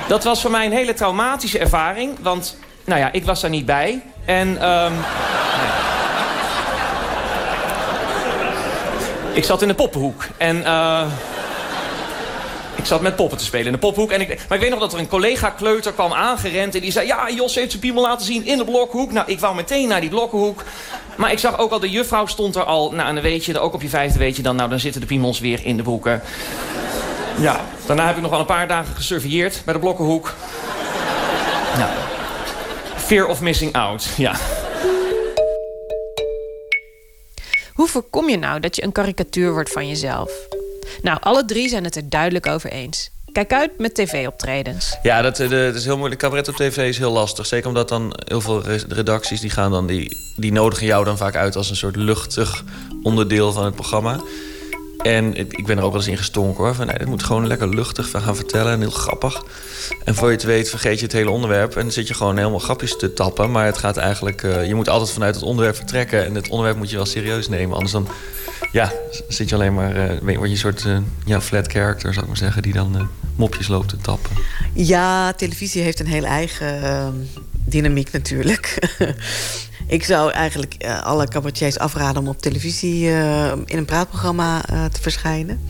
[0.09, 2.18] dat was voor mij een hele traumatische ervaring.
[2.20, 4.02] Want, nou ja, ik was daar niet bij.
[4.24, 4.68] En...
[4.68, 4.92] Um,
[9.32, 10.26] ik zat in de poppenhoek.
[10.36, 10.56] En...
[10.56, 11.06] Uh,
[12.82, 14.10] ik zat met poppen te spelen in de pophoek.
[14.10, 16.74] En ik, maar ik weet nog dat er een collega kleuter kwam aangerend.
[16.74, 19.12] En die zei, ja, Jos heeft zijn piemel laten zien in de blokhoek.
[19.12, 20.64] Nou, ik wou meteen naar die blokkenhoek.
[21.16, 22.90] Maar ik zag ook al, de juffrouw stond er al.
[22.90, 24.56] Nou, en dan weet je, ook op je vijfde weet je dan...
[24.56, 26.22] nou, dan zitten de piemels weer in de broeken.
[27.38, 30.34] Ja, daarna heb ik nog wel een paar dagen gesurveilleerd bij de blokkenhoek.
[31.76, 31.90] Ja.
[32.96, 34.34] Fear of missing out, ja.
[37.72, 40.30] Hoe voorkom je nou dat je een karikatuur wordt van jezelf?
[41.02, 43.10] Nou, alle drie zijn het er duidelijk over eens.
[43.32, 44.97] Kijk uit met tv-optredens.
[45.02, 46.20] Ja, dat, dat, is heel moeilijk.
[46.20, 47.47] Cabaret op tv is heel lastig.
[47.47, 51.36] Zeker omdat dan heel veel redacties die gaan dan die, die nodigen jou dan vaak
[51.36, 52.64] uit als een soort luchtig
[53.02, 54.20] onderdeel van het programma.
[55.03, 56.74] En ik ben er ook wel eens in gestonken hoor.
[56.74, 59.43] Van nee, het moet gewoon lekker luchtig gaan vertellen en heel grappig.
[60.05, 61.77] En voor je het weet vergeet je het hele onderwerp.
[61.77, 63.51] En zit je gewoon helemaal grapjes te tappen.
[63.51, 64.43] Maar het gaat eigenlijk.
[64.43, 66.24] Uh, je moet altijd vanuit het onderwerp vertrekken.
[66.24, 67.74] En het onderwerp moet je wel serieus nemen.
[67.74, 68.09] Anders dan.
[68.73, 68.93] Ja,
[69.29, 69.97] zit je alleen maar.
[69.97, 70.85] Uh, word je een soort.
[70.85, 72.62] Uh, ja, flat character zou ik maar zeggen.
[72.62, 74.31] Die dan mopjes loopt te tappen.
[74.73, 77.15] Ja, televisie heeft een heel eigen ehm,
[77.65, 78.79] dynamiek natuurlijk.
[79.86, 84.84] Ik zou eigenlijk uh, alle cabaretiers afraden om op televisie uh, in een praatprogramma uh,
[84.84, 85.60] te verschijnen.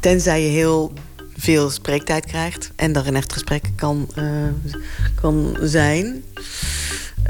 [0.00, 0.92] Tenzij je heel
[1.36, 4.08] veel spreektijd krijgt en daar een echt gesprek kan,
[5.20, 6.24] kan zijn.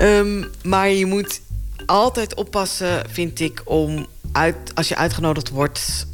[0.01, 1.41] Um, maar je moet
[1.87, 6.07] altijd oppassen, vind ik, om uit, als je uitgenodigd wordt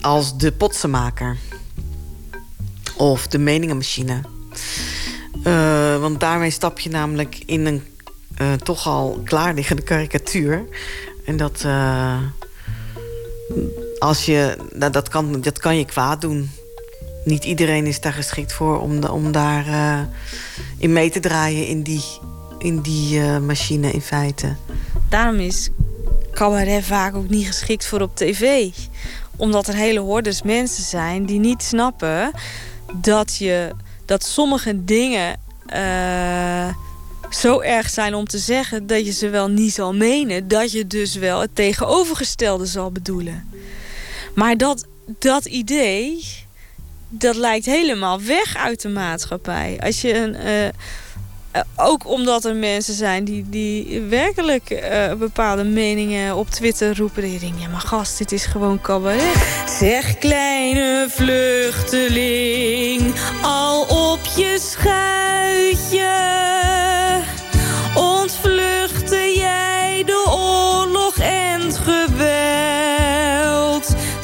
[0.00, 1.36] als de potsenmaker
[2.96, 4.20] of de meningenmachine.
[6.00, 7.82] want daarmee stap je namelijk in een
[8.42, 10.64] uh, toch al klaarliggende karikatuur.
[11.24, 12.18] En dat, uh,
[13.98, 14.56] als je,
[14.90, 16.50] dat, kan, dat kan je kwaad doen.
[17.24, 20.00] Niet iedereen is daar geschikt voor om, om daar uh,
[20.78, 22.04] in mee te draaien in die,
[22.58, 24.56] in die machine in feite.
[25.08, 25.70] Daarom is
[26.32, 28.70] cabaret vaak ook niet geschikt voor op tv.
[29.36, 32.30] Omdat er hele hordes mensen zijn die niet snappen
[32.94, 33.74] dat, je,
[34.04, 35.40] dat sommige dingen
[37.34, 40.86] zo erg zijn om te zeggen dat je ze wel niet zal menen, dat je
[40.86, 43.48] dus wel het tegenovergestelde zal bedoelen.
[44.34, 44.86] Maar dat,
[45.18, 46.24] dat idee,
[47.08, 49.78] dat lijkt helemaal weg uit de maatschappij.
[49.82, 50.34] Als je een.
[50.34, 50.68] Uh,
[51.76, 57.22] ook omdat er mensen zijn die, die werkelijk uh, bepaalde meningen op Twitter roepen.
[57.22, 59.64] Dat je ja maar gast, dit is gewoon cabaret.
[59.78, 66.22] Zeg kleine vluchteling, al op je schuitje.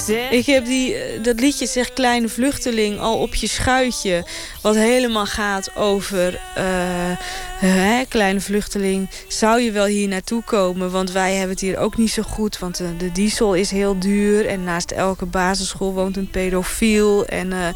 [0.09, 4.25] Ik heb die, eh, dat liedje Zeg Kleine Vluchteling al op je schuitje.
[4.63, 6.35] Wat helemaal gaat over...
[6.35, 7.19] Uh,
[7.59, 10.91] hè, kleine vluchteling, zou je wel hier naartoe komen?
[10.91, 12.59] Want wij hebben het hier ook niet zo goed.
[12.59, 14.47] Want de, diesel is heel duur.
[14.47, 17.27] En naast elke basisschool woont een pedofiel.
[17.27, 17.75] En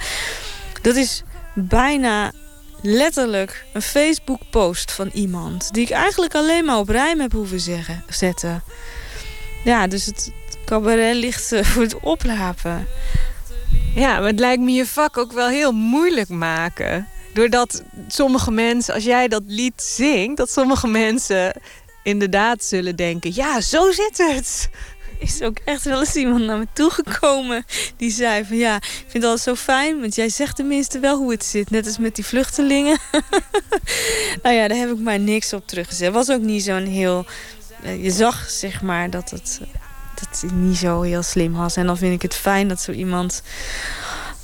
[0.82, 1.22] dat is
[1.54, 2.32] bijna
[2.82, 5.72] letterlijk een Facebook-post van iemand...
[5.72, 8.62] die ik eigenlijk alleen maar op rijm heb hoeven zeggen, zetten.
[9.64, 10.32] Ja, dus het
[10.64, 12.86] cabaret ligt uh, voor het oprapen.
[13.94, 17.08] Ja, maar het lijkt me je vak ook wel heel moeilijk maken.
[17.34, 20.36] Doordat sommige mensen, als jij dat lied zingt...
[20.36, 21.60] dat sommige mensen
[22.02, 23.34] inderdaad zullen denken...
[23.34, 24.70] ja, zo zit het
[25.22, 27.64] is ook echt wel eens iemand naar me toegekomen.
[27.96, 30.00] Die zei van ja, ik vind het zo fijn.
[30.00, 31.70] Want jij zegt tenminste wel hoe het zit.
[31.70, 32.98] Net als met die vluchtelingen.
[34.42, 36.06] nou ja, daar heb ik maar niks op teruggezet.
[36.06, 37.26] Het was ook niet zo'n heel...
[37.82, 39.68] Eh, je zag zeg maar dat het, dat
[40.30, 41.76] het niet zo heel slim was.
[41.76, 43.42] En dan vind ik het fijn dat zo iemand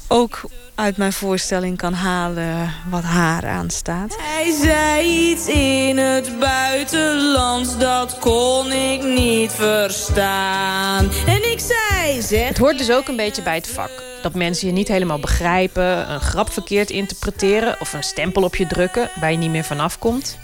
[0.09, 0.41] ook
[0.79, 4.17] uit mijn voorstelling kan halen wat haar aanstaat.
[4.21, 11.11] Hij zei iets in het buitenlands, dat kon ik niet verstaan.
[11.27, 12.23] En ik zei...
[12.23, 13.91] Zeg het hoort dus ook een beetje bij het vak.
[14.23, 17.77] Dat mensen je niet helemaal begrijpen, een grap verkeerd interpreteren...
[17.81, 20.39] of een stempel op je drukken waar je niet meer vanaf komt.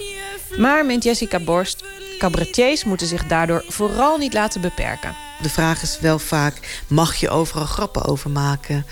[0.57, 1.85] Maar, meent Jessica Borst,
[2.19, 5.15] cabaretiers moeten zich daardoor vooral niet laten beperken.
[5.45, 8.87] De vraag is wel vaak, mag je overal grappen over maken?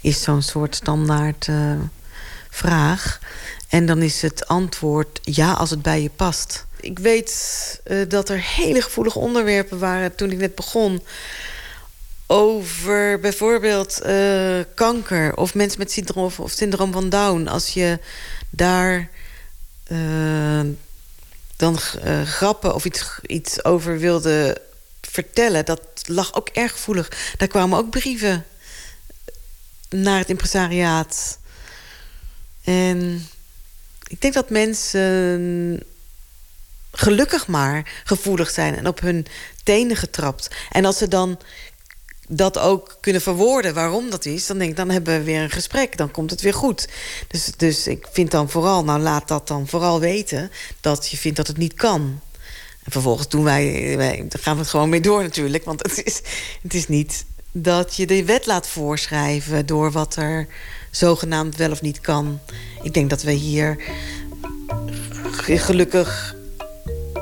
[0.00, 1.80] is zo'n soort standaard uh,
[2.50, 3.20] vraag.
[3.68, 6.66] En dan is het antwoord ja als het bij je past.
[6.80, 7.32] Ik weet
[7.86, 11.02] uh, dat er hele gevoelige onderwerpen waren toen ik net begon.
[12.26, 17.46] Over bijvoorbeeld uh, kanker of mensen met syndroom, of syndroom van Down.
[17.46, 17.98] Als je
[18.50, 19.10] daar
[21.56, 21.78] dan
[22.24, 24.62] grappen of iets, iets over wilde
[25.14, 27.34] vertellen, dat lag ook erg gevoelig.
[27.36, 28.46] Daar kwamen ook brieven
[29.88, 31.38] naar het impresariaat.
[32.64, 33.28] En
[34.06, 35.82] ik denk dat mensen
[36.92, 39.26] gelukkig maar gevoelig zijn en op hun
[39.62, 40.50] tenen getrapt.
[40.70, 41.38] En als ze dan
[42.28, 44.46] dat ook kunnen verwoorden waarom dat is...
[44.46, 45.96] dan denk ik, dan hebben we weer een gesprek.
[45.96, 46.88] Dan komt het weer goed.
[47.28, 50.50] Dus, dus ik vind dan vooral, nou laat dat dan vooral weten...
[50.80, 52.20] dat je vindt dat het niet kan.
[52.84, 53.96] En vervolgens doen wij,
[54.28, 55.64] gaan we het gewoon mee door natuurlijk.
[55.64, 56.22] Want het is,
[56.62, 60.46] het is niet dat je de wet laat voorschrijven door wat er
[60.90, 62.40] zogenaamd wel of niet kan.
[62.82, 63.76] Ik denk dat we hier
[65.38, 66.34] gelukkig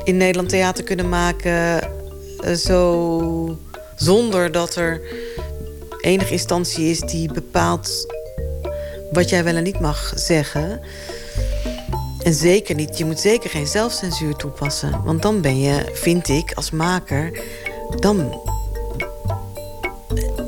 [0.05, 1.82] in Nederland theater kunnen maken...
[2.40, 3.59] Eh, zo
[3.97, 5.01] zonder dat er
[6.01, 8.06] enige instantie is die bepaalt
[9.12, 10.80] wat jij wel en niet mag zeggen.
[12.24, 15.05] En zeker niet, je moet zeker geen zelfcensuur toepassen.
[15.05, 17.40] Want dan ben je, vind ik, als maker...
[18.01, 18.40] dan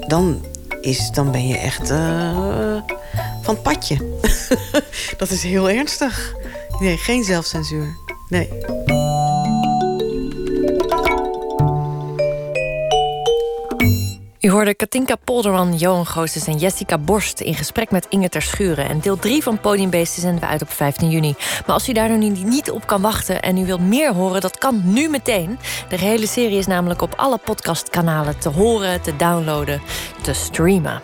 [0.06, 0.44] dan,
[0.80, 2.76] is, dan ben je echt uh,
[3.42, 3.96] van het padje.
[5.18, 6.34] dat is heel ernstig.
[6.80, 7.96] Nee, geen zelfcensuur.
[8.28, 8.48] Nee.
[14.44, 17.40] U hoorde Katinka Polderman, Johan Goossens en Jessica Borst...
[17.40, 18.88] in gesprek met Inge ter Schuren.
[18.88, 21.34] En deel 3 van Podiumbeesten zenden we uit op 15 juni.
[21.38, 24.40] Maar als u daar nu niet op kan wachten en u wilt meer horen...
[24.40, 25.58] dat kan nu meteen.
[25.88, 29.82] De hele serie is namelijk op alle podcastkanalen te horen, te downloaden,
[30.22, 31.02] te streamen.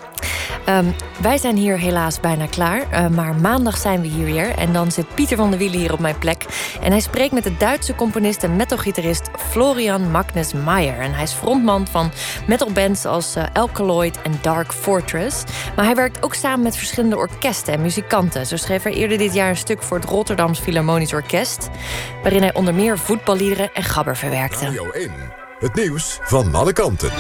[0.69, 2.83] Um, wij zijn hier helaas bijna klaar.
[2.93, 4.55] Uh, maar maandag zijn we hier weer.
[4.55, 6.47] En dan zit Pieter van der Wielen hier op mijn plek.
[6.81, 10.99] En hij spreekt met de Duitse componist en metalgitarist Florian Magnus Meyer.
[10.99, 12.11] En hij is frontman van
[12.47, 13.07] metalbands
[13.53, 15.45] Alkaloid en Dark Fortress.
[15.77, 18.47] Maar hij werkt ook samen met verschillende orkesten en muzikanten.
[18.47, 21.69] Zo schreef hij eerder dit jaar een stuk voor het Rotterdams Philharmonisch Orkest.
[22.23, 24.65] Waarin hij onder meer voetballiederen en gabber verwerkte.
[24.65, 25.11] Radio 1,
[25.59, 27.11] het nieuws van alle kanten.